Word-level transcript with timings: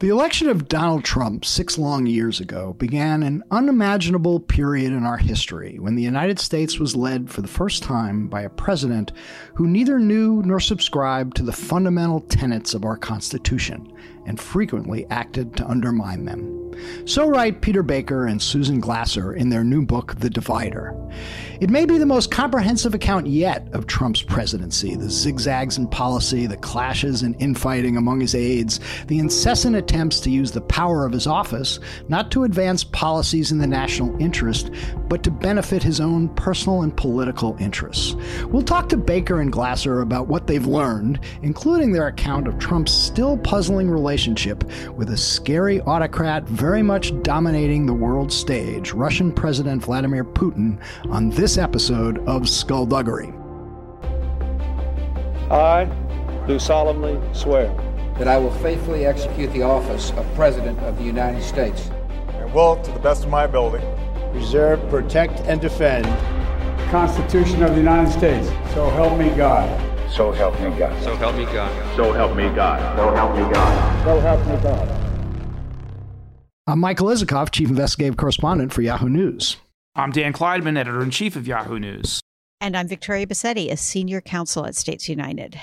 The 0.00 0.08
election 0.08 0.48
of 0.48 0.66
Donald 0.66 1.04
Trump 1.04 1.44
six 1.44 1.78
long 1.78 2.04
years 2.04 2.40
ago 2.40 2.72
began 2.72 3.22
an 3.22 3.44
unimaginable 3.52 4.40
period 4.40 4.92
in 4.92 5.04
our 5.04 5.16
history 5.16 5.78
when 5.78 5.94
the 5.94 6.02
United 6.02 6.40
States 6.40 6.80
was 6.80 6.96
led 6.96 7.30
for 7.30 7.42
the 7.42 7.48
first 7.48 7.84
time 7.84 8.26
by 8.26 8.42
a 8.42 8.50
president 8.50 9.12
who 9.54 9.68
neither 9.68 10.00
knew 10.00 10.42
nor 10.44 10.58
subscribed 10.58 11.36
to 11.36 11.44
the 11.44 11.52
fundamental 11.52 12.20
tenets 12.22 12.74
of 12.74 12.84
our 12.84 12.96
Constitution 12.96 13.92
and 14.26 14.40
frequently 14.40 15.06
acted 15.10 15.56
to 15.56 15.68
undermine 15.68 16.24
them. 16.24 16.60
So 17.04 17.28
write 17.28 17.60
Peter 17.60 17.82
Baker 17.82 18.26
and 18.26 18.42
Susan 18.42 18.80
Glasser 18.80 19.34
in 19.34 19.48
their 19.48 19.62
new 19.62 19.84
book, 19.84 20.16
The 20.18 20.30
Divider. 20.30 20.92
It 21.60 21.70
may 21.70 21.84
be 21.84 21.98
the 21.98 22.06
most 22.06 22.32
comprehensive 22.32 22.94
account 22.94 23.26
yet 23.26 23.68
of 23.72 23.86
Trump's 23.86 24.22
presidency 24.22 24.96
the 24.96 25.08
zigzags 25.08 25.78
in 25.78 25.86
policy, 25.86 26.46
the 26.46 26.56
clashes 26.56 27.22
and 27.22 27.40
infighting 27.40 27.96
among 27.96 28.20
his 28.20 28.34
aides, 28.34 28.80
the 29.06 29.18
incessant 29.18 29.76
attempts 29.94 30.18
to 30.18 30.28
use 30.28 30.50
the 30.50 30.60
power 30.62 31.06
of 31.06 31.12
his 31.12 31.28
office 31.28 31.78
not 32.08 32.28
to 32.28 32.42
advance 32.42 32.82
policies 32.82 33.52
in 33.52 33.58
the 33.58 33.66
national 33.66 34.20
interest, 34.20 34.72
but 35.08 35.22
to 35.22 35.30
benefit 35.30 35.84
his 35.84 36.00
own 36.00 36.28
personal 36.30 36.82
and 36.82 36.96
political 36.96 37.56
interests. 37.60 38.16
We'll 38.46 38.64
talk 38.64 38.88
to 38.88 38.96
Baker 38.96 39.40
and 39.40 39.52
Glasser 39.52 40.00
about 40.00 40.26
what 40.26 40.48
they've 40.48 40.66
learned, 40.66 41.20
including 41.42 41.92
their 41.92 42.08
account 42.08 42.48
of 42.48 42.58
Trump's 42.58 42.90
still 42.90 43.38
puzzling 43.38 43.88
relationship 43.88 44.64
with 44.90 45.10
a 45.10 45.16
scary 45.16 45.80
autocrat 45.82 46.42
very 46.48 46.82
much 46.82 47.12
dominating 47.22 47.86
the 47.86 47.94
world 47.94 48.32
stage, 48.32 48.92
Russian 48.92 49.30
President 49.30 49.80
Vladimir 49.80 50.24
Putin, 50.24 50.80
on 51.08 51.30
this 51.30 51.56
episode 51.56 52.18
of 52.26 52.48
Skullduggery. 52.48 53.32
I 55.52 55.84
do 56.48 56.58
solemnly 56.58 57.20
swear 57.32 57.93
that 58.18 58.28
I 58.28 58.38
will 58.38 58.52
faithfully 58.54 59.06
execute 59.06 59.52
the 59.52 59.62
office 59.62 60.10
of 60.12 60.34
President 60.34 60.78
of 60.80 60.96
the 60.98 61.04
United 61.04 61.42
States 61.42 61.90
and 62.28 62.52
will, 62.52 62.76
to 62.82 62.92
the 62.92 63.00
best 63.00 63.24
of 63.24 63.30
my 63.30 63.44
ability, 63.44 63.84
preserve, 64.32 64.80
protect, 64.88 65.40
and 65.40 65.60
defend 65.60 66.04
the 66.04 66.86
Constitution 66.90 67.62
of 67.62 67.70
the 67.70 67.78
United 67.78 68.12
States. 68.12 68.48
So 68.72 68.88
help 68.90 69.18
me 69.18 69.30
God. 69.30 69.68
So 70.10 70.30
help 70.30 70.54
me 70.60 70.70
God. 70.78 71.02
So 71.02 71.16
help 71.16 71.36
me 71.36 71.44
God. 71.46 71.96
So 71.96 72.12
help 72.12 72.36
me 72.36 72.44
God. 72.54 72.96
So 72.96 73.14
help 73.14 73.36
me 73.36 73.52
God. 73.52 74.04
So 74.04 74.20
help 74.20 74.46
me 74.46 74.62
God. 74.62 75.00
I'm 76.66 76.78
Michael 76.78 77.08
Isikoff, 77.08 77.50
Chief 77.50 77.68
Investigative 77.68 78.16
Correspondent 78.16 78.72
for 78.72 78.82
Yahoo 78.82 79.08
News. 79.08 79.56
I'm 79.96 80.12
Dan 80.12 80.32
Klaidman, 80.32 80.78
Editor 80.78 81.02
in 81.02 81.10
Chief 81.10 81.36
of 81.36 81.46
Yahoo 81.46 81.78
News. 81.78 82.20
And 82.60 82.76
I'm 82.76 82.88
Victoria 82.88 83.26
Bassetti, 83.26 83.70
a 83.70 83.76
Senior 83.76 84.20
Counsel 84.20 84.64
at 84.66 84.74
States 84.74 85.08
United. 85.08 85.60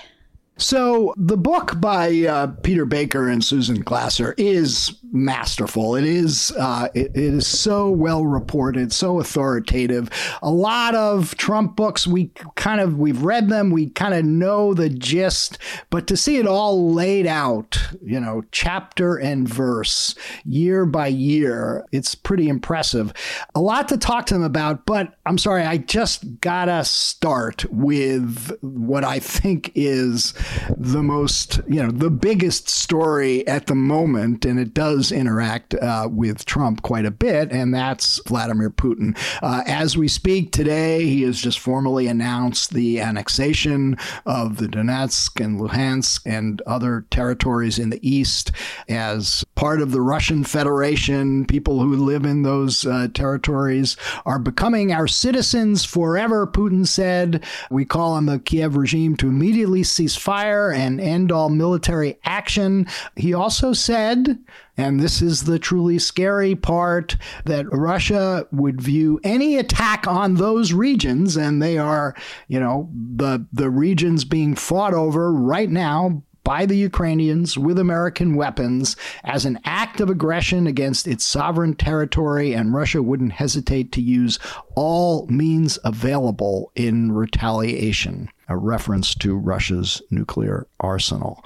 So, 0.62 1.16
the 1.18 1.38
book 1.38 1.82
by 1.82 2.22
uh, 2.22 2.48
Peter 2.62 2.86
Baker 2.86 3.28
and 3.28 3.44
Susan 3.44 3.82
Glasser 3.82 4.36
is 4.38 4.96
masterful. 5.12 5.96
It 5.96 6.06
is 6.06 6.54
uh, 6.58 6.88
it, 6.94 7.08
it 7.16 7.18
is 7.18 7.48
so 7.48 7.90
well 7.90 8.26
reported, 8.26 8.94
so 8.94 9.20
authoritative. 9.20 10.10
A 10.44 10.52
lot 10.52 10.94
of 10.94 11.36
Trump 11.36 11.76
books, 11.76 12.06
we 12.06 12.32
kind 12.56 12.80
of 12.80 13.00
we've 13.00 13.24
read 13.24 13.50
them, 13.50 13.72
we 13.72 13.90
kind 13.90 14.14
of 14.14 14.24
know 14.24 14.76
the 14.76 14.88
gist, 14.88 15.58
but 15.90 16.06
to 16.08 16.16
see 16.16 16.38
it 16.38 16.46
all 16.46 16.94
laid 16.94 17.26
out, 17.26 17.80
you 18.04 18.20
know, 18.20 18.44
chapter 18.52 19.18
and 19.18 19.50
verse, 19.50 20.14
year 20.46 20.86
by 20.86 21.08
year, 21.08 21.86
it's 21.92 22.14
pretty 22.14 22.48
impressive. 22.48 23.14
A 23.56 23.60
lot 23.60 23.88
to 23.90 23.98
talk 23.98 24.28
to 24.28 24.36
them 24.36 24.44
about, 24.44 24.86
but 24.86 25.16
I'm 25.26 25.40
sorry, 25.40 25.64
I 25.64 25.78
just 25.78 26.40
gotta 26.40 26.86
start 26.86 27.66
with 27.72 28.56
what 28.62 29.04
I 29.04 29.18
think 29.18 29.72
is 29.74 30.36
the 30.78 31.04
most, 31.04 31.60
you 31.68 31.82
know, 31.82 31.92
the 31.92 32.10
biggest 32.10 32.70
story 32.70 33.46
at 33.48 33.68
the 33.68 33.76
moment, 33.76 34.46
and 34.46 34.60
it 34.60 34.74
does 34.74 35.12
interact 35.12 35.74
uh, 35.76 36.08
with 36.12 36.46
Trump 36.46 36.82
quite 36.82 37.06
a 37.06 37.12
bit, 37.12 37.52
and 37.52 37.74
that's 37.74 38.20
Vladimir 38.28 38.70
Putin. 38.70 39.18
Uh, 39.42 39.64
as 39.68 39.98
we 39.98 40.08
speak 40.08 40.52
today, 40.52 41.06
he 41.06 41.24
has 41.24 41.42
just 41.42 41.60
formally 41.60 42.08
announced 42.08 42.74
the 42.74 43.00
annexation 43.00 43.98
of 44.26 44.58
the 44.58 44.68
Donetsk 44.68 45.44
and 45.44 45.60
Luhansk 45.60 46.22
and 46.26 46.62
other 46.62 47.06
territories 47.12 47.80
in 47.80 47.90
the 47.90 48.08
east 48.08 48.52
as 48.90 49.44
part 49.56 49.82
of 49.82 49.92
the 49.92 50.02
Russian 50.02 50.44
Federation. 50.44 51.46
People 51.46 51.82
who 51.82 51.96
live 51.96 52.26
in 52.26 52.44
those 52.44 52.86
uh, 52.86 53.08
territories 53.14 53.98
are 54.26 54.40
becoming 54.40 54.92
our 54.92 55.08
citizens 55.08 55.86
forever, 55.86 56.48
Putin 56.48 56.88
said. 56.88 57.44
We 57.70 57.86
call 57.86 58.14
on 58.14 58.26
the 58.26 58.40
Kiev 58.40 58.76
regime 58.76 59.16
to 59.18 59.28
immediately 59.28 59.84
cease 59.84 60.16
fire 60.32 60.72
and 60.72 61.02
end 61.02 61.30
all 61.30 61.50
military 61.50 62.18
action. 62.24 62.88
He 63.18 63.34
also 63.34 63.74
said, 63.74 64.40
and 64.78 64.98
this 64.98 65.22
is 65.22 65.44
the 65.44 65.60
truly 65.60 66.00
scary 66.00 66.56
part, 66.56 67.18
that 67.44 67.66
Russia 67.70 68.48
would 68.54 68.80
view 68.80 69.20
any 69.26 69.58
attack 69.58 70.08
on 70.08 70.36
those 70.36 70.72
regions, 70.72 71.36
and 71.36 71.62
they 71.62 71.78
are, 71.78 72.16
you 72.48 72.62
know, 72.62 72.90
the 72.94 73.46
the 73.52 73.70
regions 73.70 74.24
being 74.24 74.56
fought 74.56 74.94
over 74.94 75.34
right 75.34 75.70
now 75.70 76.24
by 76.44 76.66
the 76.66 76.76
Ukrainians 76.76 77.58
with 77.58 77.78
American 77.78 78.36
weapons 78.36 78.96
as 79.24 79.46
an 79.46 79.60
act 79.66 80.02
of 80.02 80.10
aggression 80.10 80.68
against 80.68 81.08
its 81.08 81.26
sovereign 81.26 81.76
territory, 81.76 82.54
and 82.54 82.74
Russia 82.74 83.02
wouldn't 83.02 83.34
hesitate 83.34 83.92
to 83.92 84.02
use 84.02 84.40
all 84.76 85.28
means 85.28 85.78
available 85.84 86.72
in 86.76 87.12
retaliation, 87.12 88.30
a 88.48 88.58
reference 88.58 89.14
to 89.16 89.38
Russia's 89.38 90.02
nuclear 90.10 90.68
arsenal. 90.80 91.44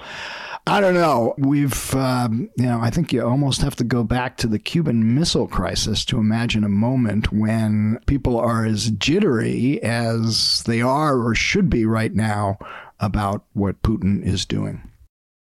I 0.68 0.80
don't 0.80 0.94
know. 0.94 1.34
We've, 1.38 1.94
um, 1.94 2.50
you 2.56 2.66
know, 2.66 2.80
I 2.80 2.90
think 2.90 3.12
you 3.12 3.24
almost 3.24 3.60
have 3.60 3.76
to 3.76 3.84
go 3.84 4.02
back 4.02 4.36
to 4.38 4.48
the 4.48 4.58
Cuban 4.58 5.14
Missile 5.14 5.46
Crisis 5.46 6.04
to 6.06 6.18
imagine 6.18 6.64
a 6.64 6.68
moment 6.68 7.32
when 7.32 8.00
people 8.06 8.36
are 8.36 8.64
as 8.64 8.90
jittery 8.90 9.80
as 9.84 10.64
they 10.64 10.82
are 10.82 11.20
or 11.20 11.36
should 11.36 11.70
be 11.70 11.86
right 11.86 12.12
now 12.12 12.58
about 13.00 13.44
what 13.52 13.82
Putin 13.82 14.24
is 14.24 14.44
doing. 14.44 14.90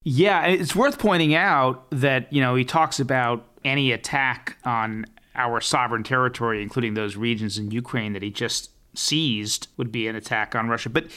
Yeah, 0.04 0.46
it's 0.46 0.76
worth 0.76 1.00
pointing 1.00 1.34
out 1.34 1.86
that, 1.90 2.32
you 2.32 2.42
know, 2.42 2.56
he 2.56 2.64
talks 2.64 3.00
about 3.00 3.46
any 3.64 3.92
attack 3.92 4.58
on 4.64 5.06
our 5.36 5.60
sovereign 5.60 6.04
territory, 6.04 6.62
including 6.62 6.94
those 6.94 7.16
regions 7.16 7.58
in 7.58 7.72
Ukraine 7.72 8.14
that 8.14 8.22
he 8.22 8.30
just 8.30 8.70
seized, 8.94 9.68
would 9.78 9.92
be 9.92 10.08
an 10.08 10.16
attack 10.16 10.56
on 10.56 10.70
Russia. 10.70 10.90
But 10.90 11.08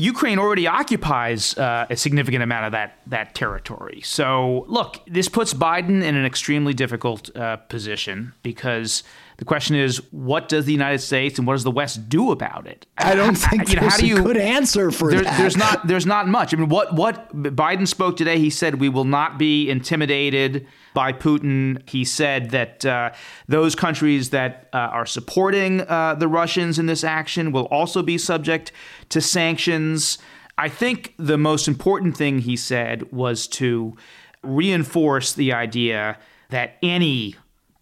Ukraine 0.00 0.38
already 0.38 0.68
occupies 0.68 1.58
uh, 1.58 1.86
a 1.90 1.96
significant 1.96 2.44
amount 2.44 2.66
of 2.66 2.70
that 2.70 3.00
that 3.08 3.34
territory. 3.34 4.00
So, 4.04 4.64
look, 4.68 5.00
this 5.08 5.28
puts 5.28 5.52
Biden 5.52 6.04
in 6.04 6.14
an 6.14 6.24
extremely 6.24 6.72
difficult 6.72 7.36
uh, 7.36 7.56
position 7.56 8.32
because 8.44 9.02
the 9.38 9.44
question 9.44 9.74
is, 9.74 10.00
what 10.12 10.48
does 10.48 10.66
the 10.66 10.72
United 10.72 11.00
States 11.00 11.36
and 11.36 11.48
what 11.48 11.54
does 11.54 11.64
the 11.64 11.72
West 11.72 12.08
do 12.08 12.30
about 12.30 12.68
it? 12.68 12.86
I 12.96 13.16
don't 13.16 13.34
think 13.34 13.70
you 13.70 13.80
know, 13.80 13.88
how 13.88 13.96
do 13.96 14.06
you, 14.06 14.18
a 14.18 14.22
good 14.22 14.36
answer 14.36 14.92
for 14.92 15.10
there, 15.10 15.22
that. 15.22 15.36
There's 15.36 15.56
not 15.56 15.84
there's 15.88 16.06
not 16.06 16.28
much. 16.28 16.54
I 16.54 16.58
mean, 16.58 16.68
what 16.68 16.94
what 16.94 17.34
Biden 17.36 17.88
spoke 17.88 18.16
today, 18.16 18.38
he 18.38 18.50
said 18.50 18.76
we 18.80 18.88
will 18.88 19.04
not 19.04 19.36
be 19.36 19.68
intimidated 19.68 20.68
by 20.98 21.12
Putin. 21.12 21.88
He 21.88 22.04
said 22.04 22.50
that 22.50 22.84
uh, 22.84 23.12
those 23.46 23.76
countries 23.76 24.30
that 24.30 24.68
uh, 24.72 24.78
are 24.78 25.06
supporting 25.06 25.82
uh, 25.82 26.16
the 26.16 26.26
Russians 26.26 26.76
in 26.76 26.86
this 26.86 27.04
action 27.04 27.52
will 27.52 27.66
also 27.66 28.02
be 28.02 28.18
subject 28.18 28.72
to 29.10 29.20
sanctions. 29.20 30.18
I 30.66 30.68
think 30.68 31.14
the 31.16 31.38
most 31.38 31.68
important 31.68 32.16
thing 32.16 32.40
he 32.40 32.56
said 32.56 33.12
was 33.12 33.46
to 33.58 33.96
reinforce 34.42 35.34
the 35.34 35.52
idea 35.52 36.18
that 36.50 36.78
any 36.82 37.36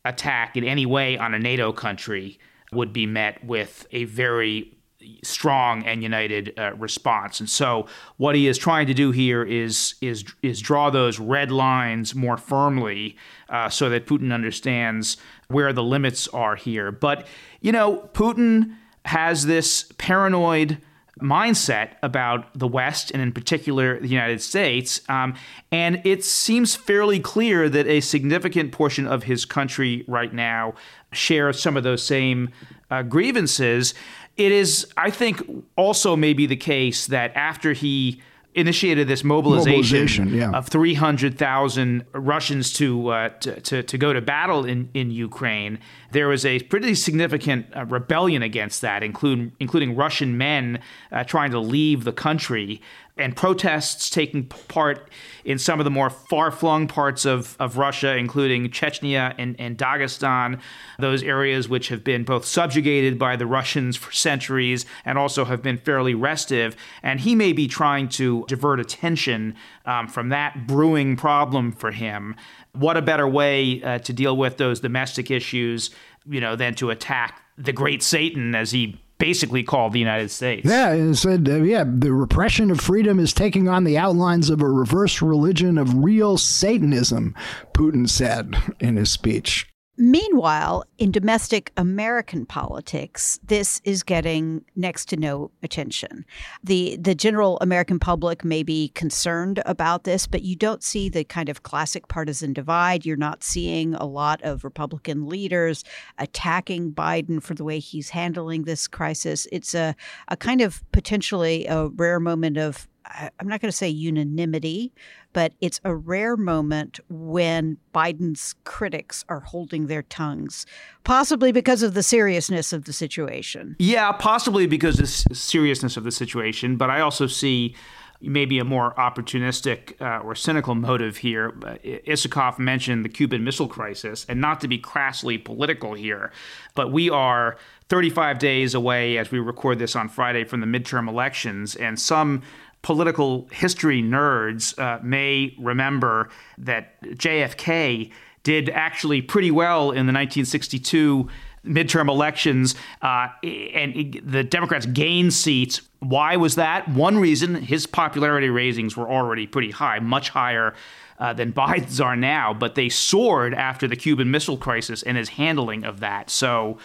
attack 0.05 0.55
in 0.55 0.65
any 0.65 0.85
way 0.85 1.17
on 1.17 1.33
a 1.33 1.39
NATO 1.39 1.73
country 1.73 2.39
would 2.71 2.93
be 2.93 3.07
met 3.07 3.43
with 3.43 3.87
a 3.93 4.05
very 4.05 4.76
strong 5.23 5.85
and 5.85 6.03
united 6.03 6.53
uh, 6.59 6.73
response. 6.75 7.41
And 7.41 7.49
so, 7.49 7.87
what 8.17 8.35
he 8.35 8.47
is 8.47 8.59
trying 8.59 8.87
to 8.87 8.95
do 8.95 9.11
here 9.11 9.43
is 9.43 9.95
is 10.01 10.25
is 10.43 10.61
draw 10.61 10.91
those 10.91 11.19
red 11.19 11.51
lines 11.51 12.15
more 12.15 12.37
firmly, 12.37 13.17
uh, 13.49 13.69
so 13.69 13.89
that 13.91 14.07
Putin 14.07 14.33
understands 14.33 15.17
where 15.49 15.73
the 15.73 15.83
limits 15.83 16.29
are 16.29 16.57
here. 16.57 16.91
But 16.91 17.27
you 17.61 17.73
know, 17.73 18.09
Putin 18.13 18.77
has 19.05 19.47
this 19.47 19.93
paranoid 19.99 20.79
mindset 21.21 21.93
about 22.03 22.59
the 22.59 22.69
West 22.69 23.11
and 23.11 23.23
in 23.23 23.33
particular 23.33 23.99
the 24.01 24.09
United 24.09 24.43
States. 24.43 25.01
Um, 25.09 25.35
and 25.73 26.03
it 26.05 26.25
seems 26.25 26.77
fairly 26.77 27.21
clear 27.21 27.69
that 27.71 27.87
a 27.87 28.01
significant 28.01 28.73
portion 28.73 29.07
of 29.07 29.23
his 29.23 29.45
country 29.45 30.05
right 30.07 30.33
now 30.33 30.75
shares 31.13 31.61
some 31.61 31.77
of 31.77 31.85
those 31.85 32.03
same 32.03 32.51
uh, 32.91 33.03
grievances. 33.03 33.95
It 34.37 34.53
is, 34.53 34.87
I 34.97 35.11
think, 35.11 35.43
also 35.77 36.15
maybe 36.17 36.47
the 36.47 36.57
case 36.57 37.07
that 37.07 37.35
after 37.35 37.73
he 37.73 38.21
initiated 38.57 39.07
this 39.07 39.23
mobilization, 39.23 40.25
mobilization 40.25 40.35
yeah. 40.35 40.51
of 40.51 40.67
300,000 40.69 42.07
Russians 42.15 42.73
to, 42.73 43.09
uh, 43.09 43.29
to, 43.29 43.61
to, 43.61 43.83
to, 43.83 43.99
go 43.99 44.15
to 44.15 44.23
battle 44.23 44.65
in, 44.65 44.89
in 44.95 45.11
Ukraine, 45.11 45.79
there 46.13 46.29
was 46.29 46.47
a 46.47 46.61
pretty 46.61 46.95
significant 46.95 47.67
uh, 47.77 47.85
rebellion 47.85 48.43
against 48.43 48.81
that, 48.81 49.03
including, 49.03 49.53
including 49.61 49.95
Russian 49.95 50.39
men 50.39 50.81
uh, 51.13 51.23
trying 51.23 51.51
to 51.51 51.61
leave 51.61 52.05
the 52.05 52.15
country. 52.15 52.81
And 53.17 53.35
protests 53.35 54.11
taking 54.11 54.45
part 54.45 55.09
in 55.45 55.59
some 55.59 55.81
of 55.81 55.85
the 55.85 55.91
more 55.91 56.11
far 56.11 56.51
flung 56.51 56.87
parts 56.87 57.25
of, 57.25 57.57
of 57.59 57.79
Russia, 57.79 58.15
including 58.17 58.69
Chechnya 58.69 59.35
and, 59.39 59.57
and 59.59 59.79
Dagestan, 59.79 60.61
those 60.99 61.23
areas 61.23 61.69
which 61.69 61.89
have 61.89 62.05
been 62.05 62.25
both 62.25 62.45
subjugated 62.45 63.19
by 63.19 63.37
the 63.37 63.47
Russians 63.47 63.97
for 63.97 64.13
centuries 64.13 64.85
and 65.05 65.17
also 65.17 65.47
have 65.47 65.63
been 65.63 65.79
fairly 65.79 66.15
restive. 66.15 66.77
And 67.03 67.21
he 67.21 67.35
may 67.35 67.53
be 67.53 67.69
trying 67.69 68.09
to 68.11 68.45
divert 68.49 68.81
attention 68.81 69.55
um, 69.87 70.09
from 70.09 70.29
that 70.29 70.67
brewing 70.67 71.17
problem 71.17 71.73
for 71.73 71.93
him. 71.93 72.35
What 72.73 72.99
a 72.99 73.03
better 73.03 73.27
way 73.27 73.83
uh, 73.83 73.99
to 74.01 74.13
deal 74.13 74.37
with 74.37 74.59
those 74.59 74.81
domestic 74.81 75.31
issues, 75.31 75.91
you 76.29 76.41
know, 76.41 76.55
than 76.55 76.75
to 76.75 76.91
attack 76.91 77.41
the 77.57 77.73
great 77.73 78.03
Satan, 78.03 78.55
as 78.55 78.73
he 78.73 79.01
basically 79.19 79.63
called 79.63 79.93
the 79.93 79.99
United 79.99 80.31
States. 80.31 80.69
Yeah, 80.69 80.93
it 80.93 81.15
said, 81.15 81.49
uh, 81.49 81.63
yeah, 81.63 81.85
the 81.87 82.13
repression 82.13 82.71
of 82.71 82.81
freedom 82.81 83.19
is 83.19 83.33
taking 83.33 83.69
on 83.69 83.85
the 83.85 83.99
outlines 83.99 84.51
of 84.51 84.61
a 84.61 84.69
reverse 84.69 85.23
religion 85.23 85.79
of 85.79 86.05
real 86.05 86.37
Satanism, 86.37 87.35
Putin 87.73 88.09
said 88.09 88.57
in 88.81 88.97
his 88.97 89.11
speech. 89.11 89.67
Meanwhile, 89.99 90.85
in 90.99 91.11
domestic 91.11 91.73
American 91.77 92.45
politics, 92.45 93.41
this 93.43 93.81
is 93.85 94.03
getting 94.03 94.63
next 94.75 95.07
to 95.07 95.17
no 95.17 95.51
attention. 95.63 96.27
The 96.63 96.97
the 96.97 97.15
general 97.15 97.59
American 97.61 97.99
public 97.99 98.45
may 98.45 98.63
be 98.63 98.89
concerned 98.89 99.63
about 99.65 100.05
this, 100.05 100.27
but 100.27 100.43
you 100.43 100.55
don't 100.55 100.83
see 100.83 101.09
the 101.09 101.25
kind 101.25 101.49
of 101.49 101.63
classic 101.63 102.09
partisan 102.09 102.53
divide. 102.53 103.07
You're 103.07 103.17
not 103.17 103.43
seeing 103.43 103.95
a 103.95 104.05
lot 104.05 104.43
of 104.43 104.65
Republican 104.65 105.29
leaders 105.29 105.83
attacking 106.19 106.93
Biden 106.93 107.43
for 107.43 107.55
the 107.55 107.65
way 107.65 107.79
he's 107.79 108.11
handling 108.11 108.65
this 108.65 108.87
crisis. 108.87 109.47
It's 109.51 109.75
a, 109.75 109.97
a 110.29 110.37
kind 110.37 110.61
of 110.61 110.85
potentially 110.93 111.67
a 111.67 111.89
rare 111.89 112.21
moment 112.21 112.59
of 112.59 112.87
I'm 113.15 113.49
not 113.49 113.61
going 113.61 113.71
to 113.71 113.77
say 113.77 113.89
unanimity, 113.89 114.93
but 115.33 115.53
it's 115.61 115.81
a 115.85 115.95
rare 115.95 116.37
moment 116.37 117.01
when 117.09 117.79
Biden's 117.95 118.55
critics 118.65 119.25
are 119.29 119.41
holding 119.41 119.87
their 119.87 120.03
tongues, 120.03 120.67
possibly 121.05 121.53
because 121.53 121.83
of 121.83 121.95
the 121.95 122.03
seriousness 122.03 122.73
of 122.73 122.85
the 122.85 122.93
situation. 122.93 123.77
Yeah, 123.79 124.13
possibly 124.13 124.67
because 124.67 124.99
of 124.99 125.07
the 125.29 125.35
seriousness 125.35 125.97
of 125.97 126.05
the 126.05 126.13
situation, 126.13 126.77
but 126.77 126.91
I 126.91 127.01
also 127.01 127.27
see 127.27 127.75
maybe 128.21 128.59
a 128.59 128.65
more 128.65 128.95
opportunistic 128.95 130.01
uh, 130.01 130.23
or 130.23 130.35
cynical 130.35 130.75
motive 130.75 131.19
here. 131.19 131.53
Isikoff 131.53 132.59
mentioned 132.59 133.05
the 133.05 133.09
Cuban 133.09 133.45
Missile 133.45 133.69
Crisis, 133.69 134.25
and 134.29 134.41
not 134.41 134.61
to 134.63 134.69
be 134.69 134.79
crassly 134.79 135.39
political 135.39 135.95
here, 135.95 136.33
but 136.75 136.91
we 136.91 137.11
are 137.11 137.57
35 137.89 138.39
days 138.39 138.75
away 138.75 139.19
as 139.19 139.31
we 139.31 139.39
record 139.39 139.79
this 139.79 139.95
on 139.95 140.09
Friday 140.09 140.45
from 140.45 140.61
the 140.61 140.67
midterm 140.67 141.09
elections, 141.09 141.77
and 141.77 142.01
some 142.01 142.43
political 142.83 143.49
history 143.53 144.03
nerds 144.03 144.79
uh, 144.79 145.01
may 145.03 145.55
remember 145.59 146.29
that 146.59 147.03
JFK 147.03 148.11
did 148.43 148.71
actually 148.71 149.23
pretty 149.23 149.51
well 149.51 149.91
in 149.91 150.07
the 150.07 150.13
1962 150.13 151.29
midterm 151.67 152.09
elections, 152.09 152.77
uh, 153.03 153.29
and 153.43 154.21
the 154.25 154.45
Democrats 154.45 154.87
gained 154.87 155.35
seats. 155.35 155.83
Why 155.99 156.37
was 156.37 156.55
that? 156.55 156.89
One 156.89 157.19
reason 157.19 157.57
his 157.57 157.87
popularity 157.87 158.49
ratings 158.49 158.97
were 158.97 159.11
already 159.11 159.47
pretty 159.47 159.73
high, 159.73 159.99
much 159.99 160.31
higher. 160.31 160.75
Uh, 161.19 161.33
than 161.33 161.51
Biden's 161.55 161.99
are 161.99 162.15
now, 162.15 162.53
but 162.53 162.75
they 162.75 162.91
soared 162.91 163.55
after 163.55 163.89
the 163.89 163.97
Cuban 163.97 164.31
Missile 164.31 164.59
Crisis 164.59 165.03
and 165.03 165.17
his 165.17 165.31
handling 165.31 165.83
of 165.83 166.01
that. 166.01 166.29
So, 166.29 166.77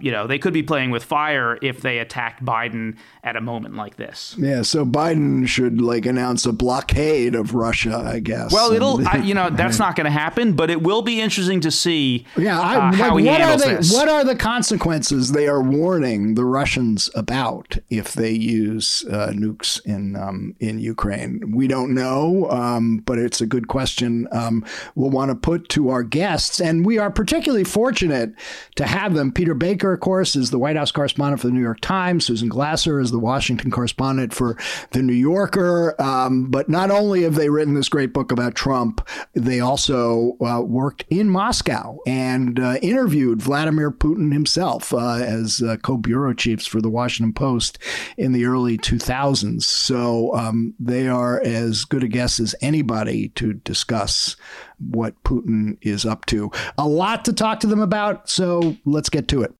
you 0.00 0.10
know, 0.10 0.26
they 0.26 0.38
could 0.38 0.52
be 0.52 0.62
playing 0.62 0.90
with 0.90 1.04
fire 1.04 1.58
if 1.62 1.80
they 1.80 1.98
attacked 1.98 2.44
Biden 2.44 2.96
at 3.22 3.36
a 3.36 3.40
moment 3.40 3.76
like 3.76 3.96
this. 3.96 4.34
Yeah, 4.38 4.62
so 4.62 4.84
Biden 4.84 5.46
should 5.46 5.80
like 5.80 6.06
announce 6.06 6.46
a 6.46 6.52
blockade 6.52 7.34
of 7.34 7.54
Russia, 7.54 8.02
I 8.04 8.20
guess. 8.20 8.52
Well, 8.52 8.72
it'll, 8.72 9.06
I, 9.06 9.18
you 9.18 9.34
know, 9.34 9.50
that's 9.50 9.78
not 9.78 9.96
going 9.96 10.06
to 10.06 10.10
happen, 10.10 10.54
but 10.54 10.70
it 10.70 10.82
will 10.82 11.02
be 11.02 11.20
interesting 11.20 11.60
to 11.60 11.70
see. 11.70 12.26
Yeah, 12.36 12.60
I, 12.60 12.76
uh, 12.76 12.92
how 12.92 13.14
like, 13.14 13.24
he 13.24 13.28
what 13.28 13.40
handles 13.40 13.62
are 13.62 13.68
the 13.68 13.76
this. 13.76 13.92
what 13.92 14.08
are 14.08 14.24
the 14.24 14.36
consequences 14.36 15.32
they 15.32 15.48
are 15.48 15.62
warning 15.62 16.34
the 16.34 16.44
Russians 16.44 17.10
about 17.14 17.78
if 17.88 18.12
they 18.12 18.32
use 18.32 19.04
uh, 19.10 19.32
nukes 19.34 19.84
in 19.84 20.16
um, 20.16 20.54
in 20.60 20.78
Ukraine? 20.78 21.52
We 21.54 21.66
don't 21.66 21.94
know, 21.94 22.48
um, 22.50 22.98
but 22.98 23.18
it's 23.18 23.40
a 23.40 23.46
good 23.46 23.68
question. 23.68 24.28
Um, 24.32 24.64
we'll 24.94 25.10
want 25.10 25.30
to 25.30 25.34
put 25.34 25.68
to 25.70 25.90
our 25.90 26.02
guests, 26.02 26.60
and 26.60 26.86
we 26.86 26.98
are 26.98 27.10
particularly 27.10 27.64
fortunate 27.64 28.32
to 28.76 28.86
have 28.86 29.14
them. 29.14 29.32
Peter 29.32 29.54
Baker, 29.54 29.89
of 29.92 30.00
course, 30.00 30.36
is 30.36 30.50
the 30.50 30.58
White 30.58 30.76
House 30.76 30.92
correspondent 30.92 31.40
for 31.40 31.48
the 31.48 31.52
New 31.52 31.60
York 31.62 31.80
Times. 31.80 32.26
Susan 32.26 32.48
Glasser 32.48 33.00
is 33.00 33.10
the 33.10 33.18
Washington 33.18 33.70
correspondent 33.70 34.32
for 34.32 34.56
The 34.90 35.02
New 35.02 35.14
Yorker. 35.14 36.00
Um, 36.00 36.50
but 36.50 36.68
not 36.68 36.90
only 36.90 37.22
have 37.22 37.34
they 37.34 37.48
written 37.48 37.74
this 37.74 37.88
great 37.88 38.12
book 38.12 38.32
about 38.32 38.54
Trump, 38.54 39.06
they 39.34 39.60
also 39.60 40.36
uh, 40.40 40.62
worked 40.62 41.04
in 41.10 41.28
Moscow 41.28 41.98
and 42.06 42.58
uh, 42.58 42.76
interviewed 42.82 43.42
Vladimir 43.42 43.90
Putin 43.90 44.32
himself 44.32 44.92
uh, 44.92 45.14
as 45.14 45.62
uh, 45.62 45.76
co 45.82 45.96
bureau 45.96 46.32
chiefs 46.32 46.66
for 46.66 46.80
The 46.80 46.90
Washington 46.90 47.32
Post 47.32 47.78
in 48.16 48.32
the 48.32 48.44
early 48.44 48.78
2000s. 48.78 49.62
So 49.62 50.34
um, 50.34 50.74
they 50.78 51.08
are 51.08 51.40
as 51.40 51.84
good 51.84 52.04
a 52.04 52.08
guess 52.08 52.40
as 52.40 52.54
anybody 52.60 53.28
to 53.30 53.54
discuss 53.54 54.36
what 54.80 55.20
Putin 55.24 55.78
is 55.82 56.04
up 56.04 56.26
to. 56.26 56.50
A 56.78 56.86
lot 56.86 57.24
to 57.26 57.32
talk 57.32 57.60
to 57.60 57.66
them 57.66 57.80
about, 57.80 58.28
so 58.28 58.76
let's 58.84 59.08
get 59.08 59.28
to 59.28 59.42
it. 59.42 59.54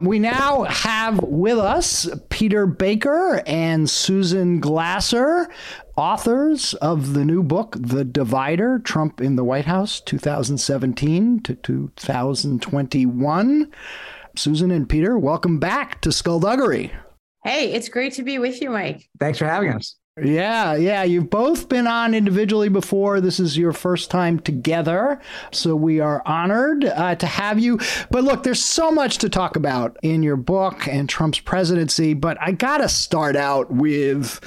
We 0.00 0.20
now 0.20 0.62
have 0.62 1.18
with 1.24 1.58
us 1.58 2.08
Peter 2.30 2.66
Baker 2.66 3.42
and 3.46 3.90
Susan 3.90 4.60
Glasser, 4.60 5.48
authors 5.96 6.74
of 6.74 7.14
the 7.14 7.24
new 7.24 7.42
book, 7.42 7.76
The 7.80 8.04
Divider 8.04 8.78
Trump 8.78 9.20
in 9.20 9.34
the 9.34 9.42
White 9.42 9.64
House, 9.64 10.00
2017 10.00 11.40
to 11.40 11.56
2021. 11.56 13.72
Susan 14.36 14.70
and 14.70 14.88
Peter, 14.88 15.18
welcome 15.18 15.58
back 15.58 16.00
to 16.02 16.12
Skullduggery. 16.12 16.92
Hey, 17.48 17.72
it's 17.72 17.88
great 17.88 18.12
to 18.14 18.22
be 18.22 18.38
with 18.38 18.60
you, 18.60 18.68
Mike. 18.68 19.08
Thanks 19.18 19.38
for 19.38 19.46
having 19.46 19.72
us. 19.72 19.96
Yeah, 20.22 20.74
yeah. 20.74 21.02
You've 21.04 21.30
both 21.30 21.70
been 21.70 21.86
on 21.86 22.12
individually 22.12 22.68
before. 22.68 23.22
This 23.22 23.40
is 23.40 23.56
your 23.56 23.72
first 23.72 24.10
time 24.10 24.38
together. 24.38 25.18
So 25.50 25.74
we 25.74 25.98
are 25.98 26.22
honored 26.26 26.84
uh, 26.84 27.14
to 27.14 27.26
have 27.26 27.58
you. 27.58 27.78
But 28.10 28.24
look, 28.24 28.42
there's 28.42 28.62
so 28.62 28.90
much 28.90 29.16
to 29.18 29.30
talk 29.30 29.56
about 29.56 29.96
in 30.02 30.22
your 30.22 30.36
book 30.36 30.86
and 30.86 31.08
Trump's 31.08 31.40
presidency. 31.40 32.12
But 32.12 32.36
I 32.38 32.52
got 32.52 32.78
to 32.78 32.88
start 32.88 33.34
out 33.34 33.70
with. 33.70 34.40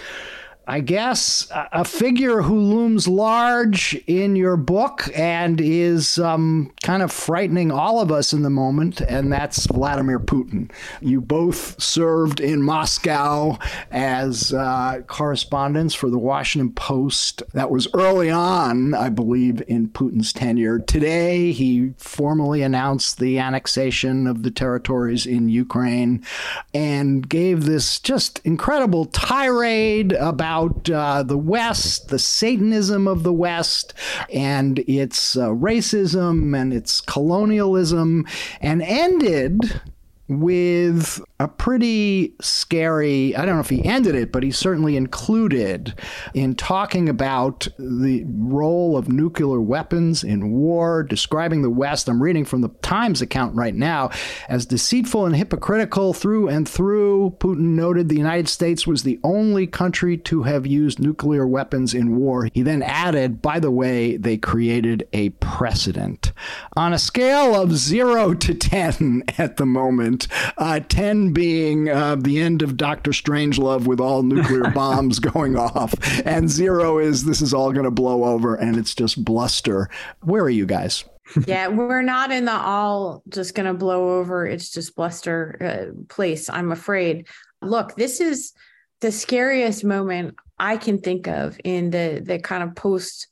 I 0.71 0.79
guess, 0.79 1.49
a 1.51 1.83
figure 1.83 2.43
who 2.43 2.57
looms 2.57 3.05
large 3.05 3.93
in 4.07 4.37
your 4.37 4.55
book 4.55 5.09
and 5.13 5.59
is 5.59 6.17
um, 6.17 6.71
kind 6.81 7.03
of 7.03 7.11
frightening 7.11 7.73
all 7.73 7.99
of 7.99 8.09
us 8.09 8.31
in 8.31 8.43
the 8.43 8.49
moment, 8.49 9.01
and 9.01 9.33
that's 9.33 9.65
Vladimir 9.65 10.17
Putin. 10.17 10.71
You 11.01 11.19
both 11.19 11.81
served 11.83 12.39
in 12.39 12.61
Moscow 12.61 13.57
as 13.91 14.53
uh, 14.53 15.01
correspondents 15.07 15.93
for 15.93 16.09
the 16.09 16.17
Washington 16.17 16.71
Post. 16.71 17.43
That 17.51 17.69
was 17.69 17.89
early 17.93 18.29
on, 18.29 18.93
I 18.93 19.09
believe, 19.09 19.61
in 19.67 19.89
Putin's 19.89 20.31
tenure. 20.31 20.79
Today, 20.79 21.51
he 21.51 21.91
formally 21.97 22.61
announced 22.61 23.19
the 23.19 23.39
annexation 23.39 24.25
of 24.25 24.43
the 24.43 24.51
territories 24.51 25.25
in 25.25 25.49
Ukraine 25.49 26.23
and 26.73 27.27
gave 27.27 27.65
this 27.65 27.99
just 27.99 28.39
incredible 28.45 29.03
tirade 29.03 30.13
about 30.13 30.60
about 30.61 30.89
uh, 30.89 31.23
the 31.23 31.37
West, 31.37 32.09
the 32.09 32.19
Satanism 32.19 33.07
of 33.07 33.23
the 33.23 33.33
West, 33.33 33.93
and 34.31 34.79
its 34.79 35.35
uh, 35.35 35.49
racism 35.49 36.59
and 36.59 36.73
its 36.73 37.01
colonialism, 37.01 38.25
and 38.59 38.81
ended 38.81 39.81
with 40.39 41.21
a 41.41 41.47
pretty 41.47 42.33
scary, 42.39 43.35
I 43.35 43.45
don't 43.45 43.55
know 43.55 43.61
if 43.61 43.69
he 43.69 43.83
ended 43.83 44.15
it, 44.15 44.31
but 44.31 44.43
he 44.43 44.51
certainly 44.51 44.95
included 44.95 45.93
in 46.33 46.55
talking 46.55 47.09
about 47.09 47.67
the 47.77 48.23
role 48.27 48.95
of 48.95 49.09
nuclear 49.09 49.59
weapons 49.59 50.23
in 50.23 50.51
war, 50.51 51.03
describing 51.03 51.63
the 51.63 51.69
West. 51.69 52.07
I'm 52.07 52.23
reading 52.23 52.45
from 52.45 52.61
the 52.61 52.69
Times 52.81 53.21
account 53.21 53.55
right 53.55 53.75
now 53.75 54.09
as 54.47 54.65
deceitful 54.65 55.25
and 55.25 55.35
hypocritical 55.35 56.13
through 56.13 56.47
and 56.47 56.67
through. 56.67 57.35
Putin 57.39 57.75
noted 57.75 58.07
the 58.07 58.15
United 58.15 58.47
States 58.47 58.87
was 58.87 59.03
the 59.03 59.19
only 59.23 59.67
country 59.67 60.17
to 60.17 60.43
have 60.43 60.65
used 60.65 60.99
nuclear 60.99 61.45
weapons 61.45 61.93
in 61.93 62.15
war. 62.15 62.47
He 62.53 62.61
then 62.61 62.83
added, 62.83 63.41
by 63.41 63.59
the 63.59 63.71
way, 63.71 64.15
they 64.15 64.37
created 64.37 65.07
a 65.11 65.29
precedent. 65.29 66.31
On 66.77 66.93
a 66.93 66.99
scale 66.99 67.53
of 67.59 67.75
zero 67.77 68.33
to 68.33 68.53
10 68.53 69.23
at 69.37 69.57
the 69.57 69.65
moment, 69.65 70.20
moment, 70.21 70.53
uh, 70.57 70.79
10 70.87 71.33
being 71.33 71.89
uh, 71.89 72.15
the 72.15 72.39
end 72.39 72.61
of 72.61 72.77
Doctor 72.77 73.11
Strangelove 73.11 73.85
with 73.85 73.99
all 73.99 74.23
nuclear 74.23 74.69
bombs 74.73 75.19
going 75.19 75.57
off, 75.57 75.93
and 76.25 76.49
zero 76.49 76.99
is 76.99 77.25
this 77.25 77.41
is 77.41 77.53
all 77.53 77.71
going 77.71 77.85
to 77.85 77.91
blow 77.91 78.23
over 78.23 78.55
and 78.55 78.77
it's 78.77 78.95
just 78.95 79.23
bluster. 79.23 79.89
Where 80.21 80.43
are 80.43 80.49
you 80.49 80.65
guys? 80.65 81.03
yeah, 81.47 81.67
we're 81.67 82.01
not 82.01 82.31
in 82.31 82.45
the 82.45 82.51
all 82.51 83.23
just 83.29 83.55
going 83.55 83.67
to 83.67 83.73
blow 83.73 84.19
over, 84.19 84.45
it's 84.45 84.71
just 84.71 84.95
bluster 84.95 85.91
uh, 85.93 86.03
place, 86.09 86.49
I'm 86.49 86.71
afraid. 86.71 87.27
Look, 87.61 87.95
this 87.95 88.19
is 88.19 88.53
the 89.01 89.11
scariest 89.11 89.83
moment 89.83 90.35
I 90.59 90.77
can 90.77 90.99
think 90.99 91.27
of 91.27 91.59
in 91.63 91.89
the 91.89 92.21
the 92.23 92.39
kind 92.39 92.63
of 92.63 92.75
post 92.75 93.27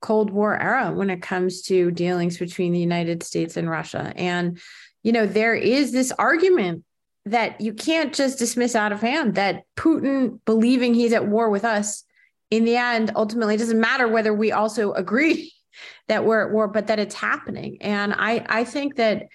Cold 0.00 0.30
War 0.30 0.58
era 0.58 0.92
when 0.92 1.10
it 1.10 1.22
comes 1.22 1.62
to 1.62 1.90
dealings 1.92 2.36
between 2.36 2.72
the 2.72 2.80
United 2.80 3.22
States 3.22 3.56
and 3.56 3.70
Russia. 3.70 4.12
And, 4.16 4.58
you 5.02 5.12
know, 5.12 5.26
there 5.26 5.54
is 5.54 5.92
this 5.92 6.12
argument 6.12 6.84
that 7.24 7.60
you 7.60 7.72
can't 7.72 8.14
just 8.14 8.38
dismiss 8.38 8.74
out 8.74 8.92
of 8.92 9.00
hand 9.00 9.36
that 9.36 9.62
Putin 9.76 10.40
believing 10.44 10.94
he's 10.94 11.12
at 11.12 11.28
war 11.28 11.50
with 11.50 11.64
us 11.64 12.04
in 12.50 12.64
the 12.64 12.76
end 12.76 13.12
ultimately 13.16 13.56
doesn't 13.56 13.80
matter 13.80 14.08
whether 14.08 14.34
we 14.34 14.52
also 14.52 14.92
agree 14.94 15.52
that 16.08 16.24
we're 16.24 16.46
at 16.46 16.52
war, 16.52 16.68
but 16.68 16.88
that 16.88 16.98
it's 16.98 17.14
happening. 17.14 17.78
And 17.80 18.12
I, 18.12 18.44
I 18.48 18.64
think 18.64 18.96
that 18.96 19.28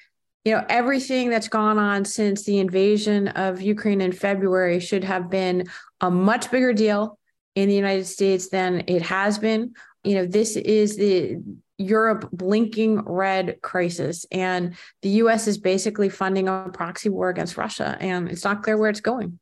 you 0.46 0.54
know 0.54 0.66
everything 0.70 1.30
that's 1.30 1.50
gone 1.50 1.78
on 1.78 2.06
since 2.06 2.44
the 2.44 2.60
invasion 2.60 3.28
of 3.30 3.62
Ukraine 3.62 4.00
in 4.00 4.14
February 4.14 4.80
should 4.80 5.04
have 5.04 5.30
been 5.30 5.66
a 6.00 6.10
much 6.10 6.50
bigger 6.52 6.72
deal 6.72 7.20
in 7.56 7.68
the 7.68 7.76
United 7.76 8.06
States 8.06 8.50
than 8.50 8.84
it 8.88 9.02
has 9.02 9.40
been. 9.40 9.74
You 10.04 10.16
know, 10.16 10.26
this 10.26 10.56
is 10.56 10.96
the 10.96 11.38
Europe 11.78 12.30
blinking 12.32 13.02
red 13.02 13.62
crisis, 13.62 14.26
and 14.32 14.76
the 15.02 15.10
US 15.10 15.48
is 15.48 15.58
basically 15.58 16.10
funding 16.10 16.48
a 16.48 16.70
proxy 16.74 17.10
war 17.10 17.30
against 17.30 17.58
Russia, 17.58 17.98
and 18.00 18.30
it's 18.30 18.44
not 18.44 18.64
clear 18.64 18.78
where 18.78 18.90
it's 18.90 19.02
going. 19.02 19.40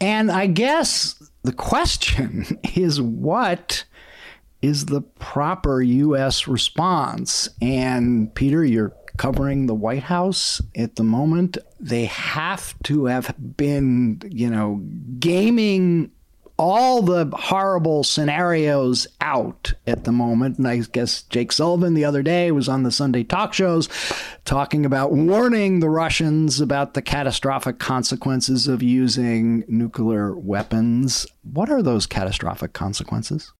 And 0.00 0.30
I 0.30 0.46
guess 0.46 1.30
the 1.42 1.52
question 1.52 2.58
is 2.74 3.00
what 3.00 3.84
is 4.62 4.86
the 4.86 5.00
proper 5.00 5.82
US 5.82 6.46
response? 6.46 7.48
And 7.62 8.34
Peter, 8.34 8.64
you're 8.64 8.94
covering 9.16 9.66
the 9.66 9.74
White 9.74 10.02
House 10.02 10.60
at 10.76 10.96
the 10.96 11.02
moment. 11.02 11.58
They 11.78 12.06
have 12.06 12.74
to 12.84 13.06
have 13.06 13.34
been, 13.56 14.22
you 14.30 14.50
know, 14.50 14.82
gaming 15.18 16.10
all 16.60 17.00
the 17.00 17.24
horrible 17.32 18.04
scenarios 18.04 19.06
out 19.22 19.72
at 19.86 20.04
the 20.04 20.12
moment. 20.12 20.58
And 20.58 20.68
I 20.68 20.76
guess 20.80 21.22
Jake 21.22 21.52
Sullivan 21.52 21.94
the 21.94 22.04
other 22.04 22.22
day 22.22 22.52
was 22.52 22.68
on 22.68 22.82
the 22.82 22.90
Sunday 22.90 23.24
talk 23.24 23.54
shows 23.54 23.88
talking 24.44 24.84
about 24.84 25.10
warning 25.10 25.80
the 25.80 25.88
Russians 25.88 26.60
about 26.60 26.92
the 26.92 27.00
catastrophic 27.00 27.78
consequences 27.78 28.68
of 28.68 28.82
using 28.82 29.64
nuclear 29.68 30.36
weapons. 30.36 31.26
What 31.42 31.70
are 31.70 31.82
those 31.82 32.06
catastrophic 32.06 32.74
consequences? 32.74 33.54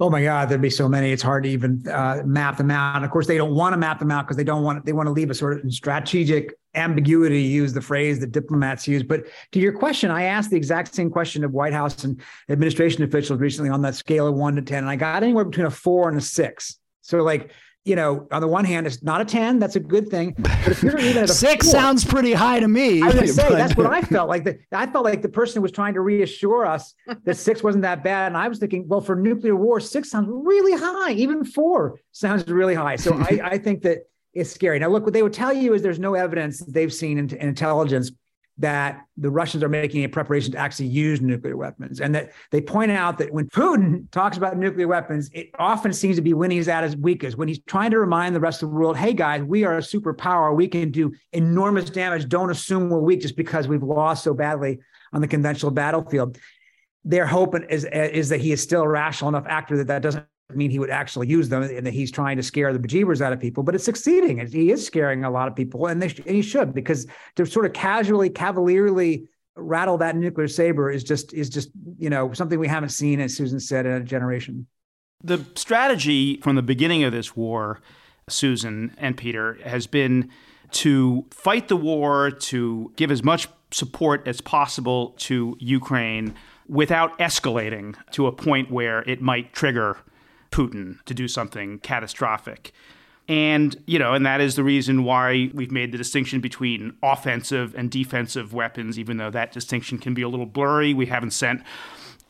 Oh 0.00 0.10
my 0.10 0.22
God, 0.22 0.48
there'd 0.48 0.60
be 0.60 0.70
so 0.70 0.88
many. 0.88 1.12
It's 1.12 1.22
hard 1.22 1.44
to 1.44 1.48
even 1.50 1.86
uh, 1.88 2.22
map 2.24 2.56
them 2.56 2.70
out. 2.70 2.96
And 2.96 3.04
of 3.04 3.10
course, 3.10 3.26
they 3.26 3.36
don't 3.36 3.54
want 3.54 3.72
to 3.72 3.76
map 3.76 3.98
them 3.98 4.10
out 4.10 4.26
because 4.26 4.36
they 4.36 4.44
don't 4.44 4.62
want 4.62 4.84
they 4.84 4.92
want 4.92 5.06
to 5.06 5.12
leave 5.12 5.30
a 5.30 5.34
sort 5.34 5.64
of 5.64 5.72
strategic 5.72 6.54
ambiguity. 6.74 7.42
Use 7.42 7.72
the 7.72 7.80
phrase 7.80 8.18
that 8.20 8.32
diplomats 8.32 8.88
use. 8.88 9.02
But 9.02 9.26
to 9.52 9.60
your 9.60 9.72
question, 9.72 10.10
I 10.10 10.24
asked 10.24 10.50
the 10.50 10.56
exact 10.56 10.94
same 10.94 11.10
question 11.10 11.44
of 11.44 11.52
White 11.52 11.72
House 11.72 12.04
and 12.04 12.20
administration 12.48 13.04
officials 13.04 13.40
recently 13.40 13.70
on 13.70 13.82
that 13.82 13.94
scale 13.94 14.26
of 14.26 14.34
one 14.34 14.56
to 14.56 14.62
ten, 14.62 14.78
and 14.78 14.90
I 14.90 14.96
got 14.96 15.22
anywhere 15.22 15.44
between 15.44 15.66
a 15.66 15.70
four 15.70 16.08
and 16.08 16.18
a 16.18 16.20
six. 16.20 16.78
So 17.02 17.22
like 17.22 17.52
you 17.84 17.96
know, 17.96 18.26
on 18.32 18.40
the 18.40 18.48
one 18.48 18.64
hand, 18.64 18.86
it's 18.86 19.02
not 19.02 19.20
a 19.20 19.24
10. 19.24 19.58
That's 19.58 19.76
a 19.76 19.80
good 19.80 20.08
thing. 20.08 20.34
But 20.38 20.68
if 20.68 20.82
you're 20.82 20.98
even 20.98 21.24
at 21.24 21.30
a 21.30 21.34
six 21.34 21.66
four, 21.66 21.72
sounds 21.72 22.02
pretty 22.02 22.32
high 22.32 22.58
to 22.58 22.66
me. 22.66 23.02
I 23.02 23.08
was 23.08 23.34
say, 23.34 23.50
that's 23.50 23.76
what 23.76 23.86
I 23.92 24.00
felt 24.00 24.28
like. 24.28 24.44
The, 24.44 24.58
I 24.72 24.86
felt 24.86 25.04
like 25.04 25.20
the 25.20 25.28
person 25.28 25.60
was 25.60 25.70
trying 25.70 25.94
to 25.94 26.00
reassure 26.00 26.64
us 26.64 26.94
that 27.24 27.36
six 27.36 27.62
wasn't 27.62 27.82
that 27.82 28.02
bad. 28.02 28.28
And 28.28 28.38
I 28.38 28.48
was 28.48 28.58
thinking, 28.58 28.88
well, 28.88 29.02
for 29.02 29.14
nuclear 29.14 29.54
war, 29.54 29.80
six 29.80 30.10
sounds 30.10 30.28
really 30.30 30.72
high. 30.72 31.12
Even 31.12 31.44
four 31.44 32.00
sounds 32.12 32.48
really 32.48 32.74
high. 32.74 32.96
So 32.96 33.14
I, 33.14 33.40
I 33.44 33.58
think 33.58 33.82
that 33.82 34.08
it's 34.32 34.50
scary. 34.50 34.78
Now, 34.78 34.88
look, 34.88 35.04
what 35.04 35.12
they 35.12 35.22
would 35.22 35.34
tell 35.34 35.52
you 35.52 35.74
is 35.74 35.82
there's 35.82 35.98
no 35.98 36.14
evidence 36.14 36.60
they've 36.60 36.92
seen 36.92 37.18
in, 37.18 37.28
in 37.30 37.48
intelligence 37.48 38.10
that 38.58 39.04
the 39.16 39.30
Russians 39.30 39.64
are 39.64 39.68
making 39.68 40.04
a 40.04 40.08
preparation 40.08 40.52
to 40.52 40.58
actually 40.58 40.86
use 40.86 41.20
nuclear 41.20 41.56
weapons. 41.56 42.00
And 42.00 42.14
that 42.14 42.32
they 42.52 42.60
point 42.60 42.92
out 42.92 43.18
that 43.18 43.32
when 43.32 43.48
Putin 43.48 44.08
talks 44.12 44.36
about 44.36 44.56
nuclear 44.56 44.86
weapons, 44.86 45.28
it 45.32 45.50
often 45.58 45.92
seems 45.92 46.16
to 46.16 46.22
be 46.22 46.34
when 46.34 46.52
he's 46.52 46.68
at 46.68 46.84
his 46.84 46.96
weakest, 46.96 47.36
when 47.36 47.48
he's 47.48 47.58
trying 47.66 47.90
to 47.90 47.98
remind 47.98 48.34
the 48.34 48.40
rest 48.40 48.62
of 48.62 48.70
the 48.70 48.74
world, 48.76 48.96
hey 48.96 49.12
guys, 49.12 49.42
we 49.42 49.64
are 49.64 49.78
a 49.78 49.80
superpower. 49.80 50.54
We 50.54 50.68
can 50.68 50.92
do 50.92 51.12
enormous 51.32 51.90
damage. 51.90 52.28
Don't 52.28 52.50
assume 52.50 52.90
we're 52.90 53.00
weak 53.00 53.22
just 53.22 53.36
because 53.36 53.66
we've 53.66 53.82
lost 53.82 54.22
so 54.22 54.34
badly 54.34 54.78
on 55.12 55.20
the 55.20 55.28
conventional 55.28 55.72
battlefield. 55.72 56.38
Their 57.04 57.26
hope 57.26 57.56
is, 57.68 57.84
is 57.84 58.28
that 58.28 58.40
he 58.40 58.52
is 58.52 58.62
still 58.62 58.82
a 58.82 58.88
rational 58.88 59.30
enough 59.30 59.46
actor 59.48 59.76
that 59.78 59.88
that 59.88 60.02
doesn't 60.02 60.26
mean 60.52 60.70
he 60.70 60.78
would 60.78 60.90
actually 60.90 61.26
use 61.26 61.48
them 61.48 61.62
and 61.62 61.86
that 61.86 61.94
he's 61.94 62.10
trying 62.10 62.36
to 62.36 62.42
scare 62.42 62.72
the 62.72 62.78
bejeebers 62.78 63.20
out 63.20 63.32
of 63.32 63.40
people, 63.40 63.62
but 63.62 63.74
it's 63.74 63.84
succeeding. 63.84 64.44
He 64.46 64.70
is 64.70 64.84
scaring 64.84 65.24
a 65.24 65.30
lot 65.30 65.48
of 65.48 65.56
people, 65.56 65.86
and, 65.86 66.02
they, 66.02 66.06
and 66.06 66.36
he 66.36 66.42
should 66.42 66.74
because 66.74 67.06
to 67.36 67.46
sort 67.46 67.66
of 67.66 67.72
casually, 67.72 68.30
cavalierly 68.30 69.28
rattle 69.56 69.96
that 69.98 70.16
nuclear 70.16 70.48
saber 70.48 70.90
is 70.90 71.04
just 71.04 71.32
is 71.32 71.48
just 71.48 71.70
you 71.96 72.10
know 72.10 72.32
something 72.32 72.58
we 72.58 72.68
haven't 72.68 72.90
seen, 72.90 73.20
as 73.20 73.36
Susan 73.36 73.60
said, 73.60 73.86
in 73.86 73.92
a 73.92 74.00
generation. 74.00 74.66
The 75.22 75.44
strategy 75.54 76.38
from 76.42 76.56
the 76.56 76.62
beginning 76.62 77.04
of 77.04 77.12
this 77.12 77.34
war, 77.34 77.80
Susan 78.28 78.94
and 78.98 79.16
Peter, 79.16 79.58
has 79.64 79.86
been 79.86 80.28
to 80.72 81.24
fight 81.30 81.68
the 81.68 81.76
war, 81.76 82.30
to 82.30 82.92
give 82.96 83.10
as 83.10 83.22
much 83.22 83.48
support 83.70 84.26
as 84.26 84.40
possible 84.40 85.14
to 85.18 85.56
Ukraine 85.58 86.34
without 86.68 87.18
escalating 87.18 87.94
to 88.10 88.26
a 88.26 88.32
point 88.32 88.70
where 88.70 89.02
it 89.02 89.20
might 89.22 89.52
trigger 89.52 89.98
Putin 90.54 91.04
to 91.04 91.14
do 91.14 91.26
something 91.26 91.80
catastrophic. 91.80 92.72
And, 93.26 93.76
you 93.86 93.98
know, 93.98 94.14
and 94.14 94.24
that 94.24 94.40
is 94.40 94.54
the 94.54 94.62
reason 94.62 95.02
why 95.02 95.50
we've 95.52 95.72
made 95.72 95.90
the 95.90 95.98
distinction 95.98 96.40
between 96.40 96.96
offensive 97.02 97.74
and 97.74 97.90
defensive 97.90 98.52
weapons, 98.54 98.96
even 98.96 99.16
though 99.16 99.30
that 99.30 99.50
distinction 99.50 99.98
can 99.98 100.14
be 100.14 100.22
a 100.22 100.28
little 100.28 100.46
blurry. 100.46 100.94
We 100.94 101.06
haven't 101.06 101.32
sent 101.32 101.62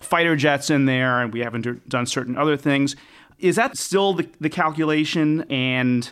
fighter 0.01 0.37
jets 0.37 0.71
in 0.71 0.87
there 0.87 1.21
and 1.21 1.35
we 1.35 1.41
haven't 1.41 1.87
done 1.89 2.07
certain 2.07 2.39
other 2.39 2.57
things. 2.57 2.97
Is 3.39 3.57
that 3.57 3.77
still 3.77 4.15
the, 4.15 4.27
the 4.41 4.49
calculation? 4.49 5.45
And 5.51 6.11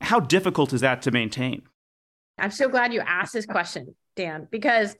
how 0.00 0.20
difficult 0.20 0.72
is 0.72 0.80
that 0.80 1.02
to 1.02 1.10
maintain? 1.10 1.62
I'm 2.38 2.50
so 2.50 2.68
glad 2.68 2.94
you 2.94 3.00
asked 3.00 3.34
this 3.34 3.44
question, 3.44 3.94
Dan, 4.16 4.48
because 4.50 4.96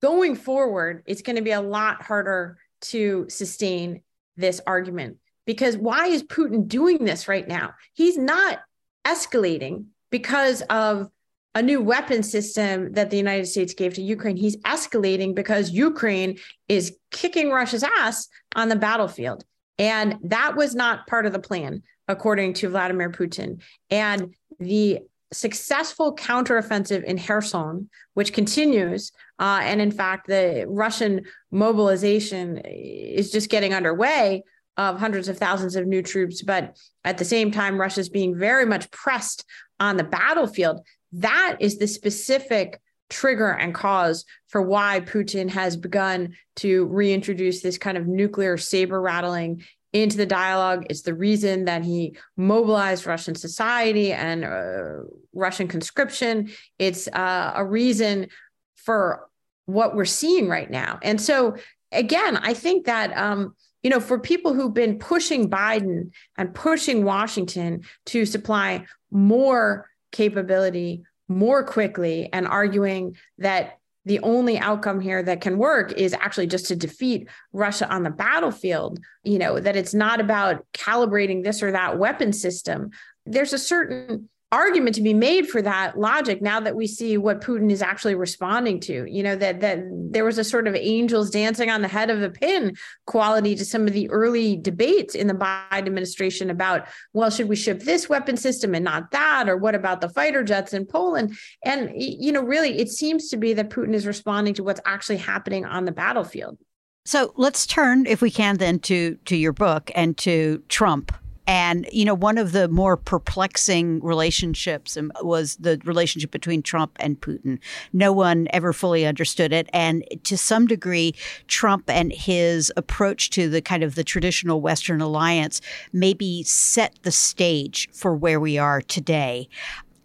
going 0.00 0.36
forward, 0.36 1.02
it's 1.06 1.20
going 1.20 1.36
to 1.36 1.42
be 1.42 1.50
a 1.50 1.60
lot 1.60 2.02
harder 2.02 2.56
to 2.82 3.26
sustain 3.28 4.00
this 4.36 4.58
argument 4.66 5.18
because 5.46 5.76
why 5.76 6.06
is 6.06 6.22
Putin 6.22 6.66
doing 6.68 7.04
this 7.04 7.28
right 7.28 7.46
now? 7.46 7.74
He's 7.94 8.16
not 8.16 8.60
escalating 9.04 9.86
because 10.10 10.62
of 10.62 11.08
a 11.54 11.62
new 11.62 11.80
weapon 11.80 12.22
system 12.22 12.92
that 12.92 13.10
the 13.10 13.16
United 13.16 13.46
States 13.46 13.74
gave 13.74 13.94
to 13.94 14.02
Ukraine. 14.02 14.36
He's 14.36 14.56
escalating 14.58 15.34
because 15.34 15.70
Ukraine 15.70 16.38
is 16.68 16.96
kicking 17.10 17.50
Russia's 17.50 17.82
ass 17.82 18.28
on 18.54 18.68
the 18.68 18.76
battlefield. 18.76 19.44
And 19.78 20.18
that 20.24 20.56
was 20.56 20.74
not 20.74 21.06
part 21.06 21.26
of 21.26 21.32
the 21.32 21.38
plan, 21.38 21.82
according 22.08 22.54
to 22.54 22.68
Vladimir 22.68 23.10
Putin. 23.10 23.60
And 23.90 24.34
the 24.60 25.00
successful 25.32 26.14
counteroffensive 26.14 27.04
in 27.04 27.18
Kherson, 27.18 27.88
which 28.14 28.32
continues, 28.32 29.12
uh, 29.38 29.60
and 29.62 29.80
in 29.80 29.90
fact, 29.90 30.28
the 30.28 30.66
Russian 30.68 31.24
mobilization 31.50 32.58
is 32.58 33.30
just 33.30 33.50
getting 33.50 33.74
underway 33.74 34.42
of 34.76 34.98
hundreds 34.98 35.28
of 35.28 35.38
thousands 35.38 35.76
of 35.76 35.86
new 35.86 36.02
troops, 36.02 36.42
but 36.42 36.76
at 37.04 37.18
the 37.18 37.24
same 37.24 37.50
time, 37.50 37.80
Russia's 37.80 38.08
being 38.08 38.38
very 38.38 38.64
much 38.64 38.90
pressed 38.90 39.44
on 39.78 39.96
the 39.96 40.04
battlefield. 40.04 40.80
That 41.12 41.56
is 41.60 41.78
the 41.78 41.86
specific 41.86 42.80
trigger 43.10 43.50
and 43.50 43.74
cause 43.74 44.24
for 44.48 44.62
why 44.62 45.00
Putin 45.00 45.50
has 45.50 45.76
begun 45.76 46.34
to 46.56 46.86
reintroduce 46.86 47.60
this 47.60 47.76
kind 47.76 47.98
of 47.98 48.06
nuclear 48.06 48.56
saber 48.56 49.00
rattling 49.00 49.62
into 49.92 50.16
the 50.16 50.24
dialogue. 50.24 50.86
It's 50.88 51.02
the 51.02 51.14
reason 51.14 51.66
that 51.66 51.84
he 51.84 52.16
mobilized 52.38 53.06
Russian 53.06 53.34
society 53.34 54.12
and 54.12 54.44
uh, 54.44 55.04
Russian 55.34 55.68
conscription. 55.68 56.50
It's 56.78 57.08
uh, 57.08 57.52
a 57.54 57.64
reason 57.64 58.28
for 58.76 59.28
what 59.66 59.94
we're 59.94 60.06
seeing 60.06 60.48
right 60.48 60.70
now. 60.70 60.98
And 61.02 61.20
so, 61.20 61.56
again, 61.92 62.38
I 62.38 62.54
think 62.54 62.86
that. 62.86 63.14
Um, 63.16 63.54
you 63.82 63.90
know, 63.90 64.00
for 64.00 64.18
people 64.18 64.54
who've 64.54 64.74
been 64.74 64.98
pushing 64.98 65.50
Biden 65.50 66.12
and 66.36 66.54
pushing 66.54 67.04
Washington 67.04 67.82
to 68.06 68.24
supply 68.24 68.86
more 69.10 69.88
capability 70.12 71.02
more 71.28 71.64
quickly 71.64 72.28
and 72.32 72.46
arguing 72.46 73.16
that 73.38 73.78
the 74.04 74.20
only 74.20 74.58
outcome 74.58 75.00
here 75.00 75.22
that 75.22 75.40
can 75.40 75.58
work 75.58 75.92
is 75.92 76.12
actually 76.12 76.48
just 76.48 76.66
to 76.66 76.76
defeat 76.76 77.28
Russia 77.52 77.88
on 77.88 78.02
the 78.02 78.10
battlefield, 78.10 78.98
you 79.22 79.38
know, 79.38 79.60
that 79.60 79.76
it's 79.76 79.94
not 79.94 80.20
about 80.20 80.66
calibrating 80.72 81.44
this 81.44 81.62
or 81.62 81.70
that 81.70 81.98
weapon 81.98 82.32
system. 82.32 82.90
There's 83.26 83.52
a 83.52 83.58
certain 83.58 84.28
argument 84.52 84.94
to 84.94 85.00
be 85.00 85.14
made 85.14 85.48
for 85.48 85.62
that 85.62 85.98
logic 85.98 86.42
now 86.42 86.60
that 86.60 86.76
we 86.76 86.86
see 86.86 87.16
what 87.16 87.40
Putin 87.40 87.72
is 87.72 87.80
actually 87.80 88.14
responding 88.14 88.78
to. 88.80 89.06
You 89.10 89.22
know, 89.22 89.34
that 89.34 89.60
that 89.60 89.80
there 89.90 90.24
was 90.24 90.36
a 90.38 90.44
sort 90.44 90.68
of 90.68 90.76
angels 90.76 91.30
dancing 91.30 91.70
on 91.70 91.80
the 91.80 91.88
head 91.88 92.10
of 92.10 92.22
a 92.22 92.28
pin 92.28 92.76
quality 93.06 93.54
to 93.56 93.64
some 93.64 93.86
of 93.86 93.94
the 93.94 94.08
early 94.10 94.56
debates 94.56 95.14
in 95.14 95.26
the 95.26 95.34
Biden 95.34 95.56
administration 95.72 96.50
about, 96.50 96.86
well, 97.14 97.30
should 97.30 97.48
we 97.48 97.56
ship 97.56 97.80
this 97.80 98.08
weapon 98.08 98.36
system 98.36 98.74
and 98.74 98.84
not 98.84 99.10
that? 99.10 99.48
Or 99.48 99.56
what 99.56 99.74
about 99.74 100.02
the 100.02 100.10
fighter 100.10 100.44
jets 100.44 100.74
in 100.74 100.84
Poland? 100.84 101.34
And 101.64 101.90
you 101.96 102.30
know, 102.30 102.42
really, 102.42 102.78
it 102.78 102.90
seems 102.90 103.30
to 103.30 103.38
be 103.38 103.54
that 103.54 103.70
Putin 103.70 103.94
is 103.94 104.06
responding 104.06 104.54
to 104.54 104.62
what's 104.62 104.80
actually 104.84 105.16
happening 105.16 105.64
on 105.64 105.86
the 105.86 105.92
battlefield. 105.92 106.58
So 107.04 107.32
let's 107.36 107.66
turn, 107.66 108.06
if 108.06 108.22
we 108.22 108.30
can, 108.30 108.58
then 108.58 108.78
to 108.80 109.16
to 109.24 109.34
your 109.34 109.52
book 109.52 109.90
and 109.94 110.16
to 110.18 110.62
Trump 110.68 111.12
and, 111.46 111.88
you 111.92 112.04
know, 112.04 112.14
one 112.14 112.38
of 112.38 112.52
the 112.52 112.68
more 112.68 112.96
perplexing 112.96 114.00
relationships 114.02 114.96
um, 114.96 115.12
was 115.22 115.56
the 115.56 115.80
relationship 115.84 116.30
between 116.30 116.62
Trump 116.62 116.96
and 117.00 117.20
Putin. 117.20 117.58
No 117.92 118.12
one 118.12 118.46
ever 118.50 118.72
fully 118.72 119.04
understood 119.04 119.52
it. 119.52 119.68
And 119.72 120.04
to 120.24 120.38
some 120.38 120.66
degree, 120.66 121.14
Trump 121.48 121.90
and 121.90 122.12
his 122.12 122.72
approach 122.76 123.30
to 123.30 123.48
the 123.48 123.60
kind 123.60 123.82
of 123.82 123.94
the 123.94 124.04
traditional 124.04 124.60
Western 124.60 125.00
alliance 125.00 125.60
maybe 125.92 126.42
set 126.44 126.98
the 127.02 127.12
stage 127.12 127.88
for 127.92 128.14
where 128.14 128.38
we 128.38 128.58
are 128.58 128.80
today 128.80 129.48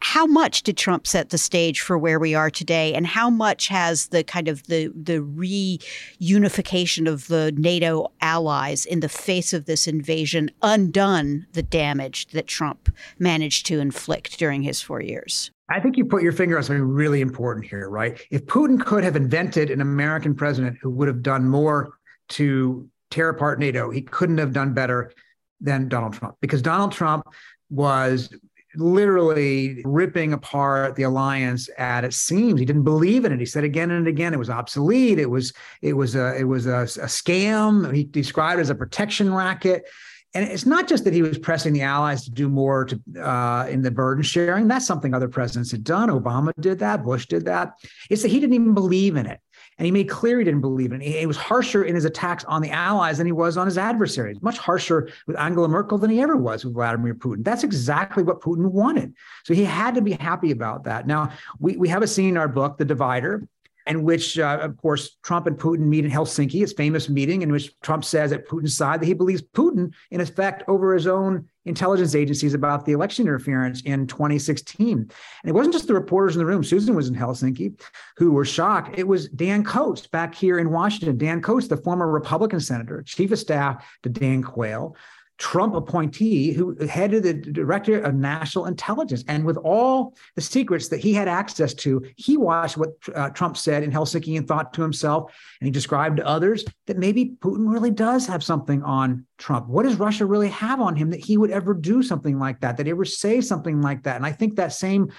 how 0.07 0.25
much 0.25 0.63
did 0.63 0.77
Trump 0.77 1.05
set 1.05 1.31
the 1.31 1.37
stage 1.37 1.81
for 1.81 1.97
where 1.97 2.17
we 2.17 2.33
are 2.33 2.49
today, 2.49 2.93
and 2.93 3.05
how 3.05 3.29
much 3.29 3.67
has 3.67 4.07
the 4.07 4.23
kind 4.23 4.47
of 4.47 4.65
the 4.67 4.87
the 4.95 5.19
reunification 5.19 7.09
of 7.11 7.27
the 7.27 7.51
NATO 7.57 8.09
allies 8.21 8.85
in 8.85 9.01
the 9.01 9.09
face 9.09 9.51
of 9.51 9.65
this 9.65 9.85
invasion 9.85 10.49
undone 10.61 11.45
the 11.51 11.61
damage 11.61 12.27
that 12.27 12.47
Trump 12.47 12.89
managed 13.19 13.65
to 13.65 13.81
inflict 13.81 14.39
during 14.39 14.61
his 14.61 14.81
four 14.81 15.01
years? 15.01 15.51
I 15.69 15.81
think 15.81 15.97
you 15.97 16.05
put 16.05 16.23
your 16.23 16.31
finger 16.31 16.55
on 16.55 16.63
something 16.63 16.87
really 16.87 17.19
important 17.19 17.65
here, 17.65 17.89
right? 17.89 18.17
If 18.31 18.45
Putin 18.45 18.79
could 18.79 19.03
have 19.03 19.17
invented 19.17 19.69
an 19.69 19.81
American 19.81 20.33
president 20.33 20.77
who 20.81 20.89
would 20.91 21.09
have 21.09 21.21
done 21.21 21.49
more 21.49 21.97
to 22.29 22.89
tear 23.11 23.27
apart 23.27 23.59
NATO, 23.59 23.91
he 23.91 24.03
couldn't 24.03 24.37
have 24.37 24.53
done 24.53 24.73
better 24.73 25.11
than 25.59 25.89
Donald 25.89 26.13
Trump 26.13 26.37
because 26.39 26.61
Donald 26.61 26.93
Trump 26.93 27.25
was 27.69 28.29
literally 28.77 29.81
ripping 29.85 30.33
apart 30.33 30.95
the 30.95 31.03
alliance 31.03 31.69
at 31.77 32.03
its 32.03 32.17
seams. 32.17 32.59
He 32.59 32.65
didn't 32.65 32.83
believe 32.83 33.25
in 33.25 33.31
it. 33.31 33.39
He 33.39 33.45
said 33.45 33.63
again 33.63 33.91
and 33.91 34.07
again 34.07 34.33
it 34.33 34.39
was 34.39 34.49
obsolete. 34.49 35.19
It 35.19 35.29
was 35.29 35.53
it 35.81 35.93
was 35.93 36.15
a 36.15 36.35
it 36.37 36.45
was 36.45 36.65
a, 36.65 36.81
a 36.81 37.07
scam. 37.07 37.93
He 37.93 38.03
described 38.03 38.59
it 38.59 38.61
as 38.61 38.69
a 38.69 38.75
protection 38.75 39.33
racket. 39.33 39.85
And 40.33 40.47
it's 40.47 40.65
not 40.65 40.87
just 40.87 41.03
that 41.05 41.13
he 41.13 41.21
was 41.21 41.37
pressing 41.37 41.73
the 41.73 41.81
allies 41.81 42.23
to 42.25 42.31
do 42.31 42.49
more 42.49 42.85
to, 42.85 43.01
uh, 43.19 43.65
in 43.69 43.81
the 43.81 43.89
burden 43.89 44.21
sharing. 44.23 44.67
That's 44.67 44.85
something 44.85 45.13
other 45.13 45.29
presidents 45.29 45.71
had 45.71 45.83
done. 45.83 46.09
Obama 46.09 46.51
did 46.59 46.79
that. 46.79 47.03
Bush 47.03 47.25
did 47.27 47.45
that. 47.45 47.73
It's 48.09 48.21
that 48.21 48.27
he 48.27 48.39
didn't 48.39 48.53
even 48.53 48.73
believe 48.73 49.15
in 49.15 49.25
it. 49.25 49.39
And 49.77 49.85
he 49.85 49.91
made 49.91 50.09
clear 50.09 50.39
he 50.39 50.43
didn't 50.43 50.61
believe 50.61 50.91
in 50.91 51.01
it. 51.01 51.19
He, 51.19 51.25
was 51.27 51.37
harsher 51.37 51.83
in 51.83 51.93
his 51.93 52.05
attacks 52.05 52.43
on 52.45 52.61
the 52.61 52.71
allies 52.71 53.19
than 53.19 53.27
he 53.27 53.31
was 53.31 53.57
on 53.57 53.67
his 53.67 53.77
adversaries, 53.77 54.41
much 54.41 54.57
harsher 54.57 55.09
with 55.27 55.37
Angela 55.37 55.67
Merkel 55.67 55.99
than 55.99 56.09
he 56.09 56.19
ever 56.21 56.35
was 56.35 56.65
with 56.65 56.73
Vladimir 56.73 57.13
Putin. 57.13 57.43
That's 57.43 57.63
exactly 57.63 58.23
what 58.23 58.41
Putin 58.41 58.71
wanted. 58.71 59.13
So 59.43 59.53
he 59.53 59.63
had 59.63 59.93
to 59.95 60.01
be 60.01 60.13
happy 60.13 60.51
about 60.51 60.85
that. 60.85 61.05
Now, 61.05 61.31
we, 61.59 61.77
we 61.77 61.89
have 61.89 62.01
a 62.01 62.07
scene 62.07 62.29
in 62.29 62.37
our 62.37 62.47
book, 62.47 62.77
The 62.77 62.85
Divider, 62.85 63.47
in 63.85 64.03
which, 64.03 64.37
uh, 64.37 64.59
of 64.61 64.77
course, 64.77 65.17
Trump 65.23 65.47
and 65.47 65.57
Putin 65.57 65.81
meet 65.81 66.05
in 66.05 66.11
Helsinki, 66.11 66.59
his 66.59 66.73
famous 66.73 67.07
meeting 67.07 67.41
in 67.41 67.51
which 67.51 67.79
Trump 67.81 68.03
says 68.03 68.31
at 68.31 68.47
Putin's 68.47 68.75
side 68.75 68.99
that 69.01 69.05
he 69.05 69.13
believes 69.13 69.41
Putin, 69.41 69.93
in 70.11 70.21
effect, 70.21 70.63
over 70.67 70.93
his 70.93 71.07
own 71.07 71.47
intelligence 71.67 72.15
agencies 72.15 72.53
about 72.53 72.85
the 72.85 72.93
election 72.93 73.27
interference 73.27 73.81
in 73.81 74.07
2016. 74.07 74.97
And 74.97 75.09
it 75.43 75.53
wasn't 75.53 75.73
just 75.73 75.87
the 75.87 75.93
reporters 75.93 76.35
in 76.35 76.39
the 76.39 76.45
room. 76.45 76.63
Susan 76.63 76.95
was 76.95 77.07
in 77.07 77.15
Helsinki 77.15 77.79
who 78.17 78.31
were 78.31 78.45
shocked. 78.45 78.97
It 78.97 79.07
was 79.07 79.29
Dan 79.29 79.63
Coats 79.63 80.07
back 80.07 80.33
here 80.33 80.59
in 80.59 80.71
Washington. 80.71 81.17
Dan 81.17 81.41
Coats, 81.41 81.67
the 81.67 81.77
former 81.77 82.09
Republican 82.09 82.59
senator, 82.59 83.01
chief 83.03 83.31
of 83.31 83.39
staff 83.39 83.85
to 84.03 84.09
Dan 84.09 84.41
Quayle, 84.43 84.95
Trump 85.37 85.75
appointee 85.75 86.51
who 86.51 86.75
headed 86.87 87.23
the 87.23 87.33
director 87.33 87.99
of 88.01 88.15
national 88.15 88.65
intelligence. 88.65 89.23
And 89.27 89.45
with 89.45 89.57
all 89.57 90.15
the 90.35 90.41
secrets 90.41 90.87
that 90.87 90.99
he 90.99 91.13
had 91.13 91.27
access 91.27 91.73
to, 91.75 92.03
he 92.15 92.37
watched 92.37 92.77
what 92.77 92.93
uh, 93.13 93.29
Trump 93.29 93.55
said 93.55 93.83
in 93.83 93.91
Helsinki 93.91 94.37
and 94.37 94.47
thought 94.47 94.73
to 94.73 94.81
himself, 94.81 95.31
and 95.59 95.67
he 95.67 95.71
described 95.71 96.17
to 96.17 96.25
others 96.25 96.65
that 96.87 96.97
maybe 96.97 97.33
Putin 97.39 97.71
really 97.71 97.91
does 97.91 98.25
have 98.25 98.43
something 98.43 98.81
on 98.81 99.25
Trump. 99.37 99.67
What 99.67 99.83
does 99.83 99.97
Russia 99.97 100.25
really 100.25 100.49
have 100.49 100.81
on 100.81 100.95
him 100.95 101.11
that 101.11 101.23
he 101.23 101.37
would 101.37 101.51
ever 101.51 101.73
do 101.73 102.01
something 102.01 102.39
like 102.39 102.59
that, 102.61 102.77
that 102.77 102.87
ever 102.87 103.05
say 103.05 103.39
something 103.41 103.81
like 103.81 104.03
that? 104.03 104.15
And 104.15 104.25
I 104.25 104.31
think 104.31 104.55
that 104.55 104.73
same 104.73 105.11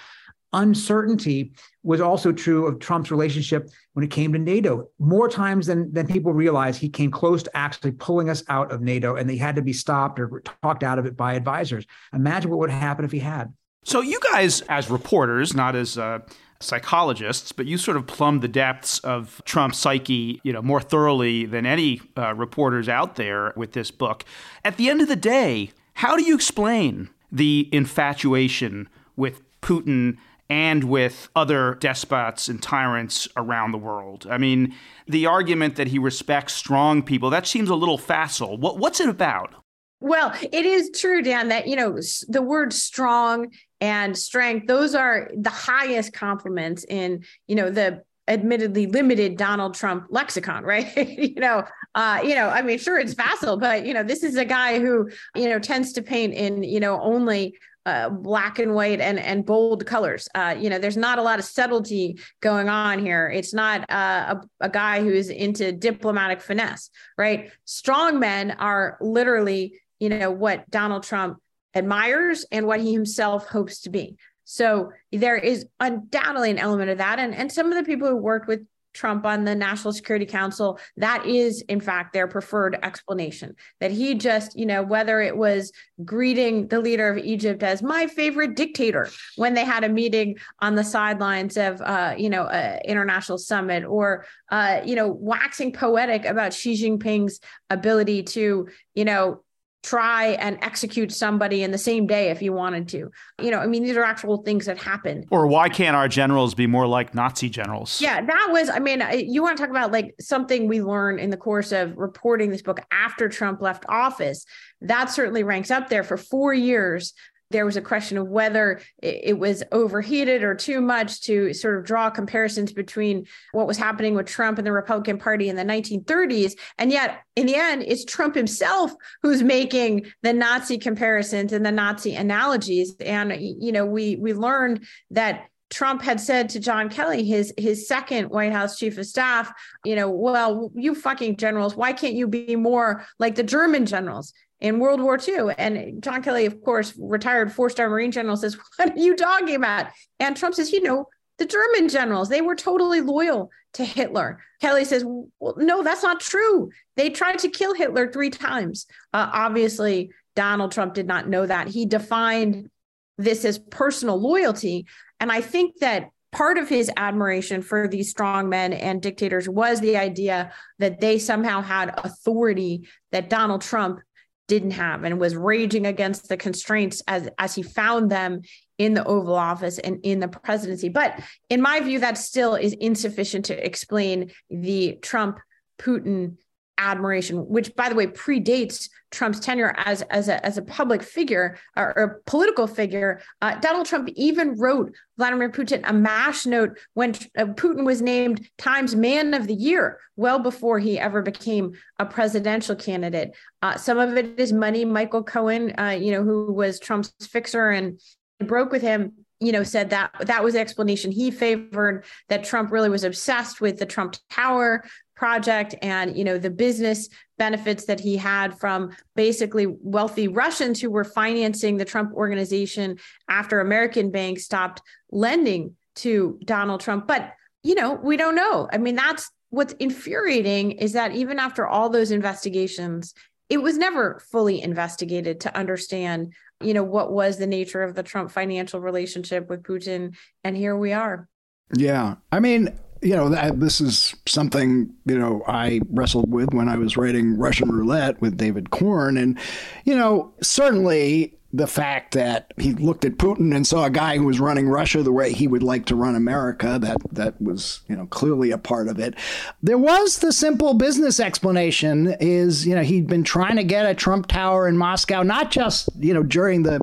uncertainty 0.53 1.53
was 1.83 2.01
also 2.01 2.31
true 2.31 2.67
of 2.67 2.79
Trump's 2.79 3.11
relationship 3.11 3.69
when 3.93 4.03
it 4.03 4.11
came 4.11 4.33
to 4.33 4.39
NATO. 4.39 4.89
More 4.99 5.29
times 5.29 5.67
than, 5.67 5.91
than 5.93 6.07
people 6.07 6.33
realize, 6.33 6.77
he 6.77 6.89
came 6.89 7.11
close 7.11 7.43
to 7.43 7.57
actually 7.57 7.91
pulling 7.91 8.29
us 8.29 8.43
out 8.49 8.71
of 8.71 8.81
NATO 8.81 9.15
and 9.15 9.29
they 9.29 9.37
had 9.37 9.55
to 9.55 9.61
be 9.61 9.73
stopped 9.73 10.19
or 10.19 10.41
talked 10.61 10.83
out 10.83 10.99
of 10.99 11.05
it 11.05 11.15
by 11.15 11.33
advisors. 11.33 11.85
Imagine 12.13 12.51
what 12.51 12.59
would 12.59 12.69
happen 12.69 13.05
if 13.05 13.11
he 13.11 13.19
had. 13.19 13.53
So, 13.83 14.01
you 14.01 14.19
guys, 14.33 14.61
as 14.61 14.89
reporters, 14.89 15.55
not 15.55 15.75
as 15.75 15.97
uh, 15.97 16.19
psychologists, 16.59 17.51
but 17.51 17.65
you 17.65 17.77
sort 17.77 17.95
of 17.95 18.07
plumbed 18.07 18.41
the 18.41 18.47
depths 18.47 18.99
of 18.99 19.41
Trump's 19.45 19.77
psyche, 19.77 20.41
you 20.43 20.51
know, 20.51 20.61
more 20.61 20.81
thoroughly 20.81 21.45
than 21.45 21.65
any 21.65 22.01
uh, 22.17 22.33
reporters 22.35 22.89
out 22.89 23.15
there 23.15 23.53
with 23.55 23.71
this 23.71 23.91
book. 23.91 24.25
At 24.65 24.77
the 24.77 24.89
end 24.89 25.01
of 25.01 25.07
the 25.07 25.15
day, 25.15 25.71
how 25.93 26.17
do 26.17 26.23
you 26.23 26.35
explain 26.35 27.09
the 27.31 27.69
infatuation 27.71 28.89
with 29.15 29.41
Putin 29.61 30.17
and 30.49 30.83
with 30.85 31.29
other 31.35 31.75
despots 31.75 32.47
and 32.47 32.61
tyrants 32.61 33.27
around 33.37 33.71
the 33.71 33.77
world. 33.77 34.25
I 34.29 34.37
mean, 34.37 34.75
the 35.07 35.27
argument 35.27 35.75
that 35.75 35.87
he 35.87 35.99
respects 35.99 36.53
strong 36.53 37.03
people, 37.03 37.29
that 37.29 37.45
seems 37.45 37.69
a 37.69 37.75
little 37.75 37.97
facile. 37.97 38.57
What, 38.57 38.77
what's 38.79 38.99
it 38.99 39.09
about? 39.09 39.53
Well, 40.01 40.33
it 40.41 40.65
is 40.65 40.91
true, 40.97 41.21
Dan, 41.21 41.49
that, 41.49 41.67
you 41.67 41.75
know, 41.75 41.99
the 42.27 42.41
word 42.41 42.73
strong 42.73 43.51
and 43.81 44.17
strength, 44.17 44.65
those 44.67 44.95
are 44.95 45.29
the 45.37 45.49
highest 45.49 46.13
compliments 46.13 46.85
in, 46.85 47.25
you 47.47 47.55
know, 47.55 47.69
the 47.69 48.03
admittedly 48.29 48.85
limited 48.85 49.37
Donald 49.37 49.73
Trump 49.73 50.05
lexicon, 50.09 50.63
right? 50.63 50.95
you 50.97 51.35
know, 51.35 51.65
uh, 51.95 52.21
you 52.23 52.35
know, 52.35 52.47
I 52.47 52.61
mean, 52.61 52.79
sure, 52.79 52.97
it's 52.97 53.13
facile, 53.13 53.57
but 53.57 53.85
you 53.85 53.93
know, 53.93 54.03
this 54.03 54.23
is 54.23 54.35
a 54.35 54.45
guy 54.45 54.79
who, 54.79 55.09
you 55.35 55.49
know, 55.49 55.59
tends 55.59 55.91
to 55.93 56.01
paint 56.01 56.33
in, 56.33 56.63
you 56.63 56.79
know, 56.79 57.01
only 57.01 57.57
uh, 57.89 58.09
black 58.09 58.59
and 58.59 58.73
white 58.73 58.99
and 59.01 59.19
and 59.19 59.45
bold 59.45 59.85
colors. 59.85 60.29
Uh, 60.35 60.55
you 60.57 60.69
know, 60.69 60.79
there's 60.79 60.97
not 60.97 61.17
a 61.17 61.21
lot 61.21 61.39
of 61.39 61.45
subtlety 61.45 62.19
going 62.41 62.69
on 62.69 62.99
here. 62.99 63.27
It's 63.29 63.53
not 63.53 63.89
uh, 63.89 64.35
a, 64.35 64.65
a 64.67 64.69
guy 64.69 65.01
who's 65.01 65.29
into 65.29 65.71
diplomatic 65.71 66.41
finesse, 66.41 66.89
right? 67.17 67.51
Strong 67.65 68.19
men 68.19 68.51
are 68.51 68.97
literally, 69.01 69.79
you 69.99 70.09
know, 70.09 70.31
what 70.31 70.69
Donald 70.69 71.03
Trump 71.03 71.39
admires 71.73 72.45
and 72.51 72.67
what 72.67 72.79
he 72.79 72.93
himself 72.93 73.47
hopes 73.47 73.81
to 73.81 73.89
be. 73.89 74.17
So 74.45 74.91
there 75.11 75.37
is 75.37 75.65
undoubtedly 75.79 76.51
an 76.51 76.59
element 76.59 76.89
of 76.89 76.97
that, 76.99 77.19
and 77.19 77.33
and 77.33 77.51
some 77.51 77.71
of 77.71 77.77
the 77.77 77.83
people 77.83 78.07
who 78.07 78.17
worked 78.17 78.47
with 78.47 78.61
Trump 78.99 79.25
on 79.25 79.45
the 79.45 79.55
National 79.55 79.93
Security 79.93 80.25
Council, 80.25 80.77
that 80.97 81.25
is, 81.25 81.61
in 81.69 81.79
fact, 81.79 82.11
their 82.11 82.27
preferred 82.27 82.77
explanation. 82.83 83.55
That 83.79 83.91
he 83.91 84.13
just, 84.15 84.57
you 84.59 84.65
know, 84.65 84.83
whether 84.83 85.21
it 85.21 85.37
was 85.37 85.71
greeting 86.03 86.67
the 86.67 86.81
leader 86.81 87.07
of 87.09 87.17
Egypt 87.17 87.63
as 87.63 87.81
my 87.81 88.07
favorite 88.07 88.55
dictator 88.55 89.07
when 89.37 89.53
they 89.53 89.63
had 89.63 89.83
a 89.83 89.89
meeting 89.89 90.37
on 90.59 90.75
the 90.75 90.83
sidelines 90.83 91.55
of, 91.55 91.81
uh, 91.81 92.13
you 92.17 92.29
know, 92.29 92.47
an 92.47 92.81
international 92.83 93.37
summit, 93.37 93.85
or, 93.85 94.25
uh, 94.51 94.81
you 94.85 94.95
know, 94.95 95.07
waxing 95.07 95.71
poetic 95.71 96.25
about 96.25 96.53
Xi 96.53 96.73
Jinping's 96.73 97.39
ability 97.69 98.23
to, 98.23 98.67
you 98.95 99.05
know, 99.05 99.41
try 99.81 100.27
and 100.39 100.57
execute 100.61 101.11
somebody 101.11 101.63
in 101.63 101.71
the 101.71 101.77
same 101.77 102.05
day 102.05 102.29
if 102.29 102.41
you 102.41 102.51
wanted 102.51 102.87
to. 102.89 103.09
You 103.41 103.51
know, 103.51 103.59
I 103.59 103.67
mean, 103.67 103.83
these 103.83 103.95
are 103.95 104.03
actual 104.03 104.43
things 104.43 104.65
that 104.65 104.77
happen. 104.77 105.25
Or 105.31 105.47
why 105.47 105.69
can't 105.69 105.95
our 105.95 106.07
generals 106.07 106.53
be 106.53 106.67
more 106.67 106.85
like 106.85 107.15
Nazi 107.15 107.49
generals? 107.49 108.01
Yeah, 108.01 108.21
that 108.21 108.47
was, 108.51 108.69
I 108.69 108.79
mean, 108.79 109.01
you 109.13 109.41
want 109.41 109.57
to 109.57 109.63
talk 109.63 109.69
about 109.69 109.91
like 109.91 110.15
something 110.19 110.67
we 110.67 110.81
learned 110.81 111.19
in 111.19 111.29
the 111.29 111.37
course 111.37 111.71
of 111.71 111.95
reporting 111.95 112.49
this 112.49 112.61
book 112.61 112.81
after 112.91 113.29
Trump 113.29 113.61
left 113.61 113.85
office. 113.87 114.45
That 114.81 115.09
certainly 115.09 115.43
ranks 115.43 115.71
up 115.71 115.89
there 115.89 116.03
for 116.03 116.17
four 116.17 116.53
years 116.53 117.13
there 117.51 117.65
was 117.65 117.77
a 117.77 117.81
question 117.81 118.17
of 118.17 118.27
whether 118.27 118.81
it 119.01 119.37
was 119.37 119.63
overheated 119.71 120.43
or 120.43 120.53
too 120.53 120.81
much 120.81 121.21
to 121.21 121.53
sort 121.53 121.77
of 121.77 121.85
draw 121.85 122.09
comparisons 122.09 122.71
between 122.71 123.25
what 123.51 123.67
was 123.67 123.77
happening 123.77 124.13
with 124.13 124.27
Trump 124.27 124.57
and 124.57 124.67
the 124.67 124.71
Republican 124.71 125.17
Party 125.17 125.49
in 125.49 125.55
the 125.55 125.63
1930s. 125.63 126.53
And 126.77 126.91
yet, 126.91 127.21
in 127.35 127.47
the 127.47 127.55
end, 127.55 127.83
it's 127.87 128.05
Trump 128.05 128.35
himself 128.35 128.93
who's 129.21 129.41
making 129.41 130.05
the 130.21 130.33
Nazi 130.33 130.77
comparisons 130.77 131.51
and 131.51 131.65
the 131.65 131.71
Nazi 131.71 132.15
analogies. 132.15 132.95
And, 132.99 133.33
you 133.39 133.71
know, 133.71 133.85
we 133.85 134.15
we 134.15 134.33
learned 134.33 134.85
that 135.11 135.47
Trump 135.69 136.01
had 136.01 136.19
said 136.19 136.49
to 136.49 136.59
John 136.59 136.89
Kelly, 136.89 137.23
his 137.23 137.53
his 137.57 137.87
second 137.87 138.29
White 138.29 138.51
House 138.51 138.77
chief 138.77 138.97
of 138.97 139.05
staff, 139.05 139.51
you 139.85 139.95
know, 139.95 140.09
well, 140.09 140.71
you 140.75 140.95
fucking 140.95 141.37
generals, 141.37 141.75
why 141.75 141.93
can't 141.93 142.15
you 142.15 142.27
be 142.27 142.55
more 142.55 143.05
like 143.19 143.35
the 143.35 143.43
German 143.43 143.85
generals? 143.85 144.33
In 144.61 144.79
World 144.79 145.01
War 145.01 145.17
II. 145.25 145.53
And 145.57 146.01
John 146.03 146.21
Kelly, 146.21 146.45
of 146.45 146.61
course, 146.63 146.93
retired 146.97 147.51
four 147.51 147.69
star 147.69 147.89
Marine 147.89 148.11
general, 148.11 148.37
says, 148.37 148.57
What 148.77 148.95
are 148.95 148.99
you 148.99 149.15
talking 149.15 149.55
about? 149.55 149.87
And 150.19 150.35
Trump 150.35 150.55
says, 150.55 150.71
You 150.71 150.83
know, 150.83 151.05
the 151.37 151.45
German 151.45 151.89
generals, 151.89 152.29
they 152.29 152.41
were 152.41 152.55
totally 152.55 153.01
loyal 153.01 153.49
to 153.73 153.85
Hitler. 153.85 154.41
Kelly 154.61 154.85
says, 154.85 155.03
Well, 155.05 155.55
no, 155.57 155.83
that's 155.83 156.03
not 156.03 156.19
true. 156.19 156.69
They 156.95 157.09
tried 157.09 157.39
to 157.39 157.49
kill 157.49 157.73
Hitler 157.73 158.11
three 158.11 158.29
times. 158.29 158.85
Uh, 159.13 159.29
obviously, 159.31 160.11
Donald 160.35 160.71
Trump 160.71 160.93
did 160.93 161.07
not 161.07 161.27
know 161.27 161.45
that. 161.45 161.67
He 161.67 161.85
defined 161.85 162.69
this 163.17 163.43
as 163.45 163.59
personal 163.59 164.19
loyalty. 164.19 164.85
And 165.19 165.31
I 165.31 165.41
think 165.41 165.79
that 165.79 166.09
part 166.31 166.57
of 166.57 166.69
his 166.69 166.91
admiration 166.95 167.61
for 167.61 167.87
these 167.87 168.09
strong 168.09 168.49
men 168.49 168.71
and 168.71 169.01
dictators 169.01 169.49
was 169.49 169.79
the 169.79 169.97
idea 169.97 170.51
that 170.77 170.99
they 170.99 171.17
somehow 171.17 171.61
had 171.61 171.93
authority 171.97 172.87
that 173.11 173.29
Donald 173.29 173.61
Trump 173.61 173.99
didn't 174.49 174.71
have 174.71 175.05
and 175.05 175.19
was 175.19 175.35
raging 175.35 175.85
against 175.85 176.27
the 176.27 176.35
constraints 176.35 177.01
as 177.07 177.29
as 177.37 177.55
he 177.55 177.63
found 177.63 178.11
them 178.11 178.41
in 178.77 178.93
the 178.93 179.05
oval 179.05 179.35
office 179.35 179.79
and 179.79 179.99
in 180.03 180.19
the 180.19 180.27
presidency. 180.27 180.89
But 180.89 181.21
in 181.49 181.61
my 181.61 181.79
view 181.79 181.99
that 181.99 182.17
still 182.17 182.55
is 182.55 182.73
insufficient 182.73 183.45
to 183.45 183.65
explain 183.65 184.31
the 184.49 184.97
trump 185.01 185.39
putin 185.79 186.35
admiration, 186.79 187.47
which 187.47 187.75
by 187.75 187.89
the 187.89 187.95
way 187.95 188.07
predates 188.07 188.89
Trump's 189.11 189.39
tenure 189.39 189.73
as 189.77 190.01
as 190.03 190.29
a 190.29 190.43
as 190.45 190.57
a 190.57 190.61
public 190.61 191.01
figure 191.01 191.57
or, 191.75 191.97
or 191.97 192.21
political 192.25 192.67
figure. 192.67 193.21
Uh, 193.41 193.55
Donald 193.59 193.85
Trump 193.85 194.09
even 194.15 194.55
wrote 194.57 194.95
Vladimir 195.17 195.49
Putin 195.49 195.81
a 195.83 195.93
mash 195.93 196.45
note 196.45 196.77
when 196.93 197.11
uh, 197.37 197.45
Putin 197.45 197.85
was 197.85 198.01
named 198.01 198.47
Times 198.57 198.95
Man 198.95 199.33
of 199.33 199.47
the 199.47 199.53
Year, 199.53 199.99
well 200.15 200.39
before 200.39 200.79
he 200.79 200.99
ever 200.99 201.21
became 201.21 201.73
a 201.97 202.05
presidential 202.05 202.75
candidate. 202.75 203.35
Uh, 203.61 203.75
some 203.77 203.97
of 203.97 204.15
it 204.15 204.39
is 204.39 204.53
money. 204.53 204.85
Michael 204.85 205.23
Cohen, 205.23 205.73
uh, 205.79 205.97
you 205.99 206.11
know, 206.11 206.23
who 206.23 206.53
was 206.53 206.79
Trump's 206.79 207.13
fixer 207.21 207.69
and 207.69 207.99
broke 208.39 208.71
with 208.71 208.81
him 208.81 209.13
you 209.41 209.51
know 209.51 209.63
said 209.63 209.89
that 209.89 210.11
that 210.21 210.43
was 210.43 210.53
the 210.53 210.59
explanation 210.59 211.11
he 211.11 211.31
favored 211.31 212.03
that 212.27 212.43
trump 212.43 212.71
really 212.71 212.89
was 212.89 213.03
obsessed 213.03 213.61
with 213.61 213.77
the 213.77 213.85
trump 213.85 214.15
tower 214.29 214.83
project 215.19 215.75
and 215.81 216.17
you 216.17 216.23
know 216.23 216.37
the 216.37 216.49
business 216.49 217.09
benefits 217.37 217.83
that 217.85 217.99
he 217.99 218.15
had 218.15 218.57
from 218.57 218.89
basically 219.17 219.67
wealthy 219.67 220.29
Russians 220.29 220.79
who 220.79 220.89
were 220.89 221.03
financing 221.03 221.75
the 221.75 221.83
Trump 221.83 222.13
organization 222.13 222.97
after 223.27 223.59
American 223.59 224.11
banks 224.11 224.45
stopped 224.45 224.81
lending 225.11 225.75
to 225.95 226.39
Donald 226.45 226.79
Trump. 226.79 227.05
But 227.05 227.33
you 227.63 227.75
know 227.75 227.95
we 227.95 228.15
don't 228.15 228.33
know. 228.33 228.69
I 228.71 228.77
mean 228.77 228.95
that's 228.95 229.29
what's 229.49 229.73
infuriating 229.73 230.71
is 230.71 230.93
that 230.93 231.11
even 231.11 231.37
after 231.37 231.67
all 231.67 231.89
those 231.89 232.11
investigations 232.11 233.13
it 233.49 233.61
was 233.61 233.77
never 233.77 234.21
fully 234.31 234.61
investigated 234.61 235.41
to 235.41 235.57
understand 235.57 236.33
you 236.63 236.73
know 236.73 236.83
what 236.83 237.11
was 237.11 237.37
the 237.37 237.47
nature 237.47 237.83
of 237.83 237.93
the 237.93 238.03
Trump 238.03 238.31
financial 238.31 238.79
relationship 238.79 239.49
with 239.49 239.63
Putin. 239.63 240.15
And 240.45 240.55
here 240.55 240.77
we 240.77 240.93
are. 240.93 241.27
Yeah. 241.75 242.15
I 242.31 242.39
mean 242.39 242.79
you 243.01 243.15
know, 243.15 243.29
that, 243.29 243.59
this 243.59 243.79
is 243.79 244.15
something, 244.25 244.93
you 245.05 245.17
know, 245.17 245.43
I 245.47 245.81
wrestled 245.89 246.31
with 246.31 246.53
when 246.53 246.67
I 246.67 246.77
was 246.77 246.97
writing 246.97 247.37
Russian 247.37 247.71
Roulette 247.71 248.19
with 248.21 248.37
David 248.37 248.71
Corn. 248.71 249.17
And, 249.17 249.37
you 249.85 249.95
know, 249.95 250.33
certainly 250.41 251.38
the 251.51 251.67
fact 251.67 252.13
that 252.13 252.53
he 252.57 252.73
looked 252.73 253.05
at 253.05 253.17
Putin 253.17 253.55
and 253.55 253.65
saw 253.65 253.85
a 253.85 253.89
guy 253.89 254.17
who 254.17 254.25
was 254.25 254.39
running 254.39 254.69
Russia 254.69 255.01
the 255.01 255.11
way 255.11 255.33
he 255.33 255.47
would 255.47 255.63
like 255.63 255.85
to 255.87 255.95
run 255.95 256.15
America, 256.15 256.77
that 256.79 256.97
that 257.11 257.41
was, 257.41 257.81
you 257.87 257.95
know, 257.95 258.05
clearly 258.07 258.51
a 258.51 258.57
part 258.57 258.87
of 258.87 258.99
it. 258.99 259.15
There 259.63 259.77
was 259.77 260.19
the 260.19 260.31
simple 260.31 260.75
business 260.75 261.19
explanation 261.19 262.15
is, 262.19 262.67
you 262.67 262.75
know, 262.75 262.83
he'd 262.83 263.07
been 263.07 263.23
trying 263.23 263.55
to 263.55 263.63
get 263.63 263.89
a 263.89 263.95
Trump 263.95 264.27
Tower 264.27 264.67
in 264.67 264.77
Moscow, 264.77 265.23
not 265.23 265.49
just, 265.49 265.89
you 265.99 266.13
know, 266.13 266.21
during 266.21 266.63
the 266.63 266.79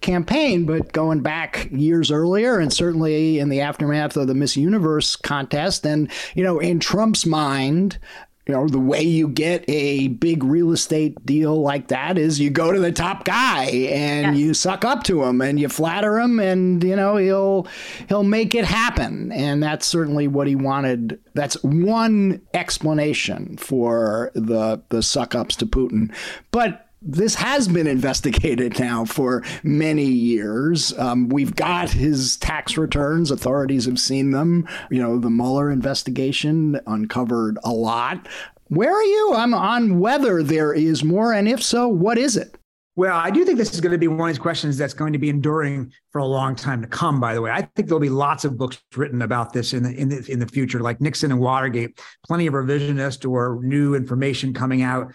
campaign, 0.00 0.64
but 0.64 0.92
going 0.92 1.20
back 1.20 1.68
years 1.72 2.12
earlier 2.12 2.60
and 2.60 2.72
certainly 2.72 3.40
in 3.40 3.48
the 3.48 3.60
aftermath 3.60 4.16
of 4.16 4.28
the 4.28 4.34
Miss 4.34 4.56
Universe 4.56 5.16
contest. 5.16 5.84
And, 5.84 6.08
you 6.36 6.44
know, 6.44 6.60
in 6.60 6.78
Trump's 6.78 7.26
mind, 7.26 7.98
you 8.46 8.52
know 8.52 8.68
the 8.68 8.78
way 8.78 9.02
you 9.02 9.28
get 9.28 9.64
a 9.68 10.08
big 10.08 10.44
real 10.44 10.72
estate 10.72 11.24
deal 11.24 11.62
like 11.62 11.88
that 11.88 12.18
is 12.18 12.38
you 12.38 12.50
go 12.50 12.72
to 12.72 12.78
the 12.78 12.92
top 12.92 13.24
guy 13.24 13.64
and 13.64 14.36
yes. 14.36 14.36
you 14.36 14.54
suck 14.54 14.84
up 14.84 15.02
to 15.04 15.24
him 15.24 15.40
and 15.40 15.58
you 15.58 15.68
flatter 15.68 16.18
him 16.18 16.38
and 16.38 16.84
you 16.84 16.94
know 16.94 17.16
he'll 17.16 17.66
he'll 18.08 18.22
make 18.22 18.54
it 18.54 18.64
happen. 18.64 19.32
And 19.32 19.62
that's 19.62 19.86
certainly 19.86 20.28
what 20.28 20.46
he 20.46 20.56
wanted. 20.56 21.18
That's 21.34 21.62
one 21.62 22.42
explanation 22.52 23.56
for 23.56 24.30
the 24.34 24.82
the 24.90 25.02
suck 25.02 25.34
ups 25.34 25.56
to 25.56 25.66
Putin. 25.66 26.14
But 26.50 26.83
this 27.04 27.34
has 27.34 27.68
been 27.68 27.86
investigated 27.86 28.78
now 28.80 29.04
for 29.04 29.44
many 29.62 30.06
years. 30.06 30.96
Um, 30.98 31.28
we've 31.28 31.54
got 31.54 31.90
his 31.90 32.36
tax 32.38 32.78
returns. 32.78 33.30
Authorities 33.30 33.84
have 33.84 33.98
seen 33.98 34.30
them. 34.30 34.66
You 34.90 35.02
know, 35.02 35.18
the 35.18 35.30
Mueller 35.30 35.70
investigation 35.70 36.80
uncovered 36.86 37.58
a 37.62 37.72
lot. 37.72 38.26
Where 38.68 38.92
are 38.92 39.04
you? 39.04 39.34
I'm 39.34 39.52
on 39.52 40.00
whether 40.00 40.42
there 40.42 40.72
is 40.72 41.04
more, 41.04 41.34
and 41.34 41.46
if 41.46 41.62
so, 41.62 41.86
what 41.86 42.16
is 42.16 42.36
it? 42.36 42.56
Well, 42.96 43.16
I 43.16 43.30
do 43.30 43.44
think 43.44 43.58
this 43.58 43.74
is 43.74 43.80
going 43.80 43.92
to 43.92 43.98
be 43.98 44.06
one 44.06 44.20
of 44.20 44.26
these 44.28 44.38
questions 44.38 44.78
that's 44.78 44.94
going 44.94 45.12
to 45.12 45.18
be 45.18 45.28
enduring 45.28 45.92
for 46.12 46.20
a 46.20 46.24
long 46.24 46.54
time 46.54 46.80
to 46.80 46.86
come. 46.86 47.20
By 47.20 47.34
the 47.34 47.42
way, 47.42 47.50
I 47.50 47.62
think 47.62 47.88
there'll 47.88 47.98
be 47.98 48.08
lots 48.08 48.44
of 48.44 48.56
books 48.56 48.80
written 48.96 49.22
about 49.22 49.52
this 49.52 49.74
in 49.74 49.82
the 49.82 49.90
in 49.90 50.08
the 50.08 50.24
in 50.30 50.38
the 50.38 50.46
future, 50.46 50.78
like 50.78 51.00
Nixon 51.00 51.32
and 51.32 51.40
Watergate. 51.40 52.00
Plenty 52.24 52.46
of 52.46 52.54
revisionist 52.54 53.28
or 53.28 53.60
new 53.62 53.96
information 53.96 54.54
coming 54.54 54.82
out 54.82 55.12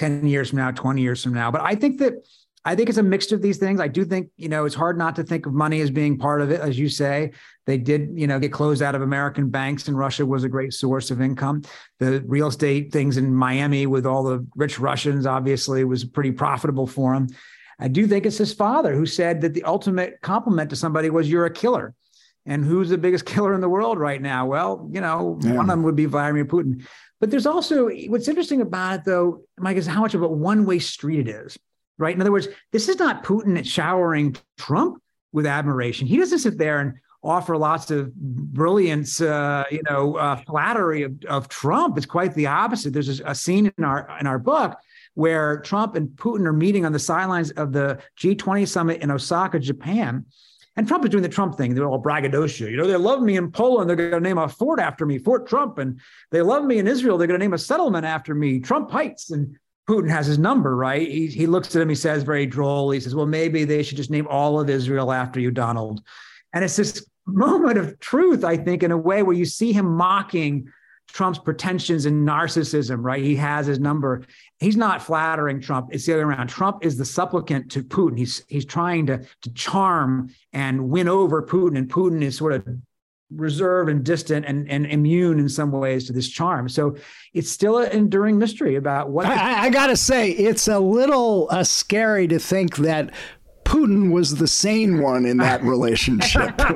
10 0.00 0.26
years 0.26 0.48
from 0.48 0.58
now, 0.58 0.70
20 0.70 1.02
years 1.02 1.22
from 1.22 1.34
now. 1.34 1.50
But 1.50 1.60
I 1.60 1.74
think 1.74 1.98
that 1.98 2.14
I 2.64 2.74
think 2.74 2.88
it's 2.88 2.98
a 2.98 3.02
mixture 3.02 3.34
of 3.34 3.42
these 3.42 3.56
things. 3.56 3.80
I 3.80 3.88
do 3.88 4.04
think, 4.04 4.30
you 4.36 4.48
know, 4.48 4.64
it's 4.66 4.74
hard 4.74 4.98
not 4.98 5.16
to 5.16 5.22
think 5.22 5.46
of 5.46 5.54
money 5.54 5.80
as 5.80 5.90
being 5.90 6.18
part 6.18 6.42
of 6.42 6.50
it. 6.50 6.60
As 6.60 6.78
you 6.78 6.90
say, 6.90 7.32
they 7.66 7.78
did, 7.78 8.10
you 8.14 8.26
know, 8.26 8.38
get 8.38 8.52
closed 8.52 8.82
out 8.82 8.94
of 8.94 9.00
American 9.02 9.48
banks 9.48 9.88
and 9.88 9.96
Russia 9.96 10.26
was 10.26 10.44
a 10.44 10.48
great 10.48 10.74
source 10.74 11.10
of 11.10 11.22
income. 11.22 11.62
The 11.98 12.22
real 12.26 12.48
estate 12.48 12.92
things 12.92 13.16
in 13.16 13.34
Miami 13.34 13.86
with 13.86 14.04
all 14.04 14.22
the 14.24 14.46
rich 14.56 14.78
Russians 14.78 15.24
obviously 15.26 15.84
was 15.84 16.04
pretty 16.04 16.32
profitable 16.32 16.86
for 16.86 17.14
him. 17.14 17.28
I 17.78 17.88
do 17.88 18.06
think 18.06 18.26
it's 18.26 18.38
his 18.38 18.52
father 18.52 18.94
who 18.94 19.06
said 19.06 19.40
that 19.40 19.54
the 19.54 19.64
ultimate 19.64 20.20
compliment 20.20 20.68
to 20.70 20.76
somebody 20.76 21.08
was 21.08 21.30
you're 21.30 21.46
a 21.46 21.52
killer. 21.52 21.94
And 22.46 22.64
who's 22.64 22.90
the 22.90 22.98
biggest 22.98 23.24
killer 23.32 23.54
in 23.54 23.60
the 23.62 23.68
world 23.68 23.98
right 23.98 24.20
now? 24.20 24.46
Well, 24.46 24.88
you 24.92 25.00
know, 25.00 25.38
yeah. 25.42 25.52
one 25.52 25.64
of 25.64 25.68
them 25.68 25.82
would 25.84 25.96
be 25.96 26.06
Vladimir 26.06 26.44
Putin. 26.44 26.86
But 27.20 27.30
there's 27.30 27.46
also 27.46 27.88
what's 28.08 28.28
interesting 28.28 28.62
about 28.62 29.00
it, 29.00 29.04
though, 29.04 29.42
Mike, 29.58 29.76
is 29.76 29.86
how 29.86 30.00
much 30.00 30.14
of 30.14 30.22
a 30.22 30.28
one 30.28 30.64
way 30.64 30.78
street 30.78 31.20
it 31.20 31.28
is, 31.28 31.58
right? 31.98 32.14
In 32.14 32.20
other 32.20 32.32
words, 32.32 32.48
this 32.72 32.88
is 32.88 32.98
not 32.98 33.24
Putin 33.24 33.62
showering 33.64 34.36
Trump 34.58 35.02
with 35.32 35.46
admiration. 35.46 36.06
He 36.06 36.16
doesn't 36.16 36.38
sit 36.38 36.58
there 36.58 36.80
and 36.80 36.94
offer 37.22 37.56
lots 37.56 37.90
of 37.90 38.14
brilliance, 38.14 39.20
uh, 39.20 39.64
you 39.70 39.82
know, 39.88 40.16
uh, 40.16 40.36
flattery 40.36 41.02
of, 41.02 41.22
of 41.26 41.48
Trump. 41.48 41.98
It's 41.98 42.06
quite 42.06 42.34
the 42.34 42.46
opposite. 42.46 42.92
There's 42.94 43.20
a, 43.20 43.34
scene 43.34 43.70
in 43.76 43.84
our 43.84 44.16
in 44.18 44.26
our 44.26 44.38
book 44.38 44.78
where 45.14 45.60
Trump 45.60 45.96
and 45.96 46.08
Putin 46.08 46.46
are 46.46 46.52
meeting 46.52 46.86
on 46.86 46.92
the 46.92 46.98
sidelines 46.98 47.50
of 47.52 47.72
the 47.72 48.00
G20 48.18 48.66
summit 48.66 49.02
in 49.02 49.10
Osaka, 49.10 49.58
Japan. 49.58 50.24
And 50.76 50.86
Trump 50.86 51.04
is 51.04 51.10
doing 51.10 51.22
the 51.22 51.28
Trump 51.28 51.56
thing. 51.56 51.74
They're 51.74 51.88
all 51.88 51.98
braggadocio. 51.98 52.68
You 52.68 52.76
know, 52.76 52.86
they 52.86 52.96
love 52.96 53.22
me 53.22 53.36
in 53.36 53.50
Poland. 53.50 53.88
They're 53.88 53.96
going 53.96 54.12
to 54.12 54.20
name 54.20 54.38
a 54.38 54.48
fort 54.48 54.78
after 54.78 55.04
me, 55.04 55.18
Fort 55.18 55.46
Trump. 55.46 55.78
And 55.78 56.00
they 56.30 56.42
love 56.42 56.64
me 56.64 56.78
in 56.78 56.86
Israel. 56.86 57.18
They're 57.18 57.26
going 57.26 57.38
to 57.38 57.44
name 57.44 57.54
a 57.54 57.58
settlement 57.58 58.06
after 58.06 58.34
me, 58.34 58.60
Trump 58.60 58.90
Heights. 58.90 59.30
And 59.30 59.56
Putin 59.88 60.08
has 60.08 60.26
his 60.26 60.38
number, 60.38 60.76
right? 60.76 61.06
He, 61.08 61.26
he 61.26 61.46
looks 61.46 61.74
at 61.74 61.82
him. 61.82 61.88
He 61.88 61.94
says 61.96 62.22
very 62.22 62.46
droll. 62.46 62.90
He 62.92 63.00
says, 63.00 63.14
well, 63.14 63.26
maybe 63.26 63.64
they 63.64 63.82
should 63.82 63.96
just 63.96 64.10
name 64.10 64.28
all 64.28 64.60
of 64.60 64.70
Israel 64.70 65.12
after 65.12 65.40
you, 65.40 65.50
Donald. 65.50 66.02
And 66.52 66.64
it's 66.64 66.76
this 66.76 67.04
moment 67.26 67.78
of 67.78 67.98
truth, 67.98 68.44
I 68.44 68.56
think, 68.56 68.82
in 68.82 68.92
a 68.92 68.96
way 68.98 69.22
where 69.22 69.36
you 69.36 69.44
see 69.44 69.72
him 69.72 69.86
mocking 69.86 70.70
Trump's 71.12 71.40
pretensions 71.40 72.06
and 72.06 72.26
narcissism, 72.26 72.98
right? 73.02 73.22
He 73.22 73.36
has 73.36 73.66
his 73.66 73.80
number. 73.80 74.22
He's 74.60 74.76
not 74.76 75.02
flattering 75.02 75.60
Trump. 75.60 75.88
It's 75.90 76.04
the 76.04 76.12
other 76.12 76.26
way 76.26 76.34
around. 76.34 76.48
Trump 76.48 76.84
is 76.84 76.98
the 76.98 77.04
supplicant 77.04 77.70
to 77.72 77.82
Putin. 77.82 78.18
He's 78.18 78.44
he's 78.46 78.66
trying 78.66 79.06
to 79.06 79.24
to 79.42 79.52
charm 79.54 80.30
and 80.52 80.90
win 80.90 81.08
over 81.08 81.42
Putin, 81.42 81.78
and 81.78 81.88
Putin 81.88 82.22
is 82.22 82.36
sort 82.36 82.52
of 82.52 82.68
reserved 83.34 83.90
and 83.90 84.04
distant 84.04 84.44
and, 84.44 84.68
and 84.70 84.86
immune 84.86 85.38
in 85.38 85.48
some 85.48 85.70
ways 85.70 86.06
to 86.06 86.12
this 86.12 86.28
charm. 86.28 86.68
So 86.68 86.96
it's 87.32 87.50
still 87.50 87.78
an 87.78 87.90
enduring 87.92 88.38
mystery 88.38 88.76
about 88.76 89.10
what. 89.10 89.26
I, 89.26 89.66
I 89.66 89.70
got 89.70 89.86
to 89.86 89.96
say, 89.96 90.30
it's 90.30 90.68
a 90.68 90.78
little 90.78 91.48
uh, 91.50 91.64
scary 91.64 92.26
to 92.28 92.38
think 92.38 92.76
that 92.78 93.14
Putin 93.64 94.12
was 94.12 94.36
the 94.36 94.48
sane 94.48 95.00
one 95.00 95.26
in 95.26 95.36
that 95.38 95.62
relationship. 95.62 96.60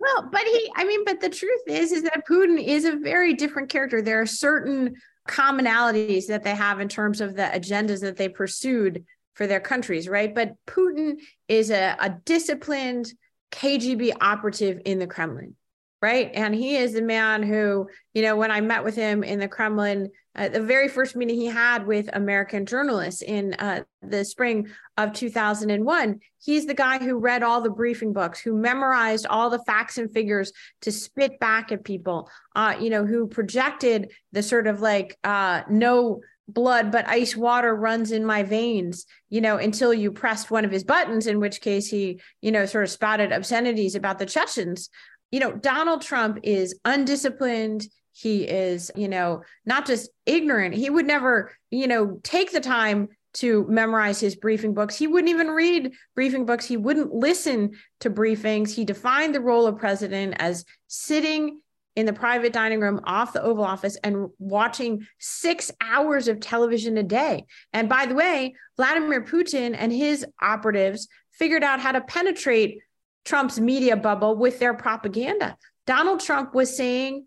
Well, 0.00 0.30
but 0.32 0.40
he, 0.40 0.72
I 0.76 0.84
mean, 0.84 1.04
but 1.04 1.20
the 1.20 1.28
truth 1.28 1.60
is, 1.66 1.92
is 1.92 2.02
that 2.04 2.26
Putin 2.26 2.62
is 2.62 2.86
a 2.86 2.96
very 2.96 3.34
different 3.34 3.68
character. 3.68 4.00
There 4.00 4.22
are 4.22 4.26
certain 4.26 4.94
commonalities 5.28 6.26
that 6.26 6.42
they 6.42 6.54
have 6.54 6.80
in 6.80 6.88
terms 6.88 7.20
of 7.20 7.36
the 7.36 7.42
agendas 7.42 8.00
that 8.00 8.16
they 8.16 8.28
pursued 8.28 9.04
for 9.34 9.46
their 9.46 9.60
countries, 9.60 10.08
right? 10.08 10.34
But 10.34 10.54
Putin 10.66 11.16
is 11.48 11.70
a, 11.70 11.96
a 11.98 12.10
disciplined, 12.24 13.12
KGB 13.52 14.12
operative 14.20 14.80
in 14.84 14.98
the 14.98 15.06
Kremlin, 15.06 15.56
right? 16.02 16.30
And 16.34 16.54
he 16.54 16.76
is 16.76 16.92
the 16.92 17.02
man 17.02 17.42
who, 17.42 17.88
you 18.14 18.22
know, 18.22 18.36
when 18.36 18.50
I 18.50 18.60
met 18.60 18.84
with 18.84 18.96
him 18.96 19.24
in 19.24 19.38
the 19.38 19.48
Kremlin, 19.48 20.10
uh, 20.36 20.48
the 20.48 20.60
very 20.60 20.88
first 20.88 21.16
meeting 21.16 21.36
he 21.36 21.46
had 21.46 21.86
with 21.86 22.08
American 22.12 22.64
journalists 22.64 23.22
in 23.22 23.54
uh, 23.54 23.82
the 24.02 24.24
spring 24.24 24.68
of 24.96 25.12
2001, 25.12 26.20
he's 26.38 26.66
the 26.66 26.74
guy 26.74 26.98
who 26.98 27.18
read 27.18 27.42
all 27.42 27.60
the 27.60 27.70
briefing 27.70 28.12
books, 28.12 28.40
who 28.40 28.54
memorized 28.54 29.26
all 29.26 29.50
the 29.50 29.62
facts 29.64 29.98
and 29.98 30.12
figures 30.12 30.52
to 30.82 30.92
spit 30.92 31.40
back 31.40 31.72
at 31.72 31.84
people, 31.84 32.30
uh, 32.54 32.76
you 32.80 32.90
know, 32.90 33.04
who 33.04 33.26
projected 33.26 34.12
the 34.32 34.42
sort 34.42 34.66
of 34.66 34.80
like 34.80 35.18
uh, 35.24 35.62
no 35.68 36.20
blood 36.52 36.90
but 36.90 37.08
ice 37.08 37.36
water 37.36 37.74
runs 37.74 38.10
in 38.10 38.24
my 38.24 38.42
veins 38.42 39.06
you 39.28 39.40
know 39.40 39.56
until 39.56 39.94
you 39.94 40.10
pressed 40.10 40.50
one 40.50 40.64
of 40.64 40.70
his 40.72 40.82
buttons 40.82 41.28
in 41.28 41.38
which 41.38 41.60
case 41.60 41.86
he 41.88 42.20
you 42.40 42.50
know 42.50 42.66
sort 42.66 42.82
of 42.82 42.90
spouted 42.90 43.30
obscenities 43.30 43.94
about 43.94 44.18
the 44.18 44.26
chechens. 44.26 44.90
You 45.30 45.38
know 45.38 45.52
donald 45.52 46.02
trump 46.02 46.40
is 46.42 46.78
undisciplined 46.84 47.86
he 48.20 48.44
is 48.44 48.90
you 48.94 49.08
know 49.08 49.42
not 49.64 49.86
just 49.86 50.10
ignorant 50.26 50.74
he 50.74 50.90
would 50.90 51.06
never 51.06 51.52
you 51.70 51.86
know 51.86 52.20
take 52.22 52.52
the 52.52 52.60
time 52.60 53.08
to 53.32 53.64
memorize 53.68 54.20
his 54.20 54.36
briefing 54.36 54.74
books 54.74 54.96
he 54.96 55.06
wouldn't 55.06 55.30
even 55.30 55.48
read 55.48 55.92
briefing 56.14 56.44
books 56.44 56.66
he 56.66 56.76
wouldn't 56.76 57.12
listen 57.12 57.70
to 58.00 58.10
briefings 58.10 58.74
he 58.74 58.84
defined 58.84 59.34
the 59.34 59.40
role 59.40 59.66
of 59.66 59.78
president 59.78 60.34
as 60.38 60.64
sitting 60.88 61.60
in 61.96 62.06
the 62.06 62.12
private 62.12 62.52
dining 62.52 62.80
room 62.80 63.00
off 63.04 63.32
the 63.32 63.42
Oval 63.42 63.64
Office 63.64 63.96
and 64.04 64.28
watching 64.38 65.06
six 65.18 65.72
hours 65.80 66.28
of 66.28 66.38
television 66.38 66.96
a 66.96 67.02
day. 67.02 67.46
And 67.72 67.88
by 67.88 68.06
the 68.06 68.14
way, 68.14 68.54
Vladimir 68.76 69.22
Putin 69.22 69.74
and 69.76 69.92
his 69.92 70.24
operatives 70.40 71.08
figured 71.32 71.64
out 71.64 71.80
how 71.80 71.92
to 71.92 72.00
penetrate 72.00 72.78
Trump's 73.24 73.58
media 73.58 73.96
bubble 73.96 74.36
with 74.36 74.60
their 74.60 74.72
propaganda. 74.72 75.56
Donald 75.86 76.20
Trump 76.20 76.54
was 76.54 76.76
saying 76.76 77.26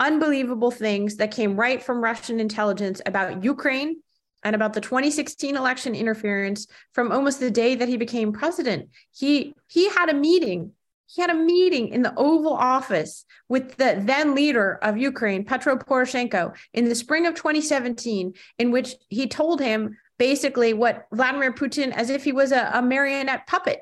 unbelievable 0.00 0.70
things 0.70 1.16
that 1.16 1.30
came 1.30 1.56
right 1.56 1.82
from 1.82 2.02
Russian 2.02 2.40
intelligence 2.40 3.00
about 3.06 3.44
Ukraine 3.44 4.02
and 4.44 4.56
about 4.56 4.72
the 4.72 4.80
2016 4.80 5.56
election 5.56 5.94
interference 5.94 6.66
from 6.92 7.12
almost 7.12 7.38
the 7.40 7.50
day 7.50 7.74
that 7.76 7.88
he 7.88 7.96
became 7.96 8.32
president. 8.32 8.88
He 9.12 9.54
he 9.68 9.88
had 9.90 10.08
a 10.08 10.14
meeting 10.14 10.72
he 11.14 11.20
had 11.20 11.30
a 11.30 11.34
meeting 11.34 11.88
in 11.88 12.02
the 12.02 12.14
Oval 12.16 12.54
Office 12.54 13.26
with 13.48 13.76
the 13.76 14.02
then 14.02 14.34
leader 14.34 14.78
of 14.80 14.96
Ukraine, 14.96 15.44
Petro 15.44 15.76
Poroshenko, 15.76 16.56
in 16.72 16.88
the 16.88 16.94
spring 16.94 17.26
of 17.26 17.34
2017, 17.34 18.32
in 18.58 18.70
which 18.70 18.94
he 19.10 19.26
told 19.26 19.60
him 19.60 19.98
basically 20.18 20.72
what 20.72 21.06
Vladimir 21.12 21.52
Putin, 21.52 21.92
as 21.92 22.08
if 22.08 22.24
he 22.24 22.32
was 22.32 22.50
a, 22.50 22.70
a 22.72 22.80
marionette 22.80 23.46
puppet, 23.46 23.80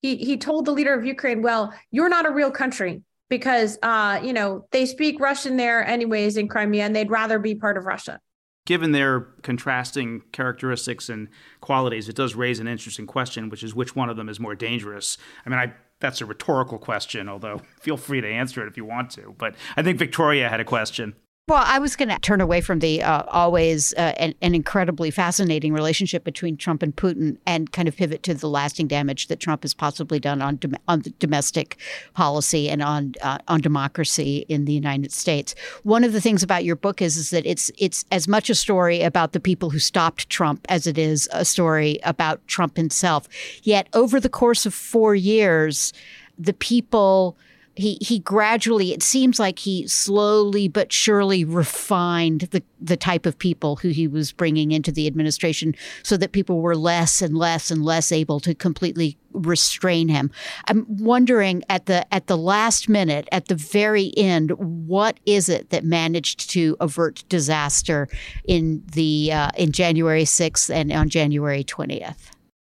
he, 0.00 0.16
he 0.16 0.38
told 0.38 0.64
the 0.64 0.72
leader 0.72 0.94
of 0.94 1.04
Ukraine, 1.04 1.42
well, 1.42 1.74
you're 1.90 2.08
not 2.08 2.26
a 2.26 2.30
real 2.30 2.50
country 2.50 3.02
because, 3.32 3.78
uh, 3.82 4.20
you 4.22 4.34
know, 4.34 4.66
they 4.72 4.84
speak 4.84 5.18
Russian 5.18 5.56
there 5.56 5.86
anyways 5.86 6.36
in 6.36 6.48
Crimea 6.48 6.84
and 6.84 6.94
they'd 6.94 7.08
rather 7.08 7.38
be 7.38 7.54
part 7.54 7.78
of 7.78 7.86
Russia 7.86 8.20
given 8.64 8.92
their 8.92 9.20
contrasting 9.42 10.22
characteristics 10.30 11.08
and 11.08 11.28
qualities, 11.60 12.08
it 12.08 12.14
does 12.14 12.34
raise 12.36 12.60
an 12.60 12.68
interesting 12.68 13.06
question, 13.08 13.48
which 13.48 13.64
is 13.64 13.74
which 13.74 13.96
one 13.96 14.08
of 14.08 14.16
them 14.16 14.28
is 14.28 14.38
more 14.38 14.54
dangerous. 14.54 15.18
I 15.44 15.50
mean, 15.50 15.58
I 15.58 15.72
that's 15.98 16.20
a 16.20 16.26
rhetorical 16.26 16.78
question, 16.78 17.28
although 17.28 17.62
feel 17.80 17.96
free 17.96 18.20
to 18.20 18.28
answer 18.28 18.62
it 18.62 18.68
if 18.68 18.76
you 18.76 18.84
want 18.84 19.10
to. 19.12 19.34
But 19.38 19.54
I 19.76 19.82
think 19.82 19.98
Victoria 19.98 20.48
had 20.48 20.60
a 20.60 20.64
question. 20.64 21.14
Well, 21.48 21.64
I 21.66 21.80
was 21.80 21.96
going 21.96 22.08
to 22.08 22.20
turn 22.20 22.40
away 22.40 22.60
from 22.60 22.78
the 22.78 23.02
uh, 23.02 23.24
always 23.26 23.92
uh, 23.94 24.14
an, 24.16 24.34
an, 24.42 24.54
incredibly 24.54 25.10
fascinating 25.10 25.72
relationship 25.72 26.22
between 26.22 26.56
Trump 26.56 26.84
and 26.84 26.94
Putin 26.94 27.36
and 27.44 27.72
kind 27.72 27.88
of 27.88 27.96
pivot 27.96 28.22
to 28.22 28.34
the 28.34 28.48
lasting 28.48 28.86
damage 28.86 29.26
that 29.26 29.40
Trump 29.40 29.64
has 29.64 29.74
possibly 29.74 30.20
done 30.20 30.40
on 30.40 30.54
dom- 30.58 30.76
on 30.86 31.02
domestic 31.18 31.78
policy 32.14 32.68
and 32.68 32.80
on 32.80 33.14
uh, 33.22 33.38
on 33.48 33.60
democracy 33.60 34.46
in 34.48 34.66
the 34.66 34.72
United 34.72 35.10
States. 35.10 35.56
One 35.82 36.04
of 36.04 36.12
the 36.12 36.20
things 36.20 36.44
about 36.44 36.64
your 36.64 36.76
book 36.76 37.02
is 37.02 37.16
is 37.16 37.30
that 37.30 37.44
it's 37.44 37.72
it's 37.76 38.04
as 38.12 38.28
much 38.28 38.48
a 38.48 38.54
story 38.54 39.02
about 39.02 39.32
the 39.32 39.40
people 39.40 39.70
who 39.70 39.80
stopped 39.80 40.30
Trump 40.30 40.64
as 40.68 40.86
it 40.86 40.96
is 40.96 41.28
a 41.32 41.44
story 41.44 41.98
about 42.04 42.46
Trump 42.46 42.76
himself. 42.76 43.28
Yet 43.64 43.88
over 43.94 44.20
the 44.20 44.28
course 44.28 44.64
of 44.64 44.74
4 44.74 45.16
years, 45.16 45.92
the 46.38 46.52
people 46.52 47.36
he 47.74 47.96
he 48.00 48.18
gradually 48.18 48.92
it 48.92 49.02
seems 49.02 49.38
like 49.38 49.60
he 49.60 49.86
slowly 49.86 50.68
but 50.68 50.92
surely 50.92 51.44
refined 51.44 52.42
the 52.50 52.62
the 52.80 52.96
type 52.96 53.24
of 53.24 53.38
people 53.38 53.76
who 53.76 53.88
he 53.88 54.06
was 54.06 54.32
bringing 54.32 54.72
into 54.72 54.92
the 54.92 55.06
administration 55.06 55.74
so 56.02 56.16
that 56.16 56.32
people 56.32 56.60
were 56.60 56.76
less 56.76 57.22
and 57.22 57.36
less 57.36 57.70
and 57.70 57.84
less 57.84 58.12
able 58.12 58.40
to 58.40 58.54
completely 58.54 59.16
restrain 59.32 60.08
him. 60.08 60.30
I'm 60.68 60.84
wondering 60.88 61.62
at 61.70 61.86
the 61.86 62.12
at 62.12 62.26
the 62.26 62.36
last 62.36 62.88
minute 62.88 63.28
at 63.32 63.46
the 63.46 63.54
very 63.54 64.12
end 64.16 64.50
what 64.58 65.18
is 65.24 65.48
it 65.48 65.70
that 65.70 65.84
managed 65.84 66.50
to 66.50 66.76
avert 66.80 67.24
disaster 67.28 68.08
in 68.44 68.82
the 68.92 69.32
uh, 69.32 69.50
in 69.56 69.72
January 69.72 70.24
6th 70.24 70.68
and 70.68 70.92
on 70.92 71.08
January 71.08 71.64
20th 71.64 72.31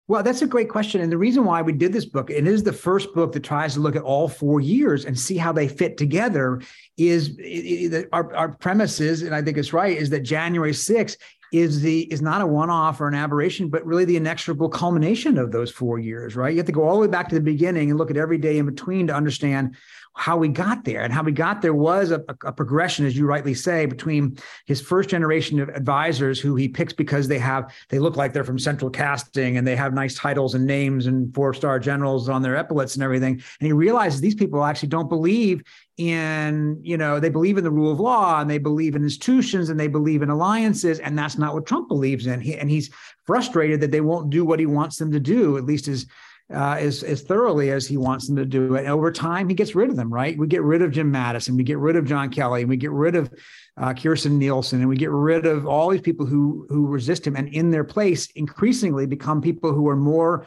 well, 0.07 0.23
that's 0.23 0.43
a 0.43 0.47
great 0.47 0.69
question. 0.69 1.01
And 1.01 1.11
the 1.11 1.17
reason 1.17 1.45
why 1.45 1.63
we 1.63 1.73
did 1.73 1.93
this 1.93 2.05
book, 2.05 2.29
and 2.29 2.47
it 2.47 2.53
is 2.53 2.63
the 2.63 2.75
first 2.75 3.15
book 3.15 3.33
that 3.33 3.43
tries 3.43 3.73
to 3.75 3.81
look 3.81 3.97
at 3.97 4.03
all 4.03 4.29
four 4.29 4.61
years 4.61 5.07
and 5.07 5.19
see 5.19 5.39
how 5.39 5.51
they 5.51 5.67
fit 5.67 5.97
together, 5.97 6.61
is 6.99 7.31
it, 7.39 7.93
it, 7.95 8.09
our, 8.13 8.35
our 8.35 8.49
premise 8.51 9.01
is, 9.01 9.23
and 9.23 9.35
I 9.35 9.41
think 9.41 9.57
it's 9.57 9.73
right, 9.73 9.97
is 9.97 10.11
that 10.11 10.21
January 10.21 10.73
6th 10.73 11.17
is 11.55 11.81
the 11.81 12.01
is 12.13 12.21
not 12.21 12.41
a 12.41 12.47
one-off 12.47 13.01
or 13.01 13.07
an 13.07 13.15
aberration, 13.15 13.69
but 13.69 13.87
really 13.87 14.05
the 14.05 14.17
inexorable 14.17 14.69
culmination 14.69 15.39
of 15.39 15.53
those 15.53 15.71
four 15.71 16.01
years, 16.01 16.35
right? 16.35 16.53
You 16.53 16.59
have 16.59 16.67
to 16.67 16.73
go 16.73 16.83
all 16.83 16.95
the 16.95 17.03
way 17.03 17.07
back 17.07 17.29
to 17.29 17.35
the 17.37 17.41
beginning 17.41 17.91
and 17.91 17.99
look 17.99 18.11
at 18.11 18.17
every 18.17 18.39
day 18.39 18.59
in 18.59 18.67
between 18.67 19.07
to 19.07 19.15
understand 19.15 19.77
how 20.17 20.37
we 20.37 20.49
got 20.49 20.85
there. 20.85 21.03
And 21.03 21.13
how 21.13 21.23
we 21.23 21.33
got 21.33 21.61
there 21.61 21.75
was 21.75 22.13
a, 22.13 22.25
a, 22.45 22.53
progression, 22.53 23.05
as 23.05 23.17
you 23.17 23.27
rightly 23.27 23.53
say, 23.53 23.85
between 23.87 24.39
his 24.65 24.81
first 24.81 25.09
generation 25.09 25.59
of 25.59 25.69
advisors 25.71 26.41
who 26.41 26.55
he 26.55 26.69
picks 26.69 26.93
because 26.93 27.27
they 27.27 27.39
have 27.39 27.75
they 27.89 27.99
look 27.99 28.17
like 28.17 28.33
they're 28.33 28.45
from 28.45 28.59
central 28.59 28.91
casting 28.91 29.57
and 29.57 29.67
they 29.67 29.75
have 29.75 29.93
nice 29.93 30.15
titles 30.15 30.55
and 30.55 30.67
names 30.67 31.07
and 31.07 31.35
four-star 31.35 31.81
generals 31.81 32.29
on 32.29 32.43
their 32.43 32.57
epaulets 32.57 32.95
and 32.95 33.03
everything. 33.03 33.35
And 33.35 33.67
he 33.67 33.73
realizes 33.73 34.21
these 34.21 34.37
people 34.37 34.65
actually 34.65 34.91
don't 34.91 35.09
believe 35.09 35.65
in, 35.97 36.81
you 36.83 36.97
know, 36.97 37.21
they 37.21 37.29
believe 37.29 37.57
in 37.57 37.65
the 37.65 37.71
rule 37.71 37.93
of 37.93 38.01
law 38.01 38.41
and 38.41 38.51
they 38.51 38.59
believe 38.59 38.97
in 38.97 39.03
institutions 39.03 39.69
and 39.69 39.79
they 39.79 39.87
believe 39.87 40.23
in 40.23 40.31
alliances. 40.31 40.99
And 40.99 41.17
that's 41.17 41.39
not 41.39 41.55
what 41.55 41.67
Trump 41.67 41.89
believes 41.89 42.27
in. 42.27 42.41
He, 42.41 42.57
and 42.57 42.69
he's 42.69 42.91
frustrated 43.25 43.81
that 43.81 43.93
they 43.93 44.01
won't 44.01 44.31
do 44.31 44.45
what 44.45 44.59
he 44.59 44.67
wants 44.67 44.97
them 44.97 45.13
to 45.13 45.21
do, 45.21 45.57
at 45.57 45.65
least 45.65 45.89
as 45.89 46.07
uh, 46.53 46.77
as 46.79 47.03
as 47.03 47.23
thoroughly 47.23 47.71
as 47.71 47.87
he 47.87 47.97
wants 47.97 48.27
them 48.27 48.37
to 48.37 48.45
do 48.45 48.75
it. 48.75 48.81
And 48.81 48.89
over 48.89 49.11
time, 49.11 49.49
he 49.49 49.55
gets 49.55 49.75
rid 49.75 49.89
of 49.89 49.97
them. 49.97 50.13
Right? 50.13 50.37
We 50.37 50.47
get 50.47 50.63
rid 50.63 50.83
of 50.83 50.91
Jim 50.91 51.11
Mattis, 51.11 51.49
and 51.49 51.57
we 51.57 51.65
get 51.65 51.79
rid 51.79 51.97
of 51.97 52.05
John 52.05 52.31
Kelly, 52.31 52.61
and 52.61 52.69
we 52.69 52.77
get 52.77 52.91
rid 52.91 53.17
of 53.17 53.33
uh, 53.79 53.95
Kirstjen 53.95 54.33
Nielsen, 54.33 54.81
and 54.81 54.89
we 54.89 54.97
get 54.97 55.11
rid 55.11 55.47
of 55.47 55.67
all 55.67 55.89
these 55.89 56.03
people 56.03 56.27
who 56.27 56.67
who 56.69 56.87
resist 56.87 57.27
him, 57.27 57.35
and 57.35 57.49
in 57.49 57.71
their 57.71 57.85
place, 57.85 58.31
increasingly 58.33 59.07
become 59.07 59.41
people 59.41 59.73
who 59.73 59.89
are 59.89 59.97
more 59.97 60.47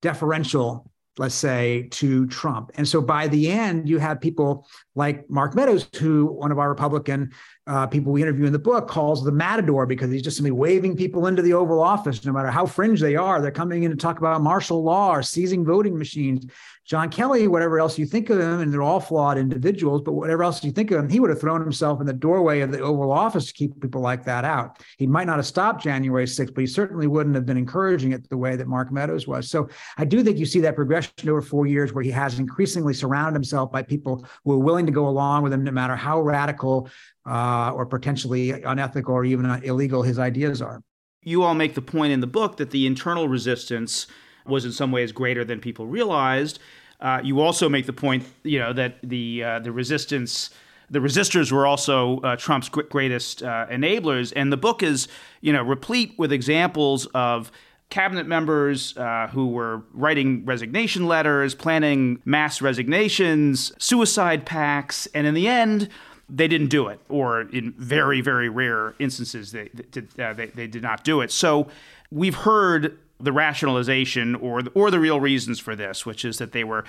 deferential 0.00 0.91
let's 1.18 1.34
say, 1.34 1.88
to 1.90 2.26
Trump. 2.26 2.70
And 2.76 2.88
so 2.88 3.02
by 3.02 3.28
the 3.28 3.50
end, 3.50 3.88
you 3.88 3.98
have 3.98 4.20
people 4.20 4.66
like 4.94 5.28
Mark 5.28 5.54
Meadows, 5.54 5.86
who 5.98 6.26
one 6.26 6.50
of 6.50 6.58
our 6.58 6.70
Republican 6.70 7.32
uh, 7.66 7.86
people 7.86 8.12
we 8.12 8.22
interview 8.22 8.46
in 8.46 8.52
the 8.52 8.58
book 8.58 8.88
calls 8.88 9.22
the 9.22 9.30
matador 9.30 9.86
because 9.86 10.10
he's 10.10 10.22
just 10.22 10.36
simply 10.36 10.50
waving 10.50 10.96
people 10.96 11.26
into 11.26 11.42
the 11.42 11.52
Oval 11.52 11.82
Office, 11.82 12.24
no 12.24 12.32
matter 12.32 12.50
how 12.50 12.64
fringe 12.64 13.00
they 13.00 13.14
are. 13.14 13.40
They're 13.40 13.50
coming 13.50 13.82
in 13.82 13.90
to 13.90 13.96
talk 13.96 14.18
about 14.18 14.40
martial 14.40 14.82
law 14.82 15.14
or 15.14 15.22
seizing 15.22 15.64
voting 15.64 15.96
machines. 15.98 16.46
John 16.84 17.10
Kelly, 17.10 17.46
whatever 17.46 17.78
else 17.78 17.96
you 17.96 18.06
think 18.06 18.28
of 18.28 18.40
him, 18.40 18.60
and 18.60 18.72
they're 18.72 18.82
all 18.82 18.98
flawed 18.98 19.38
individuals, 19.38 20.02
but 20.02 20.12
whatever 20.12 20.42
else 20.42 20.64
you 20.64 20.72
think 20.72 20.90
of 20.90 20.98
him, 20.98 21.08
he 21.08 21.20
would 21.20 21.30
have 21.30 21.40
thrown 21.40 21.60
himself 21.60 22.00
in 22.00 22.06
the 22.06 22.12
doorway 22.12 22.60
of 22.60 22.72
the 22.72 22.80
Oval 22.80 23.12
Office 23.12 23.46
to 23.46 23.52
keep 23.52 23.80
people 23.80 24.00
like 24.00 24.24
that 24.24 24.44
out. 24.44 24.78
He 24.98 25.06
might 25.06 25.28
not 25.28 25.36
have 25.36 25.46
stopped 25.46 25.82
January 25.82 26.26
6th, 26.26 26.54
but 26.54 26.60
he 26.60 26.66
certainly 26.66 27.06
wouldn't 27.06 27.36
have 27.36 27.46
been 27.46 27.56
encouraging 27.56 28.12
it 28.12 28.28
the 28.28 28.36
way 28.36 28.56
that 28.56 28.66
Mark 28.66 28.90
Meadows 28.90 29.28
was. 29.28 29.48
So 29.48 29.68
I 29.96 30.04
do 30.04 30.24
think 30.24 30.38
you 30.38 30.46
see 30.46 30.60
that 30.60 30.74
progression 30.74 31.28
over 31.28 31.40
four 31.40 31.66
years 31.66 31.92
where 31.92 32.02
he 32.02 32.10
has 32.10 32.38
increasingly 32.38 32.94
surrounded 32.94 33.34
himself 33.34 33.70
by 33.70 33.82
people 33.82 34.26
who 34.44 34.52
are 34.52 34.58
willing 34.58 34.86
to 34.86 34.92
go 34.92 35.06
along 35.06 35.44
with 35.44 35.52
him, 35.52 35.62
no 35.62 35.70
matter 35.70 35.94
how 35.94 36.20
radical 36.20 36.88
uh, 37.26 37.70
or 37.72 37.86
potentially 37.86 38.50
unethical 38.50 39.14
or 39.14 39.24
even 39.24 39.46
illegal 39.62 40.02
his 40.02 40.18
ideas 40.18 40.60
are. 40.60 40.82
You 41.22 41.44
all 41.44 41.54
make 41.54 41.74
the 41.74 41.82
point 41.82 42.12
in 42.12 42.18
the 42.18 42.26
book 42.26 42.56
that 42.56 42.70
the 42.70 42.86
internal 42.86 43.28
resistance 43.28 44.08
was 44.46 44.64
in 44.64 44.72
some 44.72 44.92
ways 44.92 45.12
greater 45.12 45.44
than 45.44 45.60
people 45.60 45.86
realized. 45.86 46.58
Uh, 47.00 47.20
you 47.22 47.40
also 47.40 47.68
make 47.68 47.86
the 47.86 47.92
point, 47.92 48.24
you 48.44 48.58
know, 48.58 48.72
that 48.72 48.96
the 49.02 49.42
uh, 49.42 49.58
the 49.58 49.72
resistance, 49.72 50.50
the 50.90 51.00
resistors 51.00 51.50
were 51.50 51.66
also 51.66 52.20
uh, 52.20 52.36
Trump's 52.36 52.68
greatest 52.68 53.42
uh, 53.42 53.66
enablers, 53.70 54.32
and 54.36 54.52
the 54.52 54.56
book 54.56 54.82
is, 54.82 55.08
you 55.40 55.52
know, 55.52 55.62
replete 55.62 56.14
with 56.16 56.32
examples 56.32 57.06
of 57.06 57.50
cabinet 57.90 58.26
members 58.26 58.96
uh, 58.96 59.28
who 59.32 59.48
were 59.48 59.82
writing 59.92 60.44
resignation 60.46 61.06
letters, 61.06 61.54
planning 61.54 62.22
mass 62.24 62.62
resignations, 62.62 63.72
suicide 63.78 64.46
pacts, 64.46 65.06
and 65.14 65.26
in 65.26 65.34
the 65.34 65.46
end, 65.46 65.88
they 66.28 66.48
didn't 66.48 66.68
do 66.68 66.88
it, 66.88 66.98
or 67.08 67.42
in 67.42 67.74
very, 67.76 68.22
very 68.22 68.48
rare 68.48 68.94
instances, 68.98 69.52
they, 69.52 69.68
they, 69.74 70.24
uh, 70.24 70.32
they, 70.32 70.46
they 70.46 70.66
did 70.66 70.82
not 70.82 71.04
do 71.04 71.20
it. 71.20 71.30
So 71.30 71.68
we've 72.10 72.34
heard 72.34 72.98
the 73.22 73.32
rationalization 73.32 74.34
or 74.34 74.62
the, 74.62 74.70
or 74.70 74.90
the 74.90 75.00
real 75.00 75.20
reasons 75.20 75.58
for 75.58 75.76
this, 75.76 76.04
which 76.04 76.24
is 76.24 76.38
that 76.38 76.52
they 76.52 76.64
were 76.64 76.84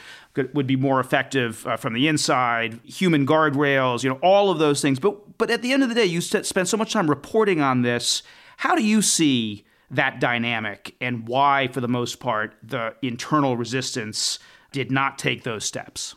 would 0.53 0.67
be 0.67 0.75
more 0.75 0.99
effective 0.99 1.65
uh, 1.67 1.77
from 1.77 1.93
the 1.93 2.07
inside, 2.07 2.79
human 2.83 3.25
guardrails, 3.25 4.03
you 4.03 4.09
know, 4.09 4.19
all 4.21 4.49
of 4.49 4.59
those 4.59 4.81
things. 4.81 4.99
But 4.99 5.37
but 5.37 5.49
at 5.49 5.61
the 5.61 5.71
end 5.71 5.83
of 5.83 5.89
the 5.89 5.95
day, 5.95 6.05
you 6.05 6.21
spend 6.21 6.67
so 6.67 6.77
much 6.77 6.93
time 6.93 7.09
reporting 7.09 7.61
on 7.61 7.81
this. 7.81 8.23
How 8.57 8.75
do 8.75 8.83
you 8.83 9.01
see 9.01 9.65
that 9.91 10.19
dynamic 10.19 10.95
and 10.99 11.27
why, 11.27 11.67
for 11.67 11.81
the 11.81 11.87
most 11.87 12.19
part, 12.19 12.55
the 12.63 12.95
internal 13.01 13.57
resistance 13.57 14.39
did 14.71 14.91
not 14.91 15.17
take 15.17 15.43
those 15.43 15.65
steps? 15.65 16.15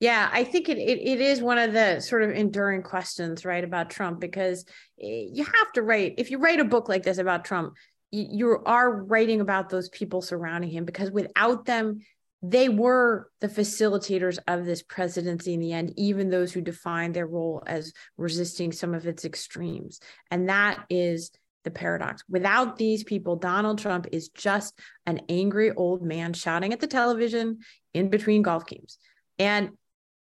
Yeah, 0.00 0.30
I 0.32 0.44
think 0.44 0.70
it, 0.70 0.78
it, 0.78 0.98
it 0.98 1.20
is 1.20 1.42
one 1.42 1.58
of 1.58 1.74
the 1.74 2.00
sort 2.00 2.22
of 2.22 2.30
enduring 2.30 2.82
questions, 2.82 3.44
right, 3.44 3.62
about 3.62 3.90
Trump, 3.90 4.18
because 4.18 4.64
eh, 4.98 5.26
you 5.30 5.44
have 5.44 5.72
to 5.74 5.82
write, 5.82 6.14
if 6.16 6.30
you 6.30 6.38
write 6.38 6.58
a 6.58 6.64
book 6.64 6.88
like 6.88 7.02
this 7.02 7.18
about 7.18 7.44
Trump, 7.44 7.74
you, 8.10 8.62
are 8.66 9.02
writing 9.02 9.40
about 9.40 9.68
those 9.68 9.88
people 9.88 10.22
surrounding 10.22 10.70
him, 10.70 10.84
because 10.84 11.10
without 11.10 11.64
them, 11.64 12.00
they 12.42 12.68
were 12.68 13.30
the 13.40 13.48
facilitators 13.48 14.38
of 14.48 14.64
this 14.64 14.82
presidency 14.82 15.54
in 15.54 15.60
the 15.60 15.72
end, 15.72 15.92
even 15.96 16.30
those 16.30 16.52
who 16.52 16.60
defined 16.60 17.14
their 17.14 17.26
role 17.26 17.62
as 17.66 17.92
resisting 18.16 18.72
some 18.72 18.94
of 18.94 19.06
its 19.06 19.24
extremes. 19.24 20.00
And 20.30 20.48
that 20.48 20.84
is 20.88 21.30
the 21.64 21.70
paradox. 21.70 22.24
Without 22.28 22.76
these 22.78 23.04
people, 23.04 23.36
Donald 23.36 23.78
Trump 23.78 24.06
is 24.12 24.30
just 24.30 24.78
an 25.04 25.20
angry 25.28 25.70
old 25.72 26.02
man 26.02 26.32
shouting 26.32 26.72
at 26.72 26.80
the 26.80 26.86
television 26.86 27.58
in 27.92 28.08
between 28.08 28.40
golf 28.40 28.66
games. 28.66 28.98
And 29.38 29.70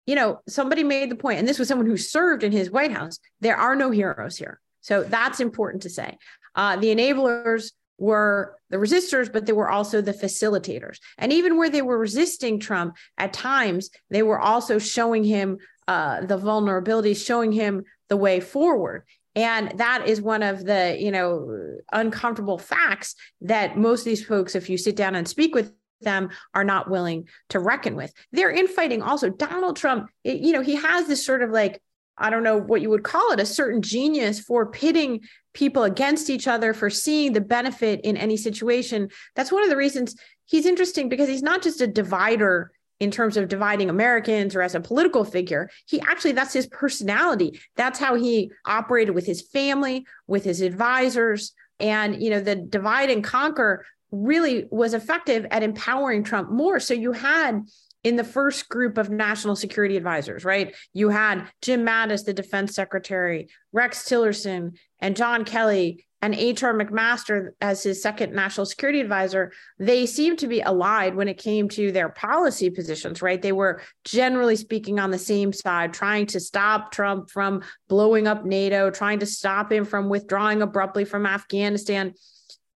you 0.08 0.16
know, 0.16 0.40
somebody 0.48 0.84
made 0.86 1.12
the 1.12 1.16
point, 1.16 1.38
and 1.38 1.48
this 1.48 1.60
was 1.60 1.68
someone 1.68 1.86
who 1.86 1.98
served 1.98 2.44
in 2.44 2.54
his 2.54 2.72
White 2.72 2.94
House. 2.94 3.20
There 3.42 3.58
are 3.58 3.76
no 3.76 3.92
heroes 3.92 4.38
here. 4.38 4.62
So 4.80 5.04
that's 5.04 5.42
important 5.42 5.84
to 5.84 5.90
say. 5.90 6.18
Uh, 6.58 6.76
the 6.76 6.94
enablers 6.94 7.72
were 7.98 8.58
the 8.70 8.78
resistors, 8.78 9.32
but 9.32 9.46
they 9.46 9.54
were 9.54 9.70
also 9.70 10.02
the 10.02 10.14
facilitators. 10.14 10.98
And 11.18 11.32
even 11.32 11.58
where 11.58 11.70
they 11.70 11.82
were 11.82 11.98
resisting 11.98 12.60
Trump, 12.60 12.98
at 13.18 13.32
times 13.32 13.90
they 14.10 14.24
were 14.24 14.40
also 14.40 14.78
showing 14.80 15.24
him 15.24 15.58
uh, 15.88 16.22
the 16.22 16.38
vulnerabilities, 16.38 17.26
showing 17.26 17.54
him 17.54 17.84
the 18.10 18.18
way 18.18 18.40
forward. 18.40 19.04
And 19.36 19.78
that 19.78 20.08
is 20.08 20.20
one 20.20 20.44
of 20.44 20.66
the, 20.66 20.98
you 21.00 21.12
know, 21.12 21.78
uncomfortable 21.92 22.58
facts 22.58 23.16
that 23.42 23.78
most 23.78 24.02
of 24.02 24.06
these 24.06 24.26
folks, 24.26 24.56
if 24.56 24.70
you 24.70 24.78
sit 24.78 24.96
down 24.96 25.16
and 25.16 25.28
speak 25.28 25.56
with 25.56 25.72
them 26.02 26.30
are 26.54 26.64
not 26.64 26.90
willing 26.90 27.28
to 27.50 27.60
reckon 27.60 27.96
with. 27.96 28.14
They're 28.32 28.52
infighting 28.52 29.02
also. 29.02 29.30
Donald 29.30 29.78
Trump, 29.78 30.10
you 30.24 30.52
know, 30.52 30.62
he 30.62 30.76
has 30.76 31.08
this 31.08 31.26
sort 31.26 31.42
of 31.42 31.52
like, 31.52 31.82
I 32.18 32.30
don't 32.30 32.44
know 32.44 32.58
what 32.58 32.82
you 32.82 32.90
would 32.90 33.04
call 33.04 33.32
it, 33.32 33.40
a 33.40 33.46
certain 33.46 33.82
genius 33.82 34.40
for 34.40 34.72
pitting 34.72 35.22
people 35.54 35.84
against 35.84 36.30
each 36.30 36.48
other, 36.48 36.74
for 36.74 36.90
seeing 36.90 37.34
the 37.34 37.42
benefit 37.42 38.02
in 38.02 38.18
any 38.18 38.38
situation. 38.38 39.10
That's 39.36 39.52
one 39.52 39.64
of 39.64 39.70
the 39.70 39.78
reasons 39.78 40.16
he's 40.46 40.66
interesting 40.66 41.10
because 41.10 41.28
he's 41.28 41.44
not 41.44 41.62
just 41.62 41.82
a 41.82 41.88
divider 41.88 42.72
in 43.00 43.12
terms 43.12 43.38
of 43.38 43.48
dividing 43.48 43.90
Americans 43.90 44.56
or 44.56 44.62
as 44.62 44.74
a 44.74 44.80
political 44.80 45.24
figure. 45.24 45.70
He 45.86 46.00
actually, 46.02 46.32
that's 46.32 46.54
his 46.54 46.68
personality. 46.68 47.60
That's 47.76 48.00
how 48.00 48.16
he 48.16 48.52
operated 48.66 49.14
with 49.14 49.26
his 49.26 49.42
family, 49.42 50.06
with 50.26 50.44
his 50.44 50.62
advisors. 50.62 51.54
And, 51.80 52.22
you 52.22 52.32
know, 52.32 52.40
the 52.40 52.56
divide 52.56 53.12
and 53.12 53.24
conquer 53.24 53.86
really 54.12 54.66
was 54.72 54.94
effective 54.94 55.46
at 55.52 55.64
empowering 55.64 56.24
Trump 56.24 56.50
more. 56.50 56.80
So 56.80 56.94
you 56.94 57.12
had 57.12 57.62
in 58.04 58.16
the 58.16 58.24
first 58.24 58.70
group 58.70 58.98
of 58.98 59.10
national 59.10 59.56
security 59.56 59.98
advisors, 59.98 60.46
right? 60.46 60.76
You 60.94 61.10
had 61.10 61.50
Jim 61.62 61.86
Mattis, 61.86 62.26
the 62.26 62.34
defense 62.34 62.76
secretary, 62.76 63.50
Rex 63.74 64.04
Tillerson, 64.04 64.78
and 65.00 65.16
John 65.16 65.46
Kelly, 65.46 66.06
and 66.22 66.34
H.R. 66.34 66.74
McMaster 66.74 67.50
as 67.62 67.84
his 67.84 68.02
second 68.02 68.34
national 68.34 68.66
security 68.66 69.02
advisor. 69.02 69.52
They 69.78 70.08
seemed 70.08 70.40
to 70.40 70.48
be 70.48 70.62
allied 70.62 71.16
when 71.16 71.28
it 71.28 71.38
came 71.38 71.70
to 71.70 71.92
their 71.92 72.10
policy 72.10 72.70
positions, 72.72 73.22
right? 73.22 73.42
They 73.42 73.52
were 73.52 73.82
generally 74.04 74.56
speaking 74.56 75.00
on 75.00 75.12
the 75.12 75.20
same 75.20 75.54
side, 75.54 75.94
trying 75.94 76.26
to 76.28 76.40
stop 76.40 76.92
Trump 76.92 77.30
from 77.30 77.64
blowing 77.88 78.26
up 78.26 78.46
NATO, 78.46 78.90
trying 78.90 79.20
to 79.20 79.28
stop 79.28 79.72
him 79.72 79.86
from 79.86 80.10
withdrawing 80.10 80.62
abruptly 80.62 81.06
from 81.06 81.28
Afghanistan. 81.28 82.14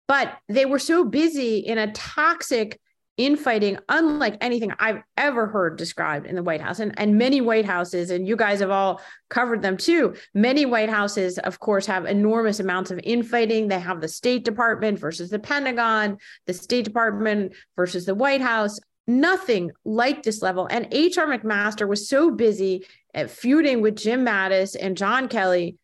But 0.07 0.37
they 0.49 0.67
were 0.67 0.79
so 0.79 1.05
busy 1.05 1.59
in 1.59 1.79
a 1.79 1.93
toxic 1.93 2.79
infighting, 3.21 3.79
unlike 3.91 4.39
anything 4.41 4.73
I've 4.79 5.03
ever 5.19 5.47
heard 5.47 5.77
described 5.77 6.27
in 6.27 6.35
the 6.37 6.43
White 6.43 6.63
House. 6.63 6.81
And, 6.81 6.99
and 6.99 7.19
many 7.19 7.43
White 7.43 7.67
Houses, 7.67 8.11
and 8.11 8.27
you 8.27 8.35
guys 8.35 8.61
have 8.61 8.71
all 8.71 9.03
covered 9.29 9.61
them 9.61 9.77
too. 9.77 10.15
Many 10.33 10.65
White 10.65 10.89
Houses, 10.89 11.39
of 11.39 11.61
course, 11.61 11.85
have 11.85 12.07
enormous 12.07 12.61
amounts 12.61 12.91
of 12.91 12.99
infighting. 13.05 13.69
They 13.69 13.79
have 13.79 14.01
the 14.01 14.09
State 14.09 14.45
Department 14.45 14.99
versus 14.99 15.29
the 15.29 15.39
Pentagon, 15.39 16.17
the 16.47 16.55
State 16.55 16.87
Department 16.87 17.53
versus 17.77 18.07
the 18.07 18.15
White 18.15 18.41
House. 18.41 18.81
Nothing 19.07 19.73
like 19.85 20.23
this 20.23 20.41
level. 20.41 20.67
And 20.71 20.89
H.R. 20.91 21.27
McMaster 21.27 21.87
was 21.87 22.09
so 22.09 22.31
busy 22.31 22.87
at 23.13 23.31
feuding 23.31 23.83
with 23.83 23.97
Jim 23.97 24.25
Mattis 24.25 24.77
and 24.81 24.97
John 24.97 25.29
Kelly 25.29 25.77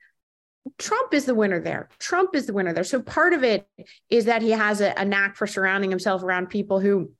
Trump 0.79 1.15
is 1.15 1.27
the 1.27 1.35
winner 1.35 1.61
there. 1.61 1.89
Trump 1.99 2.35
is 2.35 2.47
the 2.47 2.53
winner 2.53 2.73
there. 2.73 2.85
So 2.85 3.01
part 3.01 3.33
of 3.33 3.45
it 3.45 3.69
is 4.11 4.25
that 4.25 4.43
he 4.43 4.51
has 4.51 4.81
a, 4.81 4.93
a, 4.97 5.05
knack 5.05 5.37
for 5.37 5.47
surrounding 5.47 5.91
himself 5.91 6.23
around 6.23 6.49
people 6.49 6.81
who 6.81 7.13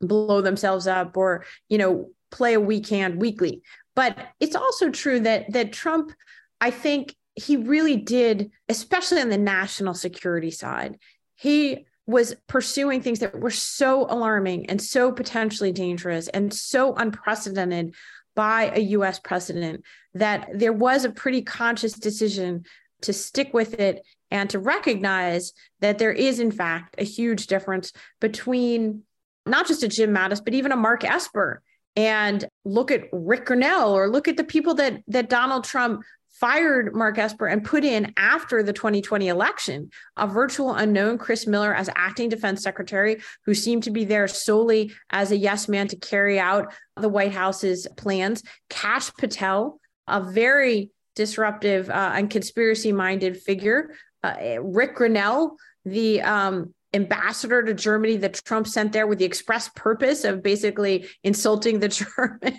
blow 0.00 0.40
themselves 0.40 0.86
up 0.86 1.16
or, 1.16 1.44
you 1.68 1.78
know, 1.78 2.10
play 2.30 2.54
a 2.54 2.60
weak 2.60 2.88
hand 2.88 3.20
weakly. 3.20 3.62
But 3.94 4.18
it's 4.40 4.56
also 4.56 4.90
true 4.90 5.20
that 5.20 5.52
that 5.52 5.72
Trump, 5.72 6.12
I 6.60 6.70
think 6.70 7.14
he 7.34 7.56
really 7.56 7.96
did, 7.96 8.50
especially 8.68 9.20
on 9.20 9.28
the 9.28 9.38
national 9.38 9.94
security 9.94 10.50
side, 10.50 10.98
he 11.36 11.86
was 12.06 12.36
pursuing 12.48 13.00
things 13.00 13.20
that 13.20 13.38
were 13.38 13.50
so 13.50 14.06
alarming 14.10 14.66
and 14.66 14.80
so 14.80 15.10
potentially 15.10 15.72
dangerous 15.72 16.28
and 16.28 16.52
so 16.52 16.94
unprecedented 16.94 17.94
by 18.36 18.70
a 18.74 18.80
US 18.80 19.18
president 19.18 19.84
that 20.12 20.48
there 20.52 20.72
was 20.72 21.04
a 21.04 21.10
pretty 21.10 21.42
conscious 21.42 21.92
decision 21.92 22.64
to 23.02 23.12
stick 23.12 23.54
with 23.54 23.74
it 23.80 24.04
and 24.30 24.50
to 24.50 24.58
recognize 24.58 25.52
that 25.80 25.98
there 25.98 26.12
is, 26.12 26.40
in 26.40 26.50
fact, 26.50 26.96
a 26.98 27.04
huge 27.04 27.46
difference 27.46 27.92
between 28.20 29.02
not 29.46 29.66
just 29.66 29.82
a 29.82 29.88
Jim 29.88 30.14
Mattis, 30.14 30.44
but 30.44 30.54
even 30.54 30.72
a 30.72 30.76
Mark 30.76 31.04
Esper. 31.04 31.62
And 31.96 32.44
look 32.64 32.90
at 32.90 33.04
Rick 33.12 33.46
Grinnell 33.46 33.92
or 33.92 34.08
look 34.08 34.26
at 34.26 34.36
the 34.36 34.44
people 34.44 34.74
that 34.74 35.02
that 35.06 35.28
Donald 35.28 35.64
Trump 35.64 36.02
fired 36.34 36.94
Mark 36.94 37.16
Esper 37.16 37.46
and 37.46 37.64
put 37.64 37.84
in 37.84 38.12
after 38.16 38.62
the 38.62 38.72
2020 38.72 39.28
election 39.28 39.88
a 40.16 40.26
virtual 40.26 40.74
unknown 40.74 41.16
Chris 41.16 41.46
Miller 41.46 41.72
as 41.72 41.88
acting 41.94 42.28
defense 42.28 42.62
secretary, 42.62 43.22
who 43.44 43.54
seemed 43.54 43.84
to 43.84 43.90
be 43.90 44.04
there 44.04 44.26
solely 44.26 44.92
as 45.10 45.30
a 45.30 45.36
yes 45.36 45.68
man 45.68 45.86
to 45.88 45.96
carry 45.96 46.38
out 46.40 46.74
the 46.96 47.08
White 47.08 47.32
House's 47.32 47.86
plans. 47.96 48.42
Kash 48.68 49.12
Patel, 49.14 49.80
a 50.08 50.20
very 50.20 50.90
disruptive 51.14 51.88
uh, 51.88 52.12
and 52.14 52.28
conspiracy 52.28 52.92
minded 52.92 53.40
figure. 53.40 53.94
Uh, 54.24 54.60
Rick 54.60 54.96
Grinnell, 54.96 55.56
the 55.84 56.20
um, 56.22 56.74
ambassador 56.94 57.62
to 57.62 57.74
Germany 57.74 58.16
that 58.18 58.42
Trump 58.44 58.66
sent 58.66 58.92
there 58.92 59.06
with 59.06 59.18
the 59.18 59.24
express 59.24 59.68
purpose 59.74 60.24
of 60.24 60.42
basically 60.42 61.08
insulting 61.22 61.80
the 61.80 61.88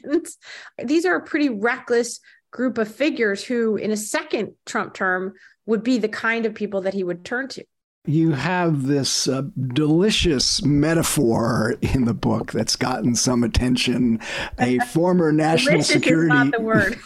Germans. 0.09 0.37
These 0.83 1.05
are 1.05 1.15
a 1.15 1.25
pretty 1.25 1.49
reckless 1.49 2.19
group 2.51 2.77
of 2.77 2.93
figures 2.93 3.43
who, 3.43 3.77
in 3.77 3.91
a 3.91 3.97
second 3.97 4.53
Trump 4.65 4.93
term, 4.93 5.33
would 5.65 5.83
be 5.83 5.97
the 5.97 6.09
kind 6.09 6.45
of 6.45 6.53
people 6.53 6.81
that 6.81 6.93
he 6.93 7.03
would 7.03 7.25
turn 7.25 7.47
to 7.49 7.65
you 8.07 8.31
have 8.33 8.87
this 8.87 9.27
uh, 9.27 9.43
delicious 9.67 10.63
metaphor 10.63 11.75
in 11.81 12.05
the 12.05 12.13
book 12.13 12.51
that's 12.51 12.75
gotten 12.75 13.15
some 13.15 13.43
attention. 13.43 14.19
A 14.59 14.79
former 14.93 15.31
national 15.31 15.83
security. 15.83 16.25
Is 16.25 16.29
not 16.29 16.51
the 16.51 16.61
word. 16.61 16.99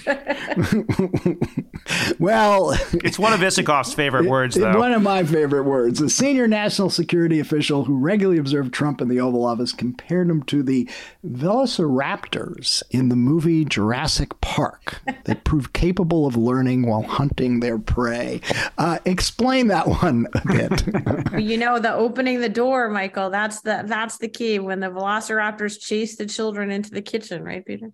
well, 2.20 2.78
it's 2.94 3.20
one 3.20 3.34
of 3.34 3.40
Isikoff's 3.40 3.94
favorite 3.94 4.26
words, 4.26 4.56
though. 4.56 4.78
One 4.78 4.92
of 4.92 5.02
my 5.02 5.24
favorite 5.24 5.64
words. 5.64 6.02
A 6.02 6.10
senior 6.10 6.48
national 6.48 6.90
security 6.90 7.40
official 7.40 7.86
who 7.86 7.98
regularly 7.98 8.40
observed 8.40 8.74
Trump 8.74 9.02
in 9.02 9.08
the 9.08 9.20
Oval 9.20 9.46
Office 9.46 9.72
compared 9.74 10.30
him 10.30 10.44
to 10.44 10.64
the 10.64 10.90
velociraptors 11.26 12.84
in 12.92 13.10
the 13.10 13.16
movie 13.16 13.66
Jurassic 13.66 14.40
Park 14.42 15.02
that 15.26 15.44
proved 15.44 15.74
capable 15.74 16.26
of 16.26 16.36
learning 16.36 16.88
while 16.88 17.04
hunting 17.04 17.60
their 17.60 17.80
prey. 17.80 18.42
Uh, 18.78 19.00
explain 19.06 19.68
that 19.68 19.88
one 19.88 20.28
a 20.34 20.48
bit 20.48 20.89
you 21.38 21.58
know, 21.58 21.80
the 21.80 21.94
opening 21.94 22.40
the 22.40 22.50
door, 22.50 22.90
Michael. 22.90 23.30
That's 23.30 23.62
the 23.62 23.84
that's 23.86 24.18
the 24.18 24.28
key 24.28 24.60
when 24.60 24.80
the 24.80 24.88
velociraptors 24.88 25.80
chase 25.80 26.16
the 26.16 26.26
children 26.26 26.72
into 26.72 26.92
the 26.92 27.02
kitchen, 27.02 27.44
right, 27.44 27.66
Peter? 27.66 27.92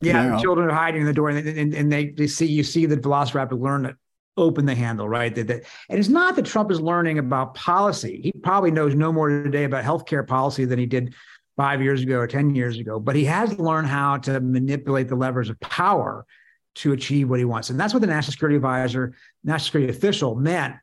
Yeah, 0.00 0.24
yeah. 0.24 0.36
the 0.36 0.42
children 0.42 0.68
are 0.68 0.74
hiding 0.74 1.02
in 1.02 1.06
the 1.06 1.12
door, 1.12 1.30
and, 1.30 1.46
and, 1.46 1.74
and 1.74 1.90
they, 1.90 2.10
they 2.10 2.26
see 2.26 2.46
you 2.46 2.62
see 2.62 2.86
the 2.86 2.96
velociraptor 2.96 3.60
learn 3.60 3.84
to 3.84 3.96
open 4.36 4.66
the 4.66 4.74
handle, 4.74 5.08
right? 5.08 5.34
That, 5.34 5.46
that, 5.46 5.64
and 5.88 5.98
it's 5.98 6.08
not 6.08 6.36
that 6.36 6.44
Trump 6.44 6.70
is 6.70 6.80
learning 6.80 7.18
about 7.18 7.54
policy. 7.54 8.20
He 8.22 8.32
probably 8.32 8.70
knows 8.70 8.94
no 8.94 9.12
more 9.12 9.28
today 9.28 9.64
about 9.64 9.84
healthcare 9.84 10.26
policy 10.26 10.64
than 10.64 10.78
he 10.78 10.86
did 10.86 11.14
five 11.56 11.80
years 11.80 12.02
ago 12.02 12.18
or 12.18 12.26
10 12.26 12.54
years 12.54 12.78
ago, 12.78 13.00
but 13.00 13.16
he 13.16 13.24
has 13.24 13.58
learned 13.58 13.88
how 13.88 14.18
to 14.18 14.40
manipulate 14.40 15.08
the 15.08 15.16
levers 15.16 15.48
of 15.48 15.58
power 15.60 16.26
to 16.74 16.92
achieve 16.92 17.30
what 17.30 17.38
he 17.38 17.46
wants. 17.46 17.70
And 17.70 17.80
that's 17.80 17.94
what 17.94 18.00
the 18.00 18.06
national 18.06 18.32
security 18.32 18.56
advisor, 18.56 19.14
national 19.42 19.64
security 19.64 19.96
official 19.96 20.34
meant 20.34 20.74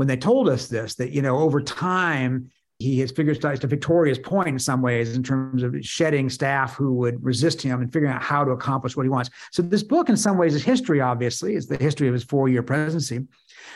when 0.00 0.08
they 0.08 0.16
told 0.16 0.48
us 0.48 0.66
this 0.68 0.94
that 0.94 1.10
you 1.10 1.20
know 1.20 1.36
over 1.36 1.60
time 1.60 2.50
he 2.78 3.00
has 3.00 3.10
figured 3.10 3.44
out 3.44 3.62
a 3.62 3.66
victorious 3.66 4.18
point 4.18 4.48
in 4.48 4.58
some 4.58 4.80
ways 4.80 5.14
in 5.14 5.22
terms 5.22 5.62
of 5.62 5.76
shedding 5.84 6.30
staff 6.30 6.74
who 6.74 6.94
would 6.94 7.22
resist 7.22 7.60
him 7.60 7.82
and 7.82 7.92
figuring 7.92 8.14
out 8.14 8.22
how 8.22 8.42
to 8.42 8.52
accomplish 8.52 8.96
what 8.96 9.02
he 9.02 9.10
wants. 9.10 9.28
So 9.52 9.60
this 9.60 9.82
book, 9.82 10.08
in 10.08 10.16
some 10.16 10.38
ways, 10.38 10.54
is 10.54 10.64
history. 10.64 11.02
Obviously, 11.02 11.54
it's 11.54 11.66
the 11.66 11.76
history 11.76 12.08
of 12.08 12.14
his 12.14 12.24
four-year 12.24 12.62
presidency, 12.62 13.26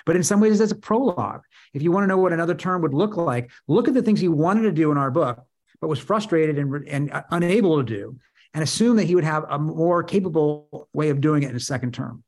but 0.06 0.16
in 0.16 0.22
some 0.22 0.40
ways, 0.40 0.58
it's 0.58 0.72
a 0.72 0.76
prologue. 0.76 1.42
If 1.74 1.82
you 1.82 1.92
want 1.92 2.04
to 2.04 2.08
know 2.08 2.16
what 2.16 2.32
another 2.32 2.54
term 2.54 2.80
would 2.80 2.94
look 2.94 3.18
like, 3.18 3.50
look 3.68 3.86
at 3.86 3.92
the 3.92 4.00
things 4.00 4.18
he 4.18 4.28
wanted 4.28 4.62
to 4.62 4.72
do 4.72 4.90
in 4.90 4.96
our 4.96 5.10
book, 5.10 5.44
but 5.82 5.88
was 5.88 5.98
frustrated 5.98 6.58
and, 6.58 6.88
and 6.88 7.22
unable 7.32 7.76
to 7.76 7.84
do, 7.84 8.16
and 8.54 8.62
assume 8.62 8.96
that 8.96 9.04
he 9.04 9.14
would 9.14 9.24
have 9.24 9.44
a 9.50 9.58
more 9.58 10.02
capable 10.02 10.88
way 10.94 11.10
of 11.10 11.20
doing 11.20 11.42
it 11.42 11.48
in 11.48 11.52
his 11.54 11.66
second 11.66 11.92
term. 11.92 12.24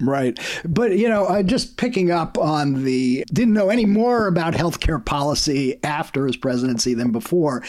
Right. 0.00 0.38
But, 0.64 0.98
you 0.98 1.08
know, 1.08 1.26
uh, 1.26 1.42
just 1.44 1.76
picking 1.76 2.10
up 2.10 2.36
on 2.36 2.84
the 2.84 3.24
didn't 3.32 3.54
know 3.54 3.68
any 3.68 3.86
more 3.86 4.26
about 4.26 4.54
healthcare 4.54 5.04
policy 5.04 5.78
after 5.84 6.26
his 6.26 6.36
presidency 6.36 6.94
than 6.94 7.12
before. 7.12 7.62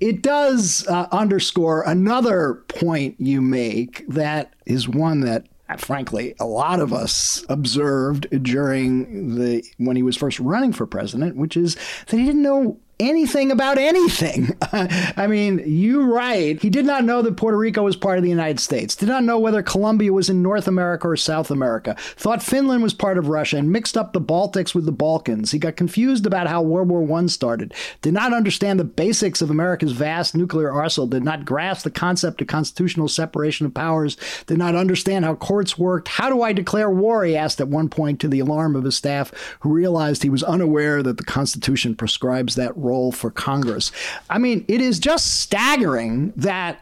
It 0.00 0.22
does 0.22 0.84
uh, 0.88 1.06
underscore 1.12 1.82
another 1.82 2.64
point 2.68 3.20
you 3.20 3.40
make 3.40 4.04
that 4.08 4.54
is 4.66 4.88
one 4.88 5.20
that 5.20 5.46
frankly 5.78 6.34
a 6.40 6.44
lot 6.44 6.80
of 6.80 6.92
us 6.92 7.44
observed 7.48 8.26
during 8.42 9.36
the 9.36 9.64
when 9.76 9.94
he 9.94 10.02
was 10.02 10.16
first 10.16 10.40
running 10.40 10.72
for 10.72 10.84
president 10.84 11.36
which 11.36 11.56
is 11.56 11.76
that 12.08 12.16
he 12.16 12.26
didn't 12.26 12.42
know 12.42 12.76
anything 13.00 13.50
about 13.50 13.78
anything. 13.78 14.56
I 14.72 15.26
mean, 15.26 15.62
you 15.66 16.02
right. 16.02 16.60
He 16.60 16.70
did 16.70 16.84
not 16.84 17.04
know 17.04 17.22
that 17.22 17.36
Puerto 17.36 17.56
Rico 17.56 17.82
was 17.82 17.96
part 17.96 18.18
of 18.18 18.22
the 18.22 18.30
United 18.30 18.60
States, 18.60 18.94
did 18.94 19.08
not 19.08 19.24
know 19.24 19.38
whether 19.38 19.62
Colombia 19.62 20.12
was 20.12 20.28
in 20.28 20.42
North 20.42 20.68
America 20.68 21.08
or 21.08 21.16
South 21.16 21.50
America, 21.50 21.96
thought 22.16 22.42
Finland 22.42 22.82
was 22.82 22.94
part 22.94 23.18
of 23.18 23.28
Russia 23.28 23.56
and 23.56 23.72
mixed 23.72 23.96
up 23.96 24.12
the 24.12 24.20
Baltics 24.20 24.74
with 24.74 24.84
the 24.84 24.92
Balkans. 24.92 25.50
He 25.50 25.58
got 25.58 25.76
confused 25.76 26.26
about 26.26 26.46
how 26.46 26.62
World 26.62 26.88
War 26.88 27.18
I 27.18 27.26
started, 27.26 27.74
did 28.02 28.12
not 28.12 28.32
understand 28.32 28.78
the 28.78 28.84
basics 28.84 29.40
of 29.40 29.50
America's 29.50 29.92
vast 29.92 30.36
nuclear 30.36 30.70
arsenal, 30.70 31.06
did 31.06 31.24
not 31.24 31.44
grasp 31.44 31.84
the 31.84 31.90
concept 31.90 32.40
of 32.42 32.46
constitutional 32.46 33.08
separation 33.08 33.66
of 33.66 33.74
powers, 33.74 34.16
did 34.46 34.58
not 34.58 34.76
understand 34.76 35.24
how 35.24 35.34
courts 35.34 35.78
worked. 35.78 36.08
How 36.08 36.28
do 36.28 36.42
I 36.42 36.52
declare 36.52 36.90
war? 36.90 37.24
He 37.24 37.36
asked 37.36 37.60
at 37.60 37.68
one 37.68 37.88
point 37.88 38.20
to 38.20 38.28
the 38.28 38.40
alarm 38.40 38.76
of 38.76 38.84
his 38.84 38.96
staff, 38.96 39.32
who 39.60 39.70
realized 39.70 40.22
he 40.22 40.30
was 40.30 40.42
unaware 40.42 41.02
that 41.02 41.16
the 41.16 41.24
Constitution 41.24 41.96
prescribes 41.96 42.54
that 42.56 42.76
role 42.76 42.89
role 42.90 43.12
for 43.12 43.30
Congress. 43.30 43.92
I 44.28 44.38
mean, 44.38 44.64
it 44.68 44.80
is 44.80 44.98
just 44.98 45.40
staggering 45.40 46.32
that 46.36 46.80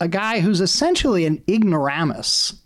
a 0.00 0.08
guy 0.08 0.40
who's 0.40 0.60
essentially 0.60 1.24
an 1.24 1.42
ignoramus 1.48 2.60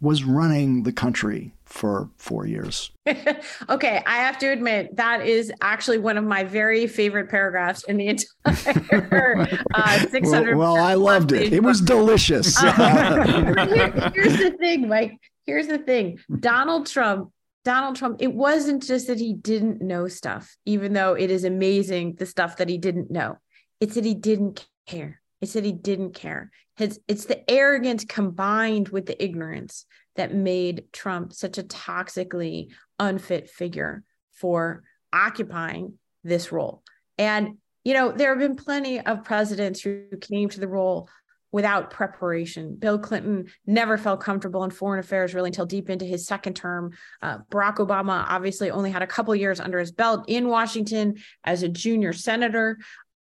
was 0.00 0.22
running 0.22 0.84
the 0.84 0.92
country 0.92 1.52
for 1.64 2.08
four 2.16 2.46
years. 2.46 2.90
okay, 3.68 4.02
I 4.06 4.16
have 4.18 4.38
to 4.38 4.46
admit 4.46 4.96
that 4.96 5.26
is 5.26 5.52
actually 5.60 5.98
one 5.98 6.16
of 6.16 6.24
my 6.24 6.44
very 6.44 6.86
favorite 6.86 7.28
paragraphs 7.28 7.84
in 7.84 7.96
the 7.96 8.06
entire 8.06 9.48
uh, 9.74 9.98
600. 9.98 10.56
Well, 10.56 10.74
well 10.74 10.82
I 10.82 10.94
loved 10.94 11.32
it. 11.32 11.52
It 11.52 11.62
was 11.62 11.80
delicious. 11.80 12.56
Uh, 12.62 13.24
here, 13.66 14.12
here's 14.14 14.38
the 14.38 14.56
thing, 14.58 14.88
Mike. 14.88 15.18
Here's 15.46 15.66
the 15.66 15.78
thing. 15.78 16.18
Donald 16.40 16.86
Trump 16.86 17.32
Donald 17.68 17.96
Trump, 17.96 18.22
it 18.22 18.32
wasn't 18.32 18.82
just 18.82 19.08
that 19.08 19.18
he 19.18 19.34
didn't 19.34 19.82
know 19.82 20.08
stuff, 20.08 20.56
even 20.64 20.94
though 20.94 21.12
it 21.12 21.30
is 21.30 21.44
amazing 21.44 22.14
the 22.14 22.24
stuff 22.24 22.56
that 22.56 22.68
he 22.70 22.78
didn't 22.78 23.10
know. 23.10 23.36
It's 23.78 23.96
that 23.96 24.06
he 24.06 24.14
didn't 24.14 24.66
care. 24.86 25.20
It's 25.42 25.52
that 25.52 25.66
he 25.66 25.72
didn't 25.72 26.14
care. 26.14 26.50
His, 26.76 26.98
it's 27.06 27.26
the 27.26 27.48
arrogance 27.50 28.06
combined 28.06 28.88
with 28.88 29.04
the 29.04 29.22
ignorance 29.22 29.84
that 30.16 30.32
made 30.32 30.84
Trump 30.94 31.34
such 31.34 31.58
a 31.58 31.62
toxically 31.62 32.72
unfit 32.98 33.50
figure 33.50 34.02
for 34.32 34.82
occupying 35.12 35.98
this 36.24 36.50
role. 36.50 36.82
And, 37.18 37.58
you 37.84 37.92
know, 37.92 38.12
there 38.12 38.30
have 38.30 38.38
been 38.38 38.56
plenty 38.56 38.98
of 38.98 39.24
presidents 39.24 39.82
who 39.82 40.04
came 40.22 40.48
to 40.48 40.60
the 40.60 40.68
role 40.68 41.10
without 41.50 41.90
preparation. 41.90 42.76
Bill 42.76 42.98
Clinton 42.98 43.46
never 43.66 43.96
felt 43.96 44.20
comfortable 44.20 44.64
in 44.64 44.70
foreign 44.70 45.00
affairs 45.00 45.34
really 45.34 45.48
until 45.48 45.66
deep 45.66 45.88
into 45.88 46.04
his 46.04 46.26
second 46.26 46.54
term. 46.54 46.92
Uh, 47.22 47.38
Barack 47.50 47.76
Obama 47.76 48.24
obviously 48.28 48.70
only 48.70 48.90
had 48.90 49.02
a 49.02 49.06
couple 49.06 49.34
years 49.34 49.60
under 49.60 49.78
his 49.78 49.92
belt 49.92 50.24
in 50.28 50.48
Washington 50.48 51.16
as 51.44 51.62
a 51.62 51.68
junior 51.68 52.12
senator. 52.12 52.78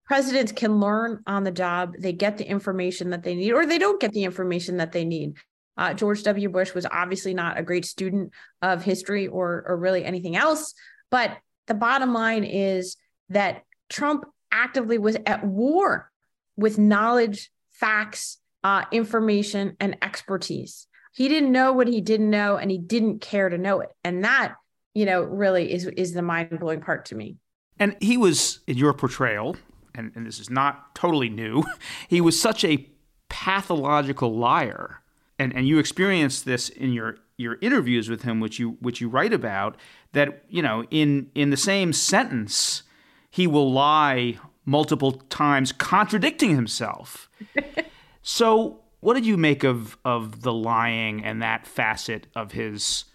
Presidents 0.05 0.51
can 0.51 0.79
learn 0.79 1.21
on 1.27 1.43
the 1.43 1.51
job. 1.51 1.93
They 1.99 2.13
get 2.13 2.37
the 2.37 2.47
information 2.47 3.09
that 3.09 3.23
they 3.23 3.35
need, 3.35 3.51
or 3.51 3.65
they 3.65 3.77
don't 3.77 4.01
get 4.01 4.11
the 4.11 4.23
information 4.23 4.77
that 4.77 4.91
they 4.91 5.05
need. 5.05 5.37
Uh, 5.75 5.93
George 5.93 6.23
W. 6.23 6.49
Bush 6.49 6.73
was 6.73 6.85
obviously 6.89 7.33
not 7.33 7.57
a 7.57 7.63
great 7.63 7.85
student 7.85 8.31
of 8.61 8.83
history 8.83 9.27
or, 9.27 9.63
or 9.67 9.77
really 9.77 10.05
anything 10.05 10.35
else. 10.35 10.73
But 11.09 11.37
the 11.67 11.73
bottom 11.73 12.13
line 12.13 12.43
is 12.43 12.97
that 13.29 13.63
Trump 13.89 14.25
actively 14.51 14.97
was 14.97 15.17
at 15.25 15.45
war 15.45 16.11
with 16.55 16.77
knowledge 16.77 17.49
facts, 17.83 18.37
uh, 18.63 18.85
information, 18.93 19.75
and 19.77 19.97
expertise. 20.01 20.87
He 21.13 21.27
didn't 21.27 21.51
know 21.51 21.73
what 21.73 21.89
he 21.89 21.99
didn't 21.99 22.29
know, 22.29 22.55
and 22.55 22.71
he 22.71 22.77
didn't 22.77 23.19
care 23.19 23.49
to 23.49 23.57
know 23.57 23.81
it. 23.81 23.89
And 24.05 24.23
that, 24.23 24.55
you 24.93 25.05
know, 25.05 25.21
really 25.23 25.73
is 25.73 25.85
is 25.85 26.13
the 26.13 26.21
mind 26.21 26.57
blowing 26.59 26.79
part 26.79 27.05
to 27.07 27.15
me. 27.15 27.35
And 27.77 27.97
he 27.99 28.15
was 28.15 28.59
in 28.67 28.77
your 28.77 28.93
portrayal, 28.93 29.57
and, 29.93 30.13
and 30.15 30.25
this 30.25 30.39
is 30.39 30.49
not 30.49 30.95
totally 30.95 31.29
new. 31.29 31.63
He 32.07 32.21
was 32.21 32.39
such 32.39 32.63
a 32.63 32.87
pathological 33.27 34.33
liar, 34.33 35.01
and 35.37 35.53
and 35.53 35.67
you 35.67 35.77
experienced 35.77 36.45
this 36.45 36.69
in 36.69 36.93
your 36.93 37.17
your 37.35 37.57
interviews 37.61 38.09
with 38.09 38.21
him, 38.21 38.39
which 38.39 38.59
you 38.59 38.77
which 38.79 39.01
you 39.01 39.09
write 39.09 39.33
about. 39.33 39.75
That 40.13 40.45
you 40.47 40.61
know, 40.61 40.85
in 40.89 41.31
in 41.35 41.49
the 41.49 41.57
same 41.57 41.91
sentence, 41.91 42.83
he 43.29 43.45
will 43.45 43.71
lie 43.71 44.39
multiple 44.65 45.13
times 45.29 45.71
contradicting 45.71 46.55
himself. 46.55 47.29
so, 48.21 48.79
what 48.99 49.15
did 49.15 49.25
you 49.25 49.37
make 49.37 49.63
of 49.63 49.97
of 50.05 50.41
the 50.41 50.53
lying 50.53 51.23
and 51.23 51.41
that 51.41 51.67
facet 51.67 52.27
of 52.35 52.51
his 52.53 53.05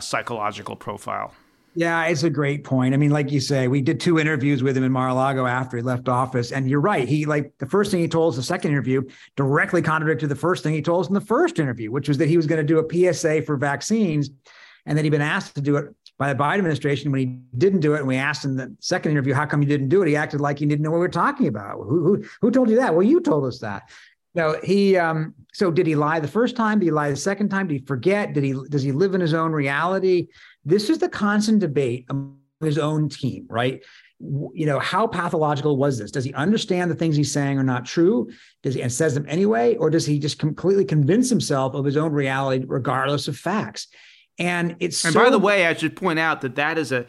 psychological 0.00 0.76
profile? 0.76 1.32
Yeah, 1.74 2.06
it's 2.06 2.24
a 2.24 2.30
great 2.30 2.64
point. 2.64 2.92
I 2.92 2.96
mean, 2.96 3.10
like 3.10 3.30
you 3.30 3.40
say, 3.40 3.68
we 3.68 3.80
did 3.80 4.00
two 4.00 4.18
interviews 4.18 4.64
with 4.64 4.76
him 4.76 4.82
in 4.82 4.90
Mar-a-Lago 4.90 5.46
after 5.46 5.76
he 5.76 5.82
left 5.82 6.08
office, 6.08 6.50
and 6.50 6.68
you're 6.68 6.80
right. 6.80 7.08
He 7.08 7.24
like 7.24 7.52
the 7.58 7.66
first 7.66 7.90
thing 7.90 8.00
he 8.00 8.08
told 8.08 8.32
us 8.32 8.36
in 8.36 8.40
the 8.40 8.46
second 8.46 8.72
interview 8.72 9.02
directly 9.36 9.80
contradicted 9.80 10.28
the 10.28 10.34
first 10.34 10.64
thing 10.64 10.74
he 10.74 10.82
told 10.82 11.04
us 11.04 11.08
in 11.08 11.14
the 11.14 11.20
first 11.20 11.60
interview, 11.60 11.92
which 11.92 12.08
was 12.08 12.18
that 12.18 12.26
he 12.26 12.36
was 12.36 12.48
going 12.48 12.60
to 12.60 12.66
do 12.66 12.80
a 12.80 13.12
PSA 13.12 13.42
for 13.42 13.56
vaccines, 13.56 14.30
and 14.86 14.98
that 14.98 15.04
he'd 15.04 15.10
been 15.10 15.20
asked 15.20 15.54
to 15.54 15.60
do 15.60 15.76
it 15.76 15.94
by 16.18 16.32
the 16.32 16.38
Biden 16.38 16.58
administration 16.58 17.12
when 17.12 17.20
he 17.20 17.38
didn't 17.56 17.80
do 17.80 17.94
it. 17.94 18.00
And 18.00 18.08
we 18.08 18.16
asked 18.16 18.44
him 18.44 18.56
the 18.56 18.74
second 18.80 19.12
interview, 19.12 19.34
how 19.34 19.46
come 19.46 19.62
you 19.62 19.68
didn't 19.68 19.88
do 19.88 20.02
it? 20.02 20.08
He 20.08 20.16
acted 20.16 20.40
like 20.40 20.58
he 20.58 20.66
didn't 20.66 20.82
know 20.82 20.90
what 20.90 20.96
we 20.96 21.02
were 21.02 21.08
talking 21.08 21.46
about. 21.46 21.76
Who, 21.76 22.02
who, 22.02 22.24
who 22.40 22.50
told 22.50 22.68
you 22.68 22.76
that? 22.76 22.94
Well, 22.94 23.06
you 23.06 23.20
told 23.20 23.44
us 23.44 23.60
that. 23.60 23.88
No, 24.34 24.58
he. 24.62 24.96
Um, 24.96 25.34
so 25.52 25.70
did 25.70 25.86
he 25.86 25.94
lie 25.94 26.20
the 26.20 26.28
first 26.28 26.54
time? 26.54 26.78
Did 26.78 26.86
he 26.86 26.90
lie 26.90 27.10
the 27.10 27.16
second 27.16 27.48
time? 27.48 27.66
Did 27.66 27.80
he 27.80 27.86
forget? 27.86 28.34
Did 28.34 28.44
he? 28.44 28.54
Does 28.68 28.82
he 28.82 28.92
live 28.92 29.14
in 29.14 29.20
his 29.20 29.34
own 29.34 29.52
reality? 29.52 30.28
This 30.64 30.90
is 30.90 30.98
the 30.98 31.08
constant 31.08 31.60
debate 31.60 32.06
among 32.10 32.38
his 32.60 32.78
own 32.78 33.08
team, 33.08 33.46
right? 33.48 33.82
You 34.20 34.66
know, 34.66 34.80
how 34.80 35.06
pathological 35.06 35.76
was 35.76 35.98
this? 35.98 36.10
Does 36.10 36.24
he 36.24 36.34
understand 36.34 36.90
the 36.90 36.94
things 36.94 37.16
he's 37.16 37.32
saying 37.32 37.58
are 37.58 37.64
not 37.64 37.86
true? 37.86 38.28
Does 38.62 38.74
he 38.74 38.82
and 38.82 38.92
says 38.92 39.14
them 39.14 39.26
anyway, 39.28 39.76
or 39.76 39.90
does 39.90 40.04
he 40.04 40.18
just 40.18 40.38
completely 40.38 40.84
convince 40.84 41.30
himself 41.30 41.74
of 41.74 41.84
his 41.84 41.96
own 41.96 42.12
reality, 42.12 42.64
regardless 42.68 43.28
of 43.28 43.36
facts? 43.36 43.86
And 44.38 44.76
it's 44.80 45.04
and 45.04 45.12
so- 45.12 45.24
by 45.24 45.30
the 45.30 45.38
way, 45.38 45.66
I 45.66 45.74
should 45.74 45.96
point 45.96 46.18
out 46.18 46.40
that 46.42 46.56
that 46.56 46.78
is 46.78 46.92
a 46.92 47.06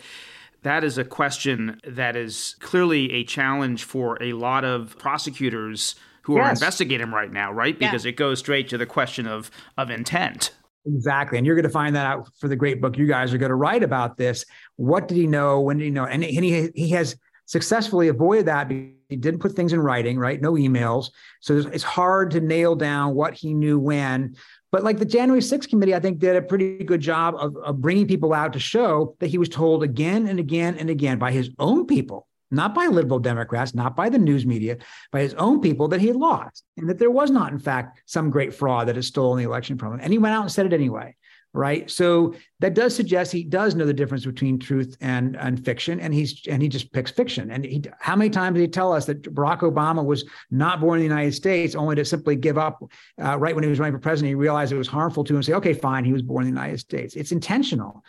that 0.63 0.83
is 0.83 0.97
a 0.97 1.05
question 1.05 1.79
that 1.87 2.15
is 2.15 2.55
clearly 2.59 3.11
a 3.13 3.23
challenge 3.23 3.83
for 3.85 4.21
a 4.21 4.33
lot 4.33 4.65
of 4.65 4.97
prosecutors 4.97 5.95
who 6.23 6.35
yes. 6.35 6.45
are 6.45 6.49
investigating 6.51 7.07
him 7.07 7.15
right 7.15 7.31
now, 7.31 7.51
right? 7.51 7.79
Because 7.79 8.03
yeah. 8.03 8.09
it 8.09 8.17
goes 8.17 8.39
straight 8.39 8.67
to 8.69 8.77
the 8.77 8.85
question 8.85 9.25
of 9.25 9.49
of 9.77 9.89
intent. 9.89 10.51
Exactly. 10.85 11.37
And 11.37 11.45
you're 11.45 11.55
going 11.55 11.63
to 11.63 11.69
find 11.69 11.95
that 11.95 12.05
out 12.05 12.29
for 12.39 12.47
the 12.47 12.55
great 12.55 12.81
book 12.81 12.97
you 12.97 13.05
guys 13.05 13.33
are 13.33 13.37
going 13.37 13.49
to 13.49 13.55
write 13.55 13.83
about 13.83 14.17
this. 14.17 14.45
What 14.77 15.07
did 15.07 15.17
he 15.17 15.27
know? 15.27 15.59
When 15.59 15.77
did 15.77 15.85
he 15.85 15.91
know? 15.91 16.05
And, 16.05 16.23
and 16.23 16.43
he, 16.43 16.69
he 16.73 16.89
has 16.91 17.17
successfully 17.45 18.07
avoided 18.07 18.45
that. 18.45 18.71
He 18.71 19.15
didn't 19.15 19.39
put 19.39 19.53
things 19.53 19.73
in 19.73 19.81
writing, 19.81 20.17
right? 20.17 20.41
No 20.41 20.53
emails. 20.53 21.09
So 21.41 21.57
it's 21.57 21.83
hard 21.83 22.31
to 22.31 22.39
nail 22.39 22.75
down 22.75 23.13
what 23.13 23.33
he 23.33 23.53
knew 23.53 23.77
when. 23.77 24.35
But 24.71 24.83
like 24.83 24.99
the 24.99 25.05
January 25.05 25.41
6th 25.41 25.69
committee, 25.69 25.95
I 25.95 25.99
think 25.99 26.19
did 26.19 26.35
a 26.35 26.41
pretty 26.41 26.83
good 26.83 27.01
job 27.01 27.35
of, 27.37 27.55
of 27.57 27.81
bringing 27.81 28.07
people 28.07 28.33
out 28.33 28.53
to 28.53 28.59
show 28.59 29.15
that 29.19 29.27
he 29.27 29.37
was 29.37 29.49
told 29.49 29.83
again 29.83 30.27
and 30.27 30.39
again 30.39 30.77
and 30.77 30.89
again 30.89 31.17
by 31.17 31.31
his 31.31 31.49
own 31.57 31.87
people, 31.87 32.27
not 32.51 32.75
by 32.75 32.85
liberal 32.85 33.19
Democrats, 33.19 33.73
not 33.73 33.95
by 33.95 34.09
the 34.09 34.19
news 34.19 34.45
media, 34.45 34.77
by 35.11 35.21
his 35.21 35.33
own 35.35 35.59
people 35.59 35.87
that 35.87 36.01
he 36.01 36.07
had 36.07 36.15
lost 36.15 36.63
and 36.77 36.87
that 36.89 36.99
there 36.99 37.09
was 37.09 37.31
not, 37.31 37.51
in 37.51 37.59
fact, 37.59 38.03
some 38.05 38.29
great 38.29 38.53
fraud 38.53 38.87
that 38.87 38.95
had 38.95 39.05
stolen 39.05 39.39
the 39.39 39.43
election 39.43 39.77
from 39.77 39.93
him. 39.93 39.99
And 40.01 40.13
he 40.13 40.19
went 40.19 40.35
out 40.35 40.43
and 40.43 40.51
said 40.51 40.67
it 40.67 40.73
anyway 40.73 41.15
right? 41.53 41.89
So 41.89 42.35
that 42.59 42.73
does 42.73 42.95
suggest 42.95 43.31
he 43.31 43.43
does 43.43 43.73
know 43.73 43.85
the 43.85 43.93
difference 43.93 44.25
between 44.25 44.59
truth 44.59 44.95
and 45.01 45.35
and 45.37 45.63
fiction 45.63 45.99
and 45.99 46.13
he's 46.13 46.41
and 46.47 46.61
he 46.61 46.67
just 46.67 46.91
picks 46.93 47.09
fiction. 47.09 47.49
And 47.51 47.65
he 47.65 47.83
how 47.99 48.15
many 48.15 48.29
times 48.29 48.55
did 48.55 48.61
he 48.61 48.67
tell 48.67 48.93
us 48.93 49.05
that 49.05 49.23
barack 49.23 49.59
obama 49.59 50.05
was 50.05 50.25
not 50.51 50.79
born 50.79 50.99
in 50.99 51.01
the 51.01 51.09
united 51.09 51.33
states 51.33 51.75
only 51.75 51.95
to 51.95 52.05
simply 52.05 52.35
give 52.35 52.57
up 52.57 52.83
uh, 53.21 53.37
right 53.37 53.55
when 53.55 53.63
he 53.63 53.69
was 53.69 53.79
running 53.79 53.93
for 53.93 53.99
president 53.99 54.29
he 54.29 54.35
realized 54.35 54.71
it 54.71 54.77
was 54.77 54.87
harmful 54.87 55.23
to 55.23 55.33
him 55.33 55.37
and 55.37 55.45
say 55.45 55.53
okay 55.53 55.73
fine 55.73 56.03
he 56.03 56.13
was 56.13 56.21
born 56.21 56.45
in 56.45 56.53
the 56.53 56.59
united 56.59 56.79
states. 56.79 57.15
It's 57.15 57.31
intentional 57.31 58.03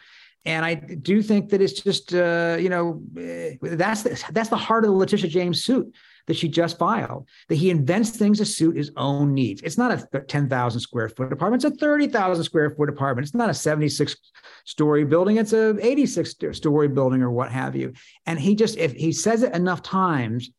And 0.45 0.65
I 0.65 0.75
do 0.75 1.23
think 1.23 1.51
that 1.51 1.61
it's 1.61 1.81
just, 1.81 2.15
uh, 2.15 2.57
you 2.59 2.71
know, 2.71 3.03
eh, 3.19 3.57
that's 3.61 4.03
the, 4.03 4.23
that's 4.33 4.49
the 4.49 4.57
heart 4.57 4.85
of 4.85 4.91
the 4.91 4.97
Letitia 4.97 5.29
James 5.29 5.63
suit 5.63 5.95
that 6.27 6.37
she 6.37 6.49
just 6.49 6.79
filed. 6.79 7.29
That 7.49 7.57
he 7.57 7.69
invents 7.69 8.11
things 8.11 8.39
to 8.39 8.47
suit 8.47 8.77
his 8.77 8.91
own 8.97 9.35
needs. 9.35 9.61
It's 9.63 9.77
not 9.77 10.07
a 10.15 10.21
10,000 10.21 10.81
square 10.81 11.09
foot 11.11 11.33
apartment. 11.33 11.65
It's 11.65 11.75
a 11.75 11.79
30,000 11.79 12.45
square 12.45 12.71
foot 12.71 12.89
apartment. 12.89 13.27
It's 13.27 13.35
not 13.35 13.51
a 13.51 13.55
76 13.55 14.17
story 14.65 15.05
building. 15.05 15.37
It's 15.37 15.53
a 15.53 15.77
86 15.85 16.35
story 16.53 16.89
building 16.89 17.21
or 17.21 17.31
what 17.31 17.51
have 17.51 17.77
you. 17.77 17.93
And 18.25 18.41
he 18.41 18.55
just, 18.55 18.79
if 18.79 18.93
he 18.93 19.13
says 19.13 19.43
it 19.43 19.55
enough 19.55 19.83
times, 19.83 20.51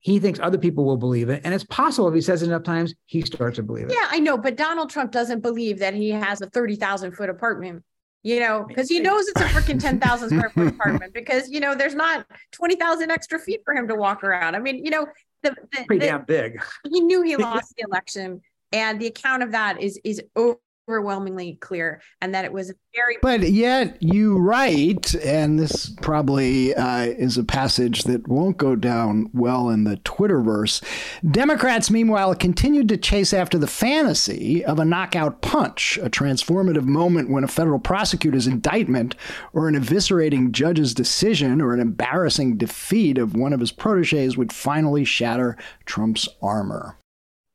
he 0.00 0.18
thinks 0.18 0.40
other 0.40 0.58
people 0.58 0.84
will 0.84 0.96
believe 0.96 1.28
it. 1.28 1.42
And 1.44 1.52
it's 1.52 1.64
possible 1.64 2.08
if 2.08 2.14
he 2.14 2.20
says 2.20 2.42
it 2.42 2.46
enough 2.46 2.62
times, 2.62 2.94
he 3.06 3.20
starts 3.22 3.56
to 3.56 3.62
believe 3.62 3.86
it. 3.86 3.92
Yeah, 3.92 4.06
I 4.10 4.20
know. 4.20 4.38
But 4.38 4.56
Donald 4.56 4.90
Trump 4.90 5.12
doesn't 5.12 5.40
believe 5.40 5.78
that 5.80 5.94
he 5.94 6.10
has 6.10 6.40
a 6.40 6.46
30,000 6.46 7.12
foot 7.12 7.28
apartment 7.28 7.84
you 8.22 8.40
know, 8.40 8.64
because 8.66 8.88
he 8.88 9.00
knows 9.00 9.26
it's 9.28 9.40
a 9.40 9.44
freaking 9.44 9.80
10,000 9.80 10.28
square 10.30 10.50
foot 10.50 10.68
apartment 10.68 11.14
because, 11.14 11.48
you 11.48 11.60
know, 11.60 11.74
there's 11.74 11.94
not 11.94 12.26
20,000 12.52 13.10
extra 13.10 13.38
feet 13.38 13.60
for 13.64 13.74
him 13.74 13.88
to 13.88 13.94
walk 13.94 14.24
around. 14.24 14.54
I 14.54 14.58
mean, 14.58 14.84
you 14.84 14.90
know, 14.90 15.06
the, 15.42 15.50
the, 15.50 15.84
pretty 15.86 16.00
the, 16.00 16.06
damn 16.06 16.24
big. 16.24 16.62
He 16.90 17.00
knew 17.00 17.22
he 17.22 17.36
lost 17.38 17.74
the 17.76 17.84
election. 17.88 18.40
And 18.72 19.00
the 19.00 19.06
account 19.06 19.42
of 19.42 19.52
that 19.52 19.80
is 19.80 19.98
is 20.04 20.22
over 20.36 20.58
overwhelmingly 20.88 21.54
clear 21.60 22.00
and 22.20 22.34
that 22.34 22.44
it 22.44 22.52
was 22.52 22.72
very 22.94 23.16
but 23.20 23.42
yet 23.50 23.96
you 24.00 24.38
write 24.38 25.14
and 25.16 25.58
this 25.58 25.90
probably 26.00 26.74
uh, 26.74 27.02
is 27.02 27.36
a 27.36 27.44
passage 27.44 28.04
that 28.04 28.26
won't 28.26 28.56
go 28.56 28.74
down 28.74 29.28
well 29.34 29.68
in 29.68 29.84
the 29.84 29.96
twitterverse. 29.98 30.82
Democrats 31.30 31.90
meanwhile 31.90 32.34
continued 32.34 32.88
to 32.88 32.96
chase 32.96 33.34
after 33.34 33.58
the 33.58 33.66
fantasy 33.66 34.64
of 34.64 34.78
a 34.78 34.84
knockout 34.84 35.42
punch 35.42 35.98
a 36.02 36.08
transformative 36.08 36.84
moment 36.84 37.30
when 37.30 37.44
a 37.44 37.48
federal 37.48 37.78
prosecutor's 37.78 38.46
indictment 38.46 39.14
or 39.52 39.68
an 39.68 39.74
eviscerating 39.74 40.50
judge's 40.52 40.94
decision 40.94 41.60
or 41.60 41.74
an 41.74 41.80
embarrassing 41.80 42.56
defeat 42.56 43.18
of 43.18 43.36
one 43.36 43.52
of 43.52 43.60
his 43.60 43.72
proteges 43.72 44.36
would 44.36 44.52
finally 44.52 45.04
shatter 45.04 45.56
trump's 45.84 46.28
armor. 46.42 46.96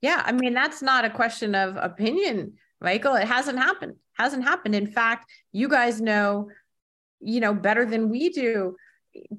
Yeah, 0.01 0.21
I 0.25 0.33
mean, 0.33 0.53
that's 0.53 0.81
not 0.81 1.05
a 1.05 1.09
question 1.09 1.55
of 1.55 1.77
opinion 1.77 2.57
Michael. 2.83 3.15
It 3.15 3.27
hasn't 3.27 3.57
happened. 3.57 3.95
Hasn't 4.13 4.43
happened. 4.43 4.75
In 4.75 4.87
fact, 4.87 5.31
you 5.51 5.67
guys 5.67 6.01
know, 6.01 6.49
you 7.21 7.39
know, 7.39 7.53
better 7.53 7.85
than 7.85 8.09
we 8.09 8.29
do. 8.29 8.75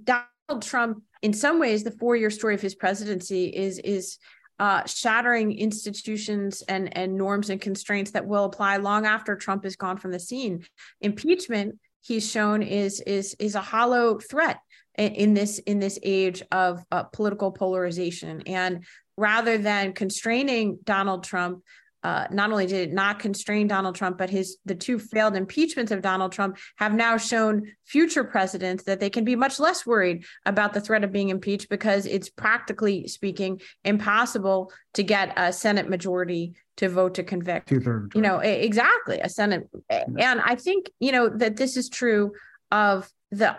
Donald 0.03 0.62
Trump, 0.62 1.03
in 1.22 1.32
some 1.32 1.61
ways, 1.61 1.84
the 1.84 1.90
four-year 1.92 2.30
story 2.30 2.55
of 2.55 2.61
his 2.61 2.74
presidency 2.74 3.47
is 3.47 3.78
is 3.78 4.18
uh, 4.59 4.84
shattering 4.86 5.53
institutions 5.53 6.62
and 6.68 6.97
and 6.97 7.16
norms 7.16 7.51
and 7.51 7.61
constraints 7.61 8.12
that 8.12 8.26
will 8.26 8.45
apply 8.45 8.78
long 8.78 9.07
after 9.07 9.36
Trump 9.36 9.64
is 9.64 9.76
gone 9.76 9.99
from 9.99 10.11
the 10.11 10.20
scene. 10.20 10.64
Impeachment, 11.01 11.78
he's 12.01 12.28
shown, 12.28 12.62
is 12.62 13.01
is 13.01 13.36
is 13.38 13.55
a 13.55 13.61
hollow 13.61 14.18
threat 14.18 14.59
in 14.97 15.34
this 15.34 15.59
in 15.59 15.80
this 15.80 15.99
age 16.03 16.42
of 16.53 16.82
uh, 16.92 17.03
political 17.05 17.51
polarization 17.51 18.42
and 18.47 18.84
rather 19.16 19.59
than 19.59 19.92
constraining 19.92 20.78
Donald 20.84 21.24
Trump 21.24 21.62
uh, 22.05 22.27
not 22.31 22.53
only 22.53 22.67
did 22.67 22.91
it 22.91 22.93
not 22.93 23.19
constrain 23.19 23.67
Donald 23.67 23.95
Trump, 23.95 24.19
but 24.19 24.29
his 24.29 24.59
the 24.67 24.75
two 24.75 24.99
failed 24.99 25.35
impeachments 25.35 25.91
of 25.91 26.03
Donald 26.03 26.33
Trump 26.33 26.59
have 26.77 26.95
now 26.95 27.17
shown 27.17 27.73
future 27.87 28.23
presidents 28.23 28.85
that 28.85 29.01
they 29.01 29.09
can 29.09 29.25
be 29.25 29.35
much 29.35 29.59
less 29.59 29.87
worried 29.87 30.25
about 30.45 30.75
the 30.75 30.83
threat 30.83 31.03
of 31.03 31.11
being 31.11 31.31
impeached 31.31 31.71
because 31.71 32.05
it's 32.05 32.29
practically 32.29 33.09
speaking 33.09 33.59
impossible 33.85 34.71
to 34.93 35.03
get 35.03 35.33
a 35.39 35.51
Senate 35.51 35.89
majority 35.89 36.53
to 36.77 36.91
vote 36.91 37.15
to 37.15 37.25
convict. 37.25 37.71
You 38.15 38.21
know, 38.21 38.39
exactly 38.39 39.21
a 39.21 39.29
Senate, 39.31 39.67
and 39.89 40.43
I 40.43 40.57
think 40.57 40.91
you 41.01 41.11
know 41.11 41.31
that 41.31 41.57
this 41.57 41.79
is 41.79 41.89
true 41.89 42.33
of 42.71 43.11
the 43.31 43.57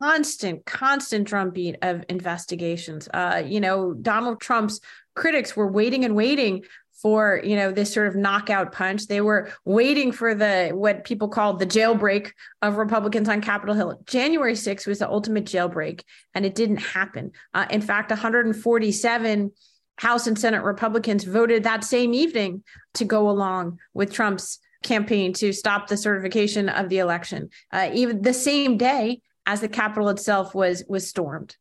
constant, 0.00 0.64
constant 0.66 1.26
drumbeat 1.26 1.76
of 1.82 2.04
investigations. 2.08 3.08
Uh, 3.12 3.42
you 3.44 3.60
know, 3.60 3.94
Donald 3.94 4.40
Trump's 4.40 4.80
critics 5.14 5.56
were 5.56 5.70
waiting 5.70 6.04
and 6.04 6.14
waiting 6.14 6.62
for 7.02 7.40
you 7.44 7.56
know 7.56 7.72
this 7.72 7.92
sort 7.92 8.08
of 8.08 8.16
knockout 8.16 8.72
punch. 8.72 9.06
They 9.06 9.20
were 9.20 9.50
waiting 9.64 10.12
for 10.12 10.34
the 10.34 10.70
what 10.72 11.04
people 11.04 11.28
called 11.28 11.58
the 11.58 11.66
jailbreak 11.66 12.32
of 12.62 12.76
republicans 12.76 13.28
on 13.28 13.40
capitol 13.40 13.74
hill. 13.74 14.00
January 14.06 14.54
6th 14.54 14.86
was 14.86 14.98
the 14.98 15.08
ultimate 15.08 15.44
jailbreak 15.44 16.02
and 16.34 16.44
it 16.44 16.54
didn't 16.54 16.78
happen. 16.78 17.32
Uh, 17.54 17.66
in 17.70 17.80
fact 17.80 18.10
147 18.10 19.52
house 19.96 20.26
and 20.26 20.38
senate 20.38 20.62
republicans 20.62 21.24
voted 21.24 21.64
that 21.64 21.84
same 21.84 22.14
evening 22.14 22.62
to 22.94 23.04
go 23.04 23.28
along 23.28 23.78
with 23.92 24.10
trump's 24.10 24.58
campaign 24.82 25.32
to 25.34 25.52
stop 25.52 25.88
the 25.88 25.96
certification 25.96 26.70
of 26.70 26.88
the 26.88 26.98
election 26.98 27.50
uh, 27.72 27.90
even 27.92 28.22
the 28.22 28.32
same 28.32 28.78
day 28.78 29.20
as 29.44 29.60
the 29.60 29.68
capitol 29.68 30.08
itself 30.08 30.54
was 30.54 30.82
was 30.88 31.06
stormed 31.06 31.56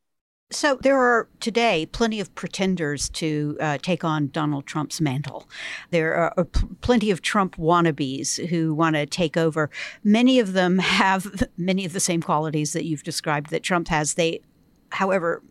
so 0.52 0.80
there 0.82 0.98
are 0.98 1.28
today 1.40 1.86
plenty 1.92 2.20
of 2.20 2.34
pretenders 2.34 3.10
to 3.10 3.56
uh, 3.60 3.78
take 3.82 4.04
on 4.04 4.30
Donald 4.30 4.66
Trump's 4.66 5.00
mantle. 5.00 5.48
There 5.92 6.16
are 6.16 6.34
uh, 6.40 6.44
p- 6.46 6.66
plenty 6.82 7.12
of 7.12 7.22
Trump 7.22 7.56
wannabes 7.58 8.44
who 8.48 8.74
want 8.74 8.96
to 8.96 9.06
take 9.06 9.38
over. 9.38 9.70
Many 10.04 10.40
of 10.40 10.54
them 10.54 10.80
have 10.80 11.48
many 11.58 11.86
of 11.86 11.94
the 11.94 12.00
same 12.00 12.22
qualities 12.22 12.74
that 12.74 12.86
you've 12.86 13.04
described 13.04 13.52
that 13.52 13.62
Trump 13.62 13.90
has. 13.90 14.16
They, 14.16 14.42
however, 14.92 15.44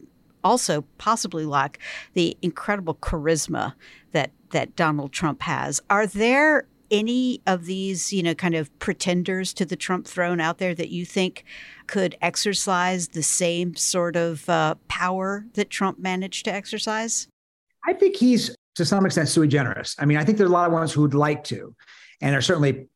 also 0.43 0.85
possibly 0.99 1.45
lack 1.45 1.79
the 2.15 2.37
incredible 2.43 2.95
charisma 2.97 3.75
that 4.13 4.33
that 4.51 4.75
Donald 4.75 5.13
Trump 5.13 5.43
has. 5.43 5.81
Are 5.91 6.07
there 6.07 6.67
any 6.91 7.43
of 7.47 7.65
these, 7.65 8.13
you 8.13 8.23
know, 8.23 8.35
kind 8.35 8.55
of 8.55 8.77
pretenders 8.79 9.53
to 9.55 9.65
the 9.65 9.77
Trump 9.77 10.07
throne 10.07 10.41
out 10.41 10.59
there 10.59 10.75
that 10.75 10.91
you 10.91 11.05
think 11.05 11.45
could 11.87 12.17
exercise 12.21 13.09
the 13.09 13.23
same 13.23 13.75
sort 13.75 14.17
of 14.17 14.49
uh, 14.49 14.75
power 14.89 15.47
that 15.55 15.71
Trump 15.71 15.99
managed 15.99 16.45
to 16.45 16.53
exercise? 16.53 17.29
I 17.87 17.93
think 17.93 18.17
he's 18.17 18.55
to 18.77 18.85
some 18.85 19.05
extent 19.07 19.29
sui 19.29 19.49
generis. 19.49 19.97
I 19.99 20.05
mean, 20.05 20.19
I 20.19 20.25
think 20.25 20.39
there 20.39 20.47
are 20.47 20.51
a 20.51 20.53
lot 20.53 20.67
of 20.67 20.73
ones 20.73 20.93
who 20.93 21.03
would 21.03 21.15
like 21.15 21.45
to 21.45 21.75
and 22.21 22.35
are 22.35 22.41
certainly 22.41 22.89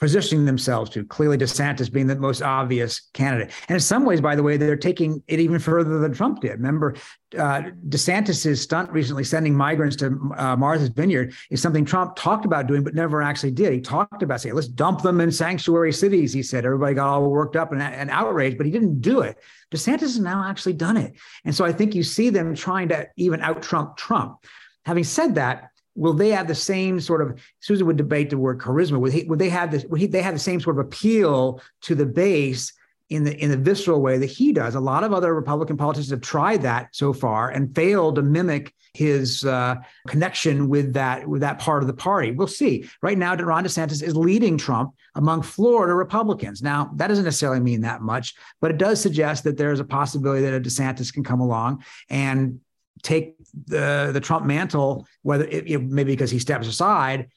positioning 0.00 0.46
themselves 0.46 0.90
to. 0.90 1.04
Clearly, 1.04 1.36
DeSantis 1.36 1.92
being 1.92 2.06
the 2.06 2.16
most 2.16 2.40
obvious 2.42 3.08
candidate. 3.12 3.52
And 3.68 3.76
in 3.76 3.80
some 3.80 4.04
ways, 4.06 4.20
by 4.20 4.34
the 4.34 4.42
way, 4.42 4.56
they're 4.56 4.76
taking 4.76 5.22
it 5.28 5.38
even 5.40 5.58
further 5.58 5.98
than 5.98 6.14
Trump 6.14 6.40
did. 6.40 6.52
Remember, 6.52 6.96
uh, 7.38 7.62
DeSantis's 7.88 8.62
stunt 8.62 8.90
recently 8.90 9.24
sending 9.24 9.54
migrants 9.54 9.96
to 9.96 10.06
uh, 10.36 10.56
Martha's 10.56 10.88
Vineyard 10.88 11.34
is 11.50 11.60
something 11.60 11.84
Trump 11.84 12.16
talked 12.16 12.46
about 12.46 12.66
doing, 12.66 12.82
but 12.82 12.94
never 12.94 13.22
actually 13.22 13.52
did. 13.52 13.72
He 13.72 13.80
talked 13.80 14.22
about 14.22 14.40
saying, 14.40 14.54
let's 14.54 14.68
dump 14.68 15.02
them 15.02 15.20
in 15.20 15.30
sanctuary 15.30 15.92
cities. 15.92 16.32
He 16.32 16.42
said, 16.42 16.64
everybody 16.64 16.94
got 16.94 17.08
all 17.08 17.30
worked 17.30 17.56
up 17.56 17.70
and, 17.72 17.82
and 17.82 18.10
outraged, 18.10 18.56
but 18.56 18.66
he 18.66 18.72
didn't 18.72 19.00
do 19.00 19.20
it. 19.20 19.38
DeSantis 19.70 20.00
has 20.00 20.18
now 20.18 20.48
actually 20.48 20.72
done 20.72 20.96
it. 20.96 21.14
And 21.44 21.54
so 21.54 21.64
I 21.64 21.72
think 21.72 21.94
you 21.94 22.02
see 22.02 22.30
them 22.30 22.54
trying 22.54 22.88
to 22.88 23.08
even 23.16 23.42
out 23.42 23.62
Trump 23.62 23.96
Trump. 23.96 24.44
Having 24.86 25.04
said 25.04 25.34
that, 25.34 25.70
will 25.94 26.12
they 26.12 26.30
have 26.30 26.48
the 26.48 26.54
same 26.54 27.00
sort 27.00 27.22
of 27.22 27.40
Susan 27.60 27.86
would 27.86 27.96
debate 27.96 28.30
the 28.30 28.38
word 28.38 28.58
charisma. 28.58 28.98
Would, 28.98 29.12
he, 29.12 29.24
would 29.24 29.38
they 29.38 29.48
have 29.48 29.70
this 29.70 29.84
would 29.86 30.00
he, 30.00 30.06
they 30.06 30.22
have 30.22 30.34
the 30.34 30.40
same 30.40 30.60
sort 30.60 30.78
of 30.78 30.86
appeal 30.86 31.60
to 31.82 31.94
the 31.94 32.06
base 32.06 32.72
in 33.08 33.24
the 33.24 33.36
in 33.36 33.50
the 33.50 33.56
visceral 33.56 34.00
way 34.00 34.18
that 34.18 34.26
he 34.26 34.52
does? 34.52 34.74
A 34.74 34.80
lot 34.80 35.04
of 35.04 35.12
other 35.12 35.34
republican 35.34 35.76
politicians 35.76 36.10
have 36.10 36.20
tried 36.20 36.62
that 36.62 36.88
so 36.92 37.12
far 37.12 37.50
and 37.50 37.74
failed 37.74 38.16
to 38.16 38.22
mimic 38.22 38.72
his 38.94 39.44
uh, 39.44 39.76
connection 40.08 40.68
with 40.68 40.94
that 40.94 41.26
with 41.26 41.40
that 41.40 41.58
part 41.58 41.82
of 41.82 41.86
the 41.86 41.94
party. 41.94 42.30
We'll 42.30 42.46
see. 42.46 42.88
Right 43.02 43.18
now 43.18 43.34
ron 43.36 43.64
desantis 43.64 44.02
is 44.02 44.16
leading 44.16 44.58
trump 44.58 44.94
among 45.16 45.42
florida 45.42 45.94
republicans. 45.94 46.62
Now 46.62 46.92
that 46.96 47.08
doesn't 47.08 47.24
necessarily 47.24 47.60
mean 47.60 47.80
that 47.82 48.00
much 48.00 48.34
but 48.60 48.70
it 48.70 48.78
does 48.78 49.00
suggest 49.00 49.44
that 49.44 49.56
there's 49.56 49.80
a 49.80 49.84
possibility 49.84 50.42
that 50.42 50.54
a 50.54 50.60
desantis 50.60 51.12
can 51.12 51.24
come 51.24 51.40
along 51.40 51.84
and 52.08 52.60
take 53.02 53.36
the 53.66 54.10
the 54.12 54.20
Trump 54.20 54.46
mantle, 54.46 55.06
whether 55.22 55.44
it, 55.44 55.70
it, 55.70 55.82
maybe 55.82 56.12
because 56.12 56.30
he 56.30 56.38
steps 56.38 56.66
aside. 56.66 57.28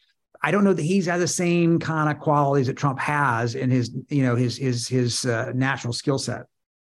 I 0.42 0.52
don't 0.52 0.66
know 0.66 0.74
that 0.74 0.84
he's 0.84 1.06
has 1.06 1.22
the 1.22 1.28
same 1.28 1.80
kind 1.80 2.10
of 2.10 2.20
qualities 2.20 2.68
that 2.68 2.76
Trump 2.76 3.00
has 3.00 3.56
in 3.56 3.70
his 3.72 3.92
you 4.10 4.24
know 4.24 4.36
his 4.36 4.58
his 4.58 4.88
his 4.88 5.26
uh, 5.26 5.52
natural 5.56 5.94
skill 5.94 6.20
set. 6.20 6.46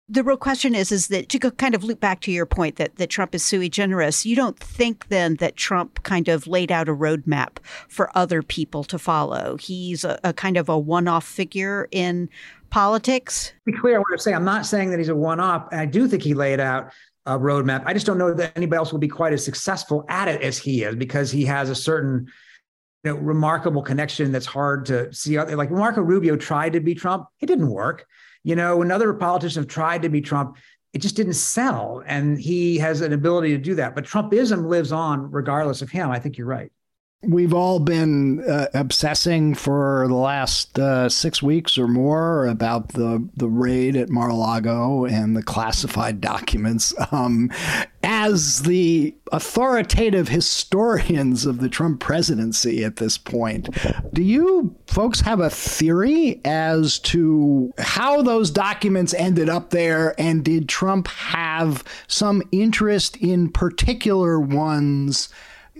The 0.10 0.24
real 0.24 0.38
question 0.38 0.74
is, 0.74 0.90
is 0.90 1.10
that 1.10 1.28
to 1.28 1.40
go 1.40 1.52
kind 1.52 1.76
of 1.76 1.84
loop 1.84 2.00
back 2.00 2.22
to 2.22 2.32
your 2.32 2.46
point 2.46 2.78
that, 2.78 2.96
that 2.96 3.10
Trump 3.10 3.36
is 3.36 3.44
sui 3.44 3.68
generis, 3.68 4.26
you 4.26 4.38
don't 4.38 4.58
think 4.58 5.10
then 5.10 5.36
that 5.36 5.58
Trump 5.58 6.02
kind 6.04 6.30
of 6.30 6.48
laid 6.48 6.72
out 6.72 6.88
a 6.88 6.94
roadmap 6.94 7.58
for 7.90 8.10
other 8.18 8.42
people 8.42 8.86
to 8.86 8.98
follow? 8.98 9.58
He's 9.58 10.06
a, 10.06 10.18
a 10.24 10.32
kind 10.32 10.56
of 10.56 10.70
a 10.70 10.80
one 10.80 11.10
off 11.10 11.26
figure 11.26 11.90
in 11.92 12.30
politics? 12.70 13.54
Be 13.66 13.74
clear 13.74 14.00
what 14.00 14.08
I'm 14.12 14.18
saying. 14.18 14.36
I'm 14.36 14.46
not 14.46 14.66
saying 14.66 14.92
that 14.92 15.00
he's 15.00 15.10
a 15.10 15.16
one 15.16 15.40
off. 15.40 15.68
I 15.72 15.86
do 15.86 16.08
think 16.08 16.24
he 16.24 16.34
laid 16.34 16.60
out 16.60 16.92
uh, 17.28 17.38
roadmap. 17.38 17.84
I 17.86 17.94
just 17.94 18.06
don't 18.06 18.18
know 18.18 18.34
that 18.34 18.54
anybody 18.56 18.78
else 18.78 18.92
will 18.92 19.00
be 19.00 19.08
quite 19.08 19.34
as 19.34 19.44
successful 19.44 20.06
at 20.08 20.28
it 20.28 20.42
as 20.42 20.58
he 20.58 20.84
is 20.84 20.96
because 20.96 21.30
he 21.30 21.46
has 21.46 21.70
a 21.70 21.76
certain 21.76 22.28
you 23.04 23.12
know, 23.12 23.18
remarkable 23.18 23.82
connection 23.82 24.32
that's 24.32 24.46
hard 24.46 24.86
to 24.86 25.14
see. 25.14 25.40
Like 25.40 25.70
Marco 25.70 26.02
Rubio 26.02 26.38
tried 26.38 26.74
to 26.74 26.80
be 26.80 26.96
Trump, 26.96 27.28
it 27.42 27.46
didn't 27.46 27.70
work. 27.70 28.06
You 28.44 28.56
know, 28.56 28.78
when 28.78 28.92
other 28.92 29.14
politicians 29.14 29.56
have 29.56 29.68
tried 29.68 30.04
to 30.04 30.10
be 30.10 30.22
Trump, 30.22 30.58
it 30.94 31.00
just 31.00 31.18
didn't 31.18 31.34
sell. 31.34 32.02
And 32.06 32.40
he 32.40 32.78
has 32.78 33.02
an 33.02 33.12
ability 33.12 33.50
to 33.50 33.58
do 33.58 33.76
that. 33.76 33.94
But 33.94 34.06
Trumpism 34.06 34.68
lives 34.68 34.94
on 34.94 35.30
regardless 35.30 35.82
of 35.82 35.90
him. 35.90 36.10
I 36.10 36.20
think 36.20 36.38
you're 36.38 36.48
right. 36.48 36.72
We've 37.24 37.54
all 37.54 37.80
been 37.80 38.48
uh, 38.48 38.68
obsessing 38.76 39.56
for 39.56 40.06
the 40.08 40.14
last 40.14 40.78
uh, 40.78 41.10
six 41.10 41.42
weeks 41.42 41.76
or 41.76 41.88
more 41.88 42.46
about 42.46 42.90
the, 42.90 43.28
the 43.36 43.48
raid 43.48 43.96
at 43.96 44.10
Mar 44.10 44.30
a 44.30 44.36
Lago 44.36 45.06
and 45.06 45.36
the 45.36 45.42
classified 45.42 46.22
documents. 46.22 46.94
Um, 47.12 47.52
as 48.04 48.62
the 48.62 49.16
authoritative 49.32 50.28
historians 50.28 51.48
of 51.48 51.60
the 51.60 51.70
Trump 51.70 52.02
presidency 52.02 52.84
at 52.84 52.98
this 52.98 53.18
point, 53.18 53.76
do 54.14 54.22
you 54.22 54.76
folks 54.86 55.20
have 55.22 55.40
a 55.40 55.50
theory 55.50 56.40
as 56.46 57.00
to 57.00 57.74
how 57.80 58.22
those 58.22 58.52
documents 58.52 59.16
ended 59.16 59.50
up 59.50 59.72
there? 59.72 60.14
And 60.22 60.46
did 60.46 60.70
Trump 60.70 61.08
have 61.08 61.84
some 62.06 62.44
interest 62.52 63.18
in 63.18 63.50
particular 63.50 64.40
ones? 64.40 65.30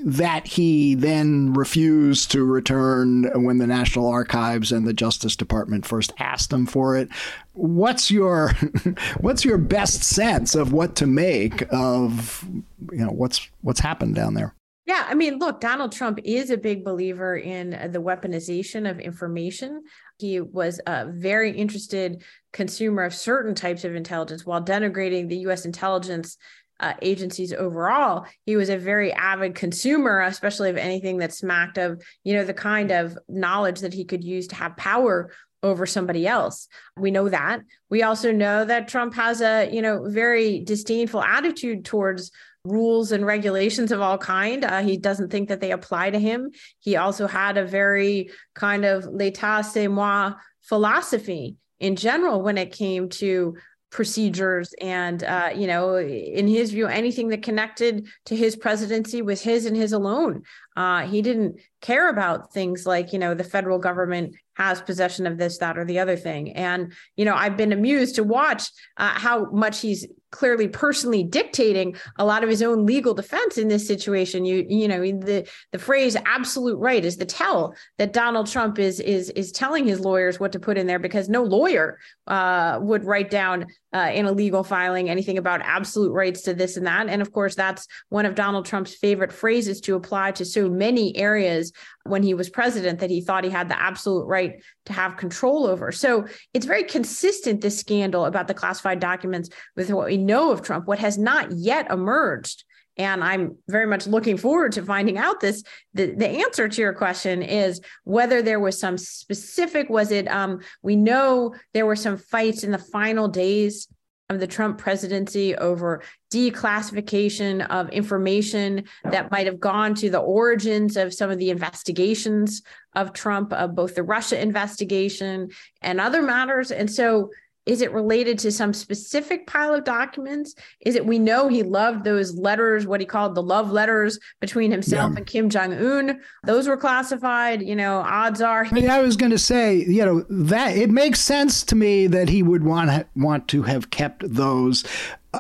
That 0.06 0.48
he 0.48 0.96
then 0.96 1.54
refused 1.54 2.32
to 2.32 2.44
return 2.44 3.24
when 3.44 3.58
the 3.58 3.68
National 3.68 4.08
Archives 4.08 4.72
and 4.72 4.88
the 4.88 4.94
Justice 4.94 5.36
Department 5.36 5.86
first 5.86 6.14
asked 6.20 6.52
him 6.54 6.66
for 6.66 6.96
it. 6.96 7.10
What's 7.54 8.12
your 8.12 8.52
what's 9.20 9.44
your 9.44 9.58
best 9.58 10.04
sense 10.04 10.56
of 10.56 10.72
what 10.72 10.96
to 10.98 11.08
make 11.08 11.64
of 11.72 12.46
you 12.92 13.06
know 13.06 13.12
what's 13.12 13.50
what's 13.62 13.80
happened 13.80 14.16
down 14.16 14.34
there? 14.34 14.54
Yeah, 14.86 15.06
I 15.06 15.16
mean, 15.16 15.38
look, 15.38 15.60
Donald 15.60 15.92
Trump 15.92 16.20
is 16.24 16.50
a 16.50 16.58
big 16.58 16.86
believer 16.86 17.36
in 17.36 17.72
the 17.92 18.02
weaponization 18.02 18.90
of 18.90 19.02
information. 19.02 19.84
He 20.18 20.40
was 20.40 20.80
a 20.88 21.08
very 21.08 21.52
interested 21.52 22.24
consumer 22.54 23.04
of 23.04 23.14
certain 23.14 23.54
types 23.54 23.84
of 23.84 23.96
intelligence 23.96 24.46
while 24.46 24.64
denigrating 24.64 25.28
the 25.28 25.40
US 25.40 25.66
intelligence 25.66 26.38
uh, 26.80 26.94
agencies 27.02 27.54
overall, 27.54 28.26
he 28.46 28.56
was 28.56 28.70
a 28.70 28.78
very 28.78 29.12
avid 29.14 29.56
consumer, 29.56 30.22
especially 30.22 30.70
of 30.70 30.78
anything 30.78 31.18
that 31.18 31.34
smacked 31.34 31.78
of, 31.78 32.02
you 32.24 32.34
know, 32.34 32.44
the 32.44 32.54
kind 32.54 32.92
of 32.92 33.18
knowledge 33.28 33.80
that 33.82 33.94
he 33.94 34.06
could 34.06 34.24
use 34.24 34.48
to 34.48 34.56
have 34.56 34.78
power 34.78 35.32
over 35.64 35.86
somebody 35.86 36.28
else. 36.28 36.68
We 36.96 37.12
know 37.12 37.30
that. 37.30 37.62
We 37.90 38.04
also 38.04 38.32
know 38.32 38.64
that 38.66 38.88
Trump 38.88 39.16
has 39.16 39.42
a, 39.42 39.70
you 39.72 39.82
know, 39.82 40.08
very 40.08 40.60
disdainful 40.60 41.24
attitude 41.24 41.84
towards 41.84 42.32
rules 42.64 43.12
and 43.12 43.26
regulations 43.26 43.92
of 43.92 44.02
all 44.02 44.18
kind. 44.18 44.64
Uh, 44.64 44.82
he 44.82 44.98
doesn't 44.98 45.32
think 45.32 45.50
that 45.50 45.62
they 45.62 45.72
apply 45.72 46.12
to 46.12 46.20
him. 46.20 46.52
He 46.80 46.96
also 46.96 47.26
had 47.26 47.58
a 47.58 47.66
very 47.66 48.30
kind 48.54 48.86
of 48.86 49.06
l'état 49.06 49.66
c'est 49.66 49.88
moi 49.88 50.34
philosophy 50.62 51.56
in 51.80 51.96
general 51.96 52.42
when 52.42 52.58
it 52.58 52.74
came 52.74 53.10
to 53.10 53.56
procedures 53.90 54.74
and 54.82 55.24
uh, 55.24 55.50
you 55.56 55.66
know 55.66 55.98
in 55.98 56.48
his 56.48 56.72
view 56.72 56.88
anything 56.88 57.30
that 57.30 57.42
connected 57.42 58.08
to 58.26 58.36
his 58.36 58.56
presidency 58.56 59.22
was 59.22 59.42
his 59.42 59.66
and 59.66 59.78
his 59.78 59.94
alone. 59.94 60.44
Uh, 60.76 61.08
he 61.08 61.22
didn't 61.22 61.60
care 61.82 62.10
about 62.10 62.54
things 62.54 62.86
like 62.86 63.14
you 63.14 63.20
know 63.20 63.34
the 63.34 63.44
federal 63.44 63.80
government 63.80 64.36
has 64.56 64.82
possession 64.82 65.26
of 65.28 65.38
this 65.38 65.60
that 65.60 65.78
or 65.78 65.86
the 65.86 66.00
other 66.00 66.18
thing. 66.18 66.52
And 66.54 66.94
you 67.16 67.26
know 67.26 67.36
i've 67.36 67.58
been 67.58 67.72
amused 67.72 68.16
to 68.16 68.24
watch 68.24 68.70
uh, 68.98 69.10
how 69.10 69.46
much 69.52 69.82
he's 69.82 70.06
clearly 70.32 70.68
personally 70.68 71.24
dictating 71.24 71.96
a 72.18 72.26
lot 72.26 72.44
of 72.44 72.50
his 72.50 72.62
own 72.62 72.86
legal 72.86 73.14
defense 73.14 73.58
in 73.58 73.68
this 73.68 73.88
situation. 73.88 74.46
You 74.46 74.66
you 74.68 74.88
know 74.88 75.02
the 75.02 75.50
the 75.72 75.80
phrase 75.80 76.16
absolute 76.26 76.78
right 76.78 77.04
is 77.04 77.18
the 77.18 77.26
tell 77.26 77.74
that 77.98 78.14
Donald 78.14 78.48
Trump 78.48 78.80
is 78.80 79.00
is 79.00 79.30
is 79.32 79.52
telling 79.52 79.86
his 79.86 80.00
lawyers 80.00 80.40
what 80.40 80.52
to 80.52 80.60
put 80.60 80.78
in 80.78 80.88
there 80.88 81.00
because 81.00 81.30
no 81.30 81.44
lawyer 81.44 82.00
uh, 82.28 82.80
would 82.82 83.06
write 83.06 83.30
down 83.30 83.66
uh, 83.94 84.12
in 84.14 84.26
a 84.26 84.32
legal 84.32 84.64
filing 84.64 85.10
anything 85.10 85.38
about 85.38 85.62
absolute 85.64 86.12
rights 86.12 86.42
to 86.42 86.54
this 86.54 86.78
and 86.78 86.86
that 86.88 87.08
and 87.08 87.22
of 87.22 87.32
course 87.32 87.56
that's 87.56 87.88
one 88.10 88.26
of 88.26 88.36
Donald 88.36 88.66
Trump's 88.66 88.96
favorite 88.96 89.32
phrases 89.32 89.80
to 89.82 89.96
apply 89.96 90.32
to 90.32 90.46
so 90.46 90.70
many 90.70 91.16
areas 91.16 91.72
when 92.04 92.24
he 92.24 92.34
was 92.34 92.50
president 92.50 93.00
that 93.00 93.10
he 93.10 93.22
thought 93.22 93.44
he 93.44 93.50
had 93.50 93.70
the 93.70 93.80
absolute 93.80 94.26
right 94.26 94.62
to 94.86 94.94
have 94.94 95.18
control 95.18 95.66
over. 95.66 95.92
So 95.92 96.26
it's 96.54 96.66
very 96.66 96.84
consistent, 96.84 97.62
this 97.62 97.80
scandal 97.80 98.26
about 98.26 98.48
the 98.48 98.54
classified 98.54 99.00
documents 99.00 99.50
with 99.76 99.92
what 99.92 100.08
we 100.08 100.18
know 100.18 100.52
of 100.52 100.62
Trump. 100.62 100.88
What 100.88 101.00
has 101.00 101.18
not 101.18 101.52
yet 101.52 101.92
emerged 101.92 102.64
and 102.98 103.24
i'm 103.24 103.56
very 103.68 103.86
much 103.86 104.08
looking 104.08 104.38
forward 104.38 104.72
to 104.72 104.84
finding 104.84 105.18
out 105.18 105.40
this 105.40 105.64
the, 105.94 106.14
the 106.16 106.28
answer 106.28 106.68
to 106.68 106.82
your 106.82 106.94
question 106.94 107.42
is 107.42 107.82
whether 108.04 108.42
there 108.42 108.60
was 108.60 108.80
some 108.80 108.98
specific 108.98 109.90
was 109.90 110.12
it 110.12 110.28
um, 110.28 110.60
we 110.82 110.96
know 110.96 111.54
there 111.74 111.86
were 111.86 111.96
some 111.96 112.18
fights 112.18 112.64
in 112.64 112.72
the 112.72 112.78
final 112.78 113.28
days 113.28 113.88
of 114.30 114.40
the 114.40 114.48
Trump 114.48 114.78
presidency 114.78 115.56
over 115.56 116.04
declassification 116.34 117.66
of 117.70 117.90
information 117.90 118.84
that 119.06 119.32
might 119.32 119.46
have 119.46 119.60
gone 119.60 119.96
to 119.96 120.10
the 120.10 120.20
origins 120.20 120.98
of 120.98 121.14
some 121.14 121.30
of 121.30 121.38
the 121.38 121.50
investigations 121.50 122.62
of 122.94 123.14
Trump, 123.14 123.54
of 123.54 123.74
both 123.74 123.96
the 123.96 124.04
Russia 124.04 124.42
investigation 124.42 125.50
and 125.82 126.02
other 126.02 126.22
matters. 126.22 126.72
And 126.72 126.92
so 126.92 127.32
is 127.68 127.82
it 127.82 127.92
related 127.92 128.40
to 128.40 128.52
some 128.52 128.74
specific 128.74 129.46
pile 129.46 129.74
of 129.74 129.84
documents? 129.84 130.56
Is 130.82 130.96
it 130.96 131.06
we 131.06 131.20
know 131.20 131.48
he 131.48 131.64
loved 131.64 132.04
those 132.04 132.36
letters, 132.36 132.88
what 132.88 133.02
he 133.02 133.06
called 133.06 133.36
the 133.36 133.44
love 133.44 133.72
letters 133.72 134.18
between 134.40 134.72
himself 134.72 135.12
yeah. 135.12 135.18
and 135.18 135.28
Kim 135.28 135.50
Jong 135.50 135.74
Un? 135.74 136.22
Those 136.46 136.68
were 136.68 136.78
classified. 136.78 137.62
You 137.62 137.76
know, 137.76 137.98
odds 138.00 138.42
are. 138.42 138.64
He- 138.64 138.72
I, 138.72 138.74
mean, 138.74 138.90
I 138.90 139.02
was 139.02 139.18
going 139.18 139.32
to 139.32 139.38
say, 139.38 139.76
you 139.76 140.06
know, 140.06 140.26
that 140.30 140.78
it 140.78 140.90
makes 140.90 141.20
sense 141.20 141.64
to 141.66 141.76
me 141.76 142.08
that 142.08 142.30
he 142.30 142.42
would 142.42 142.64
want 142.64 143.08
want 143.16 143.48
to 143.50 143.64
have 143.64 143.90
kept 143.90 144.24
those 144.34 144.84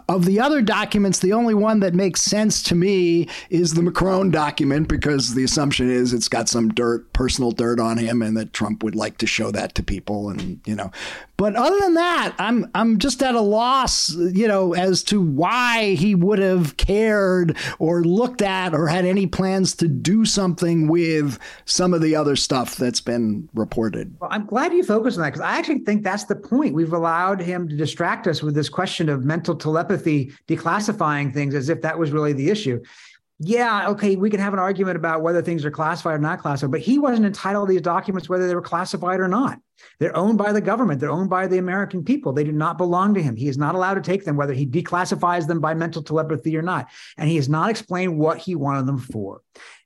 of 0.09 0.25
the 0.25 0.39
other 0.39 0.61
documents, 0.61 1.19
the 1.19 1.33
only 1.33 1.53
one 1.53 1.79
that 1.79 1.93
makes 1.93 2.21
sense 2.21 2.61
to 2.63 2.75
me 2.75 3.27
is 3.49 3.73
the 3.73 3.81
Macron 3.81 4.31
document 4.31 4.87
because 4.87 5.33
the 5.33 5.43
assumption 5.43 5.89
is 5.89 6.13
it's 6.13 6.27
got 6.27 6.49
some 6.49 6.69
dirt, 6.69 7.11
personal 7.13 7.51
dirt 7.51 7.79
on 7.79 7.97
him, 7.97 8.21
and 8.21 8.35
that 8.37 8.53
Trump 8.53 8.83
would 8.83 8.95
like 8.95 9.17
to 9.19 9.27
show 9.27 9.51
that 9.51 9.75
to 9.75 9.83
people, 9.83 10.29
and 10.29 10.59
you 10.65 10.75
know. 10.75 10.91
But 11.37 11.55
other 11.55 11.79
than 11.79 11.93
that, 11.93 12.35
I'm 12.39 12.69
I'm 12.73 12.97
just 12.97 13.21
at 13.21 13.35
a 13.35 13.41
loss, 13.41 14.09
you 14.15 14.47
know, 14.47 14.73
as 14.73 15.03
to 15.03 15.21
why 15.21 15.93
he 15.93 16.15
would 16.15 16.39
have 16.39 16.77
cared 16.77 17.55
or 17.77 18.03
looked 18.03 18.41
at 18.41 18.73
or 18.73 18.87
had 18.87 19.05
any 19.05 19.27
plans 19.27 19.75
to 19.75 19.87
do 19.87 20.25
something 20.25 20.87
with 20.87 21.37
some 21.65 21.93
of 21.93 22.01
the 22.01 22.15
other 22.15 22.35
stuff 22.35 22.75
that's 22.75 23.01
been 23.01 23.47
reported. 23.53 24.15
Well, 24.19 24.31
I'm 24.33 24.47
glad 24.47 24.73
you 24.73 24.83
focused 24.83 25.17
on 25.17 25.23
that 25.23 25.29
because 25.29 25.41
I 25.41 25.59
actually 25.59 25.79
think 25.79 26.03
that's 26.03 26.23
the 26.23 26.35
point. 26.35 26.73
We've 26.73 26.91
allowed 26.91 27.39
him 27.39 27.69
to 27.69 27.75
distract 27.75 28.25
us 28.25 28.41
with 28.41 28.55
this 28.55 28.67
question 28.67 29.07
of 29.07 29.23
mental 29.23 29.55
telepathy, 29.55 30.33
declassifying 30.47 31.31
things 31.35 31.53
as 31.53 31.69
if 31.69 31.83
that 31.83 31.99
was 31.99 32.11
really 32.11 32.33
the 32.33 32.49
issue 32.49 32.81
yeah, 33.39 33.87
okay, 33.89 34.15
we 34.15 34.31
can 34.31 34.39
have 34.39 34.53
an 34.53 34.59
argument 34.59 34.95
about 34.95 35.21
whether 35.21 35.43
things 35.43 35.63
are 35.63 35.69
classified 35.69 36.15
or 36.15 36.19
not 36.19 36.39
classified, 36.39 36.71
but 36.71 36.79
he 36.79 36.97
wasn't 36.97 37.27
entitled 37.27 37.67
to 37.67 37.73
these 37.73 37.81
documents 37.81 38.27
whether 38.27 38.47
they 38.47 38.55
were 38.55 38.63
classified 38.63 39.19
or 39.19 39.27
not. 39.27 39.59
They're 39.99 40.15
owned 40.15 40.37
by 40.37 40.51
the 40.51 40.61
government, 40.61 40.99
they're 40.99 41.11
owned 41.11 41.29
by 41.29 41.47
the 41.47 41.57
American 41.57 42.03
people. 42.03 42.33
They 42.33 42.43
do 42.43 42.51
not 42.51 42.77
belong 42.77 43.13
to 43.13 43.21
him. 43.21 43.35
He 43.35 43.47
is 43.47 43.57
not 43.57 43.75
allowed 43.75 43.95
to 43.95 44.01
take 44.01 44.25
them, 44.25 44.37
whether 44.37 44.53
he 44.53 44.65
declassifies 44.65 45.47
them 45.47 45.59
by 45.59 45.73
mental 45.73 46.03
telepathy 46.03 46.55
or 46.57 46.61
not. 46.61 46.87
And 47.17 47.29
he 47.29 47.35
has 47.37 47.49
not 47.49 47.69
explained 47.69 48.17
what 48.17 48.37
he 48.37 48.55
wanted 48.55 48.85
them 48.85 48.99
for 48.99 49.41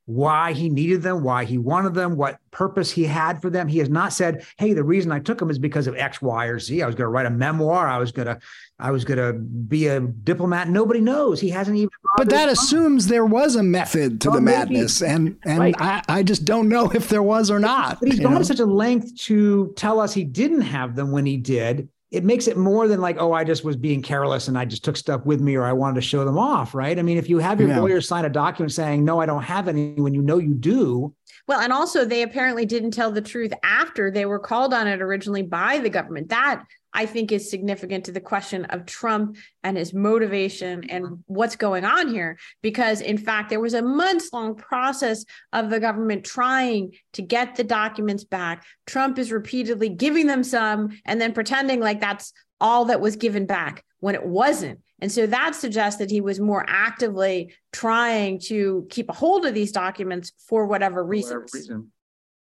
why 0.05 0.51
he 0.53 0.69
needed 0.69 1.01
them, 1.03 1.23
why 1.23 1.45
he 1.45 1.57
wanted 1.57 1.93
them, 1.93 2.15
what 2.15 2.39
purpose 2.49 2.91
he 2.91 3.05
had 3.05 3.41
for 3.41 3.49
them. 3.49 3.67
He 3.67 3.79
has 3.79 3.89
not 3.89 4.11
said, 4.11 4.45
"Hey, 4.57 4.73
the 4.73 4.83
reason 4.83 5.11
I 5.11 5.19
took 5.19 5.37
them 5.37 5.49
is 5.49 5.59
because 5.59 5.87
of 5.87 5.95
X, 5.95 6.21
Y, 6.21 6.45
or 6.47 6.59
Z. 6.59 6.81
I 6.81 6.85
was 6.85 6.95
going 6.95 7.05
to 7.05 7.09
write 7.09 7.25
a 7.25 7.31
memoir. 7.31 7.87
I 7.87 7.97
was 7.97 8.11
going 8.11 8.25
to, 8.25 8.39
I 8.79 8.91
was 8.91 9.05
going 9.05 9.19
to 9.19 9.33
be 9.33 9.87
a 9.87 10.01
diplomat." 10.01 10.69
Nobody 10.69 10.99
knows. 10.99 11.39
He 11.39 11.49
hasn't 11.49 11.77
even. 11.77 11.89
But 12.17 12.29
that 12.29 12.49
assumes 12.49 13.07
there 13.07 13.25
was 13.25 13.55
a 13.55 13.63
method 13.63 14.19
to 14.21 14.31
the 14.31 14.41
madness, 14.41 15.01
and 15.01 15.37
and 15.45 15.59
right. 15.59 15.75
I, 15.79 16.01
I 16.09 16.23
just 16.23 16.45
don't 16.45 16.67
know 16.67 16.89
if 16.93 17.07
there 17.07 17.23
was 17.23 17.49
or 17.49 17.59
not. 17.59 17.99
But 17.99 18.09
he's 18.09 18.19
gone 18.19 18.37
to 18.37 18.43
such 18.45 18.59
a 18.59 18.65
length 18.65 19.15
to 19.23 19.73
tell 19.81 19.99
us 19.99 20.13
he 20.13 20.23
didn't 20.23 20.61
have 20.61 20.95
them 20.95 21.11
when 21.11 21.25
he 21.25 21.37
did 21.37 21.89
it 22.11 22.25
makes 22.25 22.47
it 22.47 22.57
more 22.57 22.89
than 22.89 22.99
like, 22.99 23.15
oh, 23.19 23.31
I 23.31 23.45
just 23.45 23.63
was 23.63 23.77
being 23.77 24.01
careless 24.01 24.49
and 24.49 24.57
I 24.57 24.65
just 24.65 24.83
took 24.83 24.97
stuff 24.97 25.25
with 25.25 25.39
me 25.39 25.55
or 25.55 25.63
I 25.63 25.71
wanted 25.71 25.95
to 25.95 26.01
show 26.01 26.25
them 26.25 26.37
off, 26.37 26.75
right? 26.75 26.99
I 26.99 27.01
mean, 27.01 27.17
if 27.17 27.29
you 27.29 27.37
have 27.37 27.61
your 27.61 27.69
yeah. 27.69 27.79
lawyer 27.79 28.01
sign 28.01 28.25
a 28.25 28.29
document 28.29 28.73
saying, 28.73 29.05
no, 29.05 29.21
I 29.21 29.25
don't 29.25 29.41
have 29.41 29.69
any, 29.69 29.93
when 29.93 30.13
you 30.13 30.21
know 30.21 30.37
you 30.37 30.53
do. 30.53 31.15
Well, 31.51 31.59
and 31.59 31.73
also 31.73 32.05
they 32.05 32.21
apparently 32.21 32.65
didn't 32.65 32.91
tell 32.91 33.11
the 33.11 33.21
truth 33.21 33.51
after 33.61 34.09
they 34.09 34.25
were 34.25 34.39
called 34.39 34.73
on 34.73 34.87
it 34.87 35.01
originally 35.01 35.41
by 35.41 35.79
the 35.79 35.89
government. 35.89 36.29
That 36.29 36.63
I 36.93 37.05
think 37.05 37.33
is 37.33 37.51
significant 37.51 38.05
to 38.05 38.13
the 38.13 38.21
question 38.21 38.63
of 38.63 38.85
Trump 38.85 39.35
and 39.61 39.75
his 39.75 39.93
motivation 39.93 40.89
and 40.89 41.25
what's 41.25 41.57
going 41.57 41.83
on 41.83 42.07
here. 42.07 42.39
Because, 42.61 43.01
in 43.01 43.17
fact, 43.17 43.49
there 43.49 43.59
was 43.59 43.73
a 43.73 43.81
months 43.81 44.31
long 44.31 44.55
process 44.55 45.25
of 45.51 45.69
the 45.69 45.81
government 45.81 46.23
trying 46.23 46.93
to 47.11 47.21
get 47.21 47.57
the 47.57 47.65
documents 47.65 48.23
back. 48.23 48.63
Trump 48.87 49.19
is 49.19 49.29
repeatedly 49.29 49.89
giving 49.89 50.27
them 50.27 50.45
some 50.45 50.97
and 51.03 51.19
then 51.19 51.33
pretending 51.33 51.81
like 51.81 51.99
that's 51.99 52.31
all 52.61 52.85
that 52.85 53.01
was 53.01 53.17
given 53.17 53.45
back 53.45 53.83
when 53.99 54.15
it 54.15 54.25
wasn't. 54.25 54.79
And 55.01 55.11
so 55.11 55.25
that 55.25 55.55
suggests 55.55 55.97
that 55.99 56.11
he 56.11 56.21
was 56.21 56.39
more 56.39 56.63
actively 56.67 57.53
trying 57.73 58.39
to 58.41 58.85
keep 58.89 59.09
a 59.09 59.13
hold 59.13 59.45
of 59.45 59.55
these 59.55 59.71
documents 59.71 60.31
for 60.47 60.67
whatever 60.67 61.03
reasons. 61.03 61.51
Whatever 61.51 61.73
reason. 61.79 61.91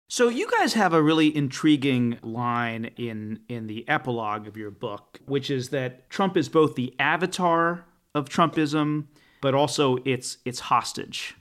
So 0.09 0.29
you 0.29 0.49
guys 0.59 0.73
have 0.75 0.95
a 0.95 1.03
really 1.03 1.37
intriguing 1.37 2.19
line 2.23 2.87
in 2.97 3.41
in 3.49 3.67
the 3.67 3.87
epilogue 3.89 4.47
of 4.47 4.57
your 4.57 4.71
book, 4.71 5.21
which 5.27 5.51
is 5.51 5.71
that 5.71 6.09
Trump 6.11 6.37
is 6.37 6.49
both 6.49 6.77
the 6.77 6.95
avatar 6.99 7.85
of 8.15 8.29
Trumpism, 8.29 9.07
but 9.43 9.55
also 9.55 9.99
its 10.05 10.39
its 10.45 10.61
hostage. 10.61 11.35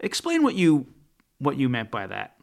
Explain 0.00 0.42
what 0.42 0.54
you 0.54 0.86
what 1.38 1.56
you 1.56 1.68
meant 1.68 1.90
by 1.90 2.06
that. 2.06 2.36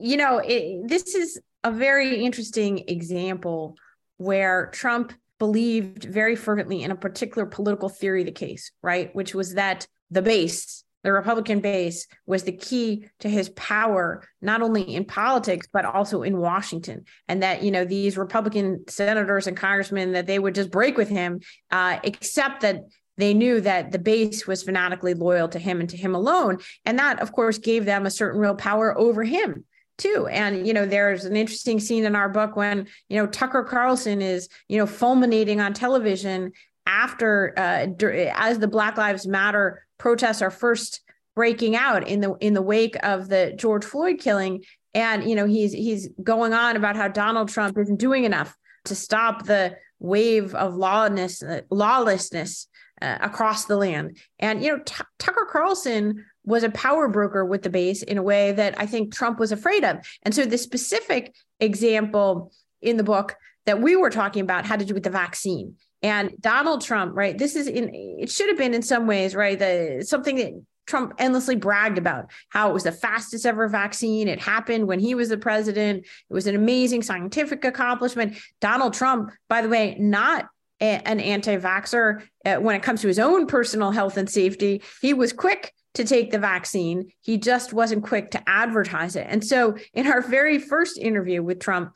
You 0.00 0.16
know, 0.16 0.38
it, 0.38 0.88
this 0.88 1.14
is 1.14 1.40
a 1.62 1.70
very 1.70 2.24
interesting 2.24 2.84
example 2.88 3.76
where 4.16 4.70
Trump 4.72 5.12
believed 5.38 6.04
very 6.04 6.36
fervently 6.36 6.82
in 6.82 6.90
a 6.90 6.96
particular 6.96 7.46
political 7.46 7.88
theory 7.88 8.22
of 8.22 8.26
the 8.26 8.32
case, 8.32 8.70
right? 8.82 9.14
Which 9.14 9.34
was 9.34 9.54
that 9.54 9.86
the 10.10 10.22
base, 10.22 10.84
the 11.02 11.12
Republican 11.12 11.60
base, 11.60 12.06
was 12.26 12.44
the 12.44 12.52
key 12.52 13.06
to 13.20 13.28
his 13.28 13.48
power, 13.50 14.26
not 14.40 14.62
only 14.62 14.94
in 14.94 15.04
politics, 15.04 15.66
but 15.72 15.84
also 15.84 16.22
in 16.22 16.38
Washington. 16.38 17.04
And 17.28 17.42
that, 17.42 17.62
you 17.62 17.70
know, 17.70 17.84
these 17.84 18.16
Republican 18.16 18.84
senators 18.88 19.46
and 19.46 19.56
congressmen, 19.56 20.12
that 20.12 20.26
they 20.26 20.38
would 20.38 20.54
just 20.54 20.70
break 20.70 20.96
with 20.96 21.08
him, 21.08 21.40
uh, 21.70 21.98
except 22.04 22.62
that 22.62 22.82
they 23.16 23.34
knew 23.34 23.60
that 23.60 23.92
the 23.92 23.98
base 23.98 24.46
was 24.46 24.62
fanatically 24.62 25.14
loyal 25.14 25.48
to 25.48 25.58
him 25.58 25.80
and 25.80 25.88
to 25.90 25.96
him 25.96 26.14
alone. 26.14 26.58
And 26.84 26.98
that, 26.98 27.20
of 27.20 27.32
course, 27.32 27.58
gave 27.58 27.84
them 27.84 28.06
a 28.06 28.10
certain 28.10 28.40
real 28.40 28.56
power 28.56 28.96
over 28.96 29.22
him 29.22 29.64
too. 29.98 30.26
And, 30.30 30.66
you 30.66 30.74
know, 30.74 30.86
there's 30.86 31.24
an 31.24 31.36
interesting 31.36 31.80
scene 31.80 32.04
in 32.04 32.16
our 32.16 32.28
book 32.28 32.56
when, 32.56 32.88
you 33.08 33.16
know, 33.16 33.26
Tucker 33.26 33.62
Carlson 33.62 34.20
is, 34.20 34.48
you 34.68 34.78
know, 34.78 34.86
fulminating 34.86 35.60
on 35.60 35.72
television 35.72 36.52
after, 36.86 37.54
uh, 37.56 37.86
as 38.34 38.58
the 38.58 38.68
Black 38.68 38.96
Lives 38.96 39.26
Matter 39.26 39.86
protests 39.98 40.42
are 40.42 40.50
first 40.50 41.00
breaking 41.34 41.74
out 41.76 42.06
in 42.06 42.20
the 42.20 42.34
in 42.40 42.54
the 42.54 42.62
wake 42.62 42.96
of 43.02 43.28
the 43.28 43.52
George 43.56 43.84
Floyd 43.84 44.18
killing 44.20 44.62
and 44.94 45.28
you 45.28 45.34
know 45.34 45.46
he's 45.46 45.72
he's 45.72 46.08
going 46.22 46.52
on 46.52 46.76
about 46.76 46.96
how 46.96 47.08
Donald 47.08 47.48
Trump 47.48 47.76
isn't 47.78 47.96
doing 47.96 48.24
enough 48.24 48.56
to 48.84 48.94
stop 48.94 49.44
the 49.44 49.76
wave 49.98 50.54
of 50.54 50.76
lawlessness 50.76 51.42
lawlessness 51.70 52.68
uh, 53.02 53.18
across 53.20 53.64
the 53.64 53.76
land 53.76 54.16
and 54.38 54.62
you 54.62 54.70
know 54.70 54.82
T- 54.84 55.04
Tucker 55.18 55.48
Carlson 55.50 56.24
was 56.44 56.62
a 56.62 56.70
power 56.70 57.08
broker 57.08 57.44
with 57.44 57.62
the 57.62 57.70
base 57.70 58.02
in 58.02 58.18
a 58.18 58.22
way 58.22 58.52
that 58.52 58.74
I 58.78 58.86
think 58.86 59.14
Trump 59.14 59.38
was 59.38 59.52
afraid 59.52 59.84
of. 59.84 59.98
And 60.22 60.34
so 60.34 60.44
the 60.44 60.58
specific 60.58 61.34
example 61.60 62.52
in 62.82 62.96
the 62.96 63.04
book 63.04 63.36
that 63.66 63.80
we 63.80 63.96
were 63.96 64.10
talking 64.10 64.42
about 64.42 64.66
had 64.66 64.80
to 64.80 64.84
do 64.84 64.94
with 64.94 65.04
the 65.04 65.10
vaccine. 65.10 65.76
And 66.02 66.32
Donald 66.38 66.82
Trump, 66.82 67.16
right? 67.16 67.36
This 67.36 67.56
is 67.56 67.66
in 67.66 67.90
it 67.92 68.30
should 68.30 68.48
have 68.48 68.58
been 68.58 68.74
in 68.74 68.82
some 68.82 69.06
ways, 69.06 69.34
right? 69.34 69.58
The 69.58 70.04
something 70.06 70.36
that 70.36 70.52
Trump 70.86 71.14
endlessly 71.18 71.56
bragged 71.56 71.96
about 71.96 72.30
how 72.50 72.68
it 72.68 72.74
was 72.74 72.82
the 72.82 72.92
fastest 72.92 73.46
ever 73.46 73.68
vaccine. 73.68 74.28
It 74.28 74.38
happened 74.38 74.86
when 74.86 74.98
he 74.98 75.14
was 75.14 75.30
the 75.30 75.38
president. 75.38 76.04
It 76.04 76.34
was 76.34 76.46
an 76.46 76.54
amazing 76.54 77.02
scientific 77.02 77.64
accomplishment. 77.64 78.36
Donald 78.60 78.92
Trump, 78.92 79.32
by 79.48 79.62
the 79.62 79.70
way, 79.70 79.96
not 79.98 80.46
a, 80.82 81.00
an 81.08 81.20
anti 81.20 81.56
vaxxer 81.56 82.22
uh, 82.44 82.56
when 82.56 82.76
it 82.76 82.82
comes 82.82 83.00
to 83.00 83.08
his 83.08 83.18
own 83.18 83.46
personal 83.46 83.90
health 83.90 84.18
and 84.18 84.28
safety. 84.28 84.82
He 85.00 85.14
was 85.14 85.32
quick 85.32 85.72
to 85.94 86.04
take 86.04 86.30
the 86.30 86.38
vaccine. 86.38 87.10
He 87.20 87.38
just 87.38 87.72
wasn't 87.72 88.04
quick 88.04 88.30
to 88.32 88.42
advertise 88.48 89.16
it. 89.16 89.26
And 89.28 89.44
so, 89.44 89.76
in 89.92 90.06
our 90.06 90.20
very 90.20 90.58
first 90.58 90.98
interview 90.98 91.42
with 91.42 91.60
Trump 91.60 91.92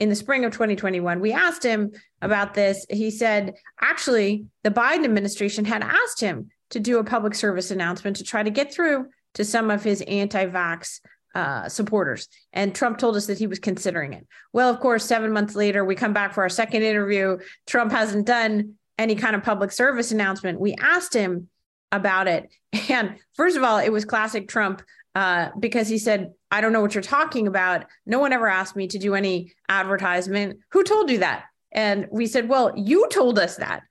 in 0.00 0.08
the 0.08 0.16
spring 0.16 0.44
of 0.44 0.52
2021, 0.52 1.20
we 1.20 1.32
asked 1.32 1.62
him 1.62 1.92
about 2.20 2.54
this. 2.54 2.86
He 2.88 3.10
said, 3.10 3.54
actually, 3.80 4.46
the 4.62 4.70
Biden 4.70 5.04
administration 5.04 5.64
had 5.64 5.82
asked 5.82 6.20
him 6.20 6.50
to 6.70 6.80
do 6.80 6.98
a 6.98 7.04
public 7.04 7.34
service 7.34 7.70
announcement 7.70 8.16
to 8.16 8.24
try 8.24 8.42
to 8.42 8.50
get 8.50 8.72
through 8.72 9.06
to 9.34 9.44
some 9.44 9.70
of 9.70 9.82
his 9.82 10.02
anti 10.02 10.46
vax 10.46 11.00
uh, 11.34 11.68
supporters. 11.68 12.28
And 12.52 12.74
Trump 12.74 12.98
told 12.98 13.16
us 13.16 13.26
that 13.26 13.38
he 13.38 13.46
was 13.46 13.58
considering 13.58 14.12
it. 14.12 14.26
Well, 14.52 14.70
of 14.70 14.80
course, 14.80 15.04
seven 15.04 15.32
months 15.32 15.54
later, 15.54 15.84
we 15.84 15.94
come 15.94 16.12
back 16.12 16.34
for 16.34 16.42
our 16.42 16.48
second 16.48 16.82
interview. 16.82 17.38
Trump 17.66 17.90
hasn't 17.90 18.26
done 18.26 18.74
any 18.98 19.14
kind 19.14 19.34
of 19.34 19.42
public 19.42 19.72
service 19.72 20.12
announcement. 20.12 20.60
We 20.60 20.74
asked 20.80 21.14
him 21.14 21.48
about 21.92 22.26
it. 22.26 22.50
And 22.88 23.16
first 23.34 23.56
of 23.56 23.62
all, 23.62 23.78
it 23.78 23.92
was 23.92 24.04
classic 24.04 24.48
Trump 24.48 24.82
uh, 25.14 25.50
because 25.60 25.88
he 25.88 25.98
said, 25.98 26.32
I 26.50 26.60
don't 26.60 26.72
know 26.72 26.80
what 26.80 26.94
you're 26.94 27.02
talking 27.02 27.46
about. 27.46 27.84
No 28.06 28.18
one 28.18 28.32
ever 28.32 28.48
asked 28.48 28.76
me 28.76 28.88
to 28.88 28.98
do 28.98 29.14
any 29.14 29.52
advertisement. 29.68 30.58
Who 30.70 30.82
told 30.82 31.10
you 31.10 31.18
that? 31.18 31.44
And 31.70 32.06
we 32.10 32.26
said, 32.26 32.48
Well, 32.48 32.72
you 32.76 33.08
told 33.10 33.38
us 33.38 33.56
that. 33.56 33.82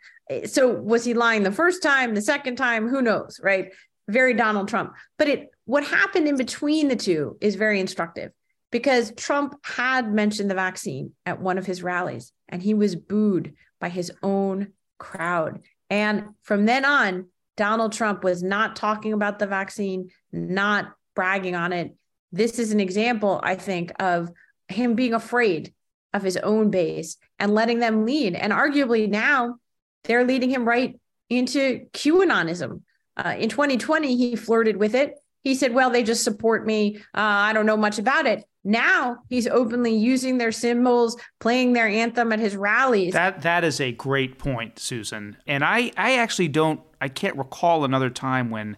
So 0.45 0.69
was 0.69 1.03
he 1.03 1.13
lying 1.13 1.43
the 1.43 1.51
first 1.51 1.83
time, 1.83 2.15
the 2.15 2.21
second 2.21 2.55
time? 2.55 2.87
Who 2.87 3.01
knows, 3.01 3.39
right? 3.43 3.71
Very 4.07 4.33
Donald 4.33 4.67
Trump. 4.67 4.93
But 5.17 5.27
it 5.27 5.49
what 5.65 5.83
happened 5.83 6.27
in 6.27 6.37
between 6.37 6.87
the 6.87 6.95
two 6.95 7.37
is 7.39 7.55
very 7.55 7.79
instructive 7.79 8.31
because 8.71 9.13
Trump 9.15 9.55
had 9.63 10.11
mentioned 10.11 10.49
the 10.49 10.55
vaccine 10.55 11.13
at 11.25 11.41
one 11.41 11.57
of 11.57 11.65
his 11.65 11.83
rallies 11.83 12.31
and 12.49 12.61
he 12.61 12.73
was 12.73 12.95
booed 12.95 13.53
by 13.79 13.89
his 13.89 14.11
own 14.23 14.73
crowd. 14.97 15.61
And 15.89 16.29
from 16.43 16.65
then 16.65 16.85
on, 16.85 17.27
Donald 17.57 17.93
Trump 17.93 18.23
was 18.23 18.41
not 18.41 18.75
talking 18.75 19.13
about 19.13 19.39
the 19.39 19.47
vaccine, 19.47 20.09
not 20.31 20.93
bragging 21.15 21.55
on 21.55 21.73
it. 21.73 21.95
This 22.31 22.59
is 22.59 22.71
an 22.71 22.79
example, 22.79 23.39
I 23.43 23.55
think, 23.55 23.91
of 23.99 24.31
him 24.67 24.95
being 24.95 25.13
afraid 25.13 25.73
of 26.13 26.23
his 26.23 26.37
own 26.37 26.69
base 26.69 27.17
and 27.39 27.53
letting 27.53 27.79
them 27.79 28.05
lead. 28.05 28.35
And 28.35 28.53
arguably 28.53 29.09
now 29.09 29.57
they're 30.03 30.25
leading 30.25 30.49
him 30.49 30.65
right 30.65 30.99
into 31.29 31.85
QAnonism. 31.93 32.81
Uh, 33.17 33.35
in 33.37 33.49
2020, 33.49 34.15
he 34.15 34.35
flirted 34.35 34.77
with 34.77 34.95
it. 34.95 35.15
He 35.43 35.55
said, 35.55 35.73
Well, 35.73 35.89
they 35.89 36.03
just 36.03 36.23
support 36.23 36.65
me. 36.65 36.97
Uh, 36.97 37.49
I 37.49 37.53
don't 37.53 37.65
know 37.65 37.77
much 37.77 37.99
about 37.99 38.25
it. 38.25 38.43
Now 38.63 39.19
he's 39.29 39.47
openly 39.47 39.95
using 39.95 40.37
their 40.37 40.51
symbols, 40.51 41.17
playing 41.39 41.73
their 41.73 41.87
anthem 41.87 42.31
at 42.31 42.39
his 42.39 42.55
rallies. 42.55 43.13
That 43.13 43.41
that 43.41 43.63
is 43.63 43.79
a 43.81 43.91
great 43.91 44.37
point, 44.37 44.77
Susan. 44.79 45.37
And 45.47 45.63
I 45.63 45.91
I 45.97 46.17
actually 46.17 46.49
don't 46.49 46.81
I 46.99 47.07
can't 47.07 47.35
recall 47.37 47.83
another 47.83 48.09
time 48.09 48.51
when 48.51 48.77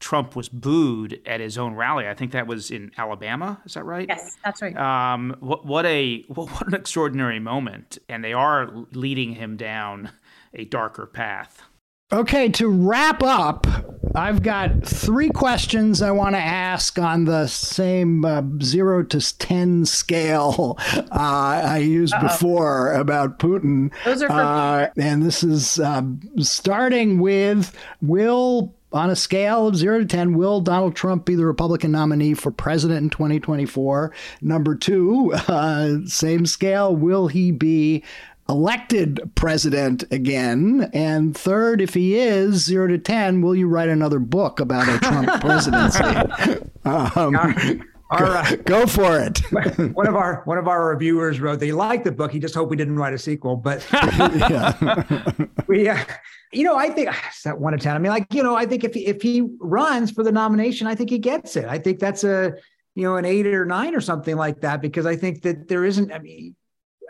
Trump 0.00 0.36
was 0.36 0.48
booed 0.48 1.20
at 1.26 1.40
his 1.40 1.58
own 1.58 1.74
rally. 1.74 2.08
I 2.08 2.14
think 2.14 2.32
that 2.32 2.46
was 2.46 2.70
in 2.70 2.92
Alabama. 2.96 3.60
Is 3.66 3.74
that 3.74 3.84
right? 3.84 4.06
Yes, 4.08 4.36
that's 4.44 4.62
right. 4.62 4.76
Um, 4.76 5.36
what 5.40 5.66
what 5.66 5.84
a 5.86 6.22
what 6.28 6.66
an 6.66 6.74
extraordinary 6.74 7.40
moment, 7.40 7.98
and 8.08 8.24
they 8.24 8.32
are 8.32 8.70
leading 8.92 9.34
him 9.34 9.56
down 9.56 10.10
a 10.54 10.64
darker 10.64 11.06
path. 11.06 11.62
Okay, 12.10 12.48
to 12.52 12.68
wrap 12.70 13.22
up, 13.22 13.66
I've 14.14 14.42
got 14.42 14.82
three 14.82 15.28
questions 15.28 16.00
I 16.00 16.10
want 16.10 16.36
to 16.36 16.40
ask 16.40 16.98
on 16.98 17.26
the 17.26 17.46
same 17.48 18.24
uh, 18.24 18.42
zero 18.62 19.02
to 19.04 19.38
10 19.38 19.84
scale 19.84 20.78
uh, 20.96 21.04
I 21.12 21.78
used 21.78 22.14
Uh-oh. 22.14 22.22
before 22.22 22.94
about 22.94 23.38
Putin. 23.38 23.92
Those 24.06 24.22
are 24.22 24.28
for 24.28 24.40
uh, 24.40 24.88
And 24.96 25.22
this 25.22 25.42
is 25.42 25.78
uh, 25.80 26.00
starting 26.38 27.18
with 27.20 27.76
Will 28.00 28.74
on 28.92 29.10
a 29.10 29.16
scale 29.16 29.68
of 29.68 29.76
zero 29.76 29.98
to 29.98 30.06
10, 30.06 30.34
will 30.34 30.62
Donald 30.62 30.96
Trump 30.96 31.26
be 31.26 31.34
the 31.34 31.44
Republican 31.44 31.90
nominee 31.92 32.32
for 32.32 32.50
president 32.50 33.02
in 33.02 33.10
2024? 33.10 34.14
Number 34.40 34.74
two, 34.74 35.32
uh, 35.48 35.98
same 36.06 36.46
scale, 36.46 36.96
will 36.96 37.28
he 37.28 37.52
be 37.52 38.02
elected 38.48 39.30
president 39.34 40.04
again? 40.10 40.90
And 40.92 41.36
third, 41.36 41.80
if 41.80 41.94
he 41.94 42.16
is 42.16 42.64
zero 42.64 42.86
to 42.88 42.98
10, 42.98 43.42
will 43.42 43.54
you 43.54 43.68
write 43.68 43.88
another 43.88 44.18
book 44.18 44.60
about 44.60 44.88
a 44.88 44.98
Trump 44.98 45.28
presidency? 45.40 46.62
um, 46.84 47.82
our, 48.10 48.36
uh, 48.36 48.56
go, 48.64 48.86
for 48.86 49.20
it. 49.20 49.38
one 49.94 50.06
of 50.06 50.16
our 50.16 50.42
one 50.46 50.56
of 50.56 50.66
our 50.66 50.88
reviewers 50.88 51.40
wrote 51.40 51.60
they 51.60 51.72
liked 51.72 52.04
the 52.04 52.12
book. 52.12 52.32
He 52.32 52.38
just 52.38 52.54
hoped 52.54 52.70
we 52.70 52.76
didn't 52.76 52.96
write 52.96 53.12
a 53.12 53.18
sequel. 53.18 53.56
But 53.56 53.86
we, 55.66 55.88
uh, 55.88 56.04
you 56.50 56.64
know, 56.64 56.76
I 56.76 56.88
think 56.88 57.10
that 57.44 57.60
one 57.60 57.74
to 57.74 57.78
ten. 57.78 57.94
I 57.94 57.98
mean, 57.98 58.10
like 58.10 58.32
you 58.32 58.42
know, 58.42 58.56
I 58.56 58.64
think 58.64 58.82
if 58.82 58.94
he, 58.94 59.06
if 59.06 59.20
he 59.20 59.46
runs 59.60 60.10
for 60.10 60.22
the 60.24 60.32
nomination, 60.32 60.86
I 60.86 60.94
think 60.94 61.10
he 61.10 61.18
gets 61.18 61.54
it. 61.54 61.66
I 61.66 61.78
think 61.78 61.98
that's 61.98 62.24
a 62.24 62.54
you 62.94 63.02
know 63.02 63.16
an 63.16 63.26
eight 63.26 63.46
or 63.46 63.66
nine 63.66 63.94
or 63.94 64.00
something 64.00 64.36
like 64.36 64.62
that 64.62 64.80
because 64.80 65.04
I 65.04 65.14
think 65.14 65.42
that 65.42 65.68
there 65.68 65.84
isn't. 65.84 66.10
I 66.10 66.18
mean, 66.18 66.56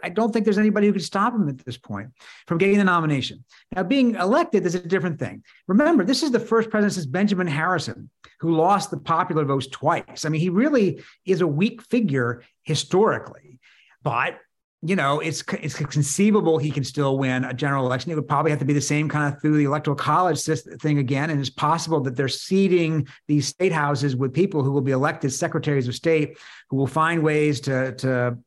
I 0.02 0.08
don't 0.08 0.32
think 0.32 0.44
there's 0.44 0.58
anybody 0.58 0.86
who 0.86 0.92
can 0.92 1.02
stop 1.02 1.34
him 1.34 1.48
at 1.48 1.58
this 1.58 1.76
point 1.76 2.10
from 2.46 2.58
getting 2.58 2.78
the 2.78 2.84
nomination. 2.84 3.44
Now, 3.74 3.82
being 3.82 4.14
elected 4.14 4.64
is 4.66 4.74
a 4.74 4.80
different 4.80 5.18
thing. 5.18 5.42
Remember, 5.66 6.04
this 6.04 6.22
is 6.22 6.30
the 6.30 6.40
first 6.40 6.70
president 6.70 6.94
since 6.94 7.06
Benjamin 7.06 7.46
Harrison 7.46 8.10
who 8.40 8.54
lost 8.54 8.90
the 8.90 8.96
popular 8.98 9.44
votes 9.44 9.66
twice. 9.66 10.24
I 10.24 10.28
mean, 10.28 10.40
he 10.40 10.50
really 10.50 11.02
is 11.24 11.40
a 11.40 11.46
weak 11.46 11.82
figure 11.82 12.42
historically, 12.62 13.58
but 14.02 14.38
you 14.80 14.94
know, 14.94 15.18
it's 15.18 15.42
it's 15.60 15.74
conceivable 15.74 16.56
he 16.56 16.70
can 16.70 16.84
still 16.84 17.18
win 17.18 17.44
a 17.44 17.52
general 17.52 17.84
election. 17.84 18.12
It 18.12 18.14
would 18.14 18.28
probably 18.28 18.52
have 18.52 18.60
to 18.60 18.64
be 18.64 18.72
the 18.72 18.80
same 18.80 19.08
kind 19.08 19.34
of 19.34 19.40
through 19.40 19.56
the 19.56 19.64
electoral 19.64 19.96
college 19.96 20.40
thing 20.44 20.98
again. 20.98 21.30
And 21.30 21.40
it's 21.40 21.50
possible 21.50 22.00
that 22.02 22.14
they're 22.14 22.28
seeding 22.28 23.08
these 23.26 23.48
state 23.48 23.72
houses 23.72 24.14
with 24.14 24.32
people 24.32 24.62
who 24.62 24.70
will 24.70 24.80
be 24.80 24.92
elected 24.92 25.32
secretaries 25.32 25.88
of 25.88 25.96
state, 25.96 26.38
who 26.70 26.76
will 26.76 26.86
find 26.86 27.24
ways 27.24 27.60
to 27.62 27.92
to 27.96 28.38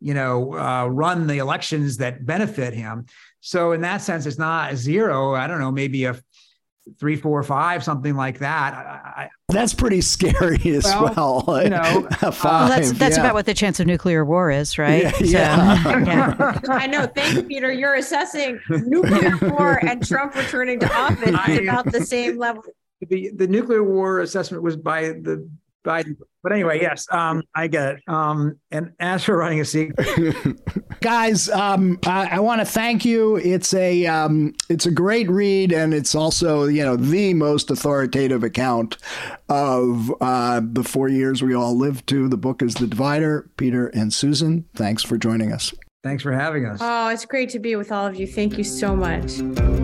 you 0.00 0.14
know, 0.14 0.54
uh, 0.54 0.86
run 0.86 1.26
the 1.26 1.38
elections 1.38 1.98
that 1.98 2.24
benefit 2.26 2.74
him. 2.74 3.06
So 3.40 3.72
in 3.72 3.80
that 3.82 3.98
sense, 3.98 4.26
it's 4.26 4.38
not 4.38 4.74
zero. 4.76 5.34
I 5.34 5.46
don't 5.46 5.60
know, 5.60 5.72
maybe 5.72 6.04
a 6.04 6.18
three, 6.98 7.16
four, 7.16 7.42
five, 7.42 7.82
something 7.82 8.14
like 8.14 8.38
that. 8.40 8.74
I, 8.74 9.30
that's 9.48 9.74
pretty 9.74 10.00
scary 10.00 10.60
as 10.76 10.84
well. 10.84 11.44
well. 11.46 11.62
You 11.62 11.70
know, 11.70 12.08
five, 12.20 12.44
well, 12.44 12.68
that's 12.68 12.92
that's 12.92 13.16
yeah. 13.16 13.22
about 13.22 13.34
what 13.34 13.46
the 13.46 13.54
chance 13.54 13.80
of 13.80 13.86
nuclear 13.86 14.24
war 14.24 14.50
is, 14.50 14.78
right? 14.78 15.02
Yeah. 15.20 15.20
yeah. 15.20 15.82
So, 15.82 15.98
yeah. 15.98 16.60
I 16.68 16.86
know. 16.86 17.06
Thank 17.06 17.34
you, 17.34 17.42
Peter. 17.42 17.72
You're 17.72 17.94
assessing 17.94 18.60
nuclear 18.68 19.36
war 19.50 19.78
and 19.84 20.06
Trump 20.06 20.34
returning 20.34 20.80
to 20.80 20.94
office 20.94 21.34
I, 21.34 21.52
about 21.52 21.90
the 21.90 22.04
same 22.04 22.38
level. 22.38 22.62
The 23.00 23.30
the 23.34 23.46
nuclear 23.46 23.82
war 23.82 24.20
assessment 24.20 24.62
was 24.62 24.76
by 24.76 25.02
the 25.02 25.48
Biden. 25.84 26.16
But 26.42 26.52
anyway, 26.52 26.80
yes, 26.80 27.06
um, 27.10 27.42
I 27.54 27.68
get 27.68 27.96
it. 27.96 28.02
Um, 28.08 28.58
and 28.70 28.92
as 29.00 29.24
for 29.24 29.36
writing 29.36 29.60
a 29.60 29.64
sequel, 29.64 30.04
guys, 31.00 31.48
um, 31.48 31.98
I, 32.04 32.36
I 32.36 32.40
want 32.40 32.60
to 32.60 32.66
thank 32.66 33.04
you. 33.04 33.36
It's 33.36 33.72
a 33.72 34.06
um, 34.06 34.54
it's 34.68 34.86
a 34.86 34.90
great 34.90 35.30
read, 35.30 35.72
and 35.72 35.94
it's 35.94 36.14
also 36.14 36.64
you 36.64 36.84
know 36.84 36.96
the 36.96 37.34
most 37.34 37.70
authoritative 37.70 38.42
account 38.42 38.96
of 39.48 40.12
uh, 40.20 40.60
the 40.62 40.84
four 40.84 41.08
years 41.08 41.42
we 41.42 41.54
all 41.54 41.76
lived 41.76 42.06
to. 42.08 42.28
The 42.28 42.36
book 42.36 42.62
is 42.62 42.74
The 42.74 42.86
Divider. 42.86 43.48
Peter 43.56 43.86
and 43.88 44.12
Susan, 44.12 44.66
thanks 44.74 45.02
for 45.02 45.16
joining 45.16 45.52
us. 45.52 45.72
Thanks 46.02 46.22
for 46.22 46.32
having 46.32 46.66
us. 46.66 46.80
Oh, 46.82 47.08
it's 47.08 47.24
great 47.24 47.48
to 47.50 47.58
be 47.58 47.76
with 47.76 47.90
all 47.90 48.06
of 48.06 48.16
you. 48.16 48.26
Thank 48.26 48.58
you 48.58 48.64
so 48.64 48.94
much. 48.94 49.83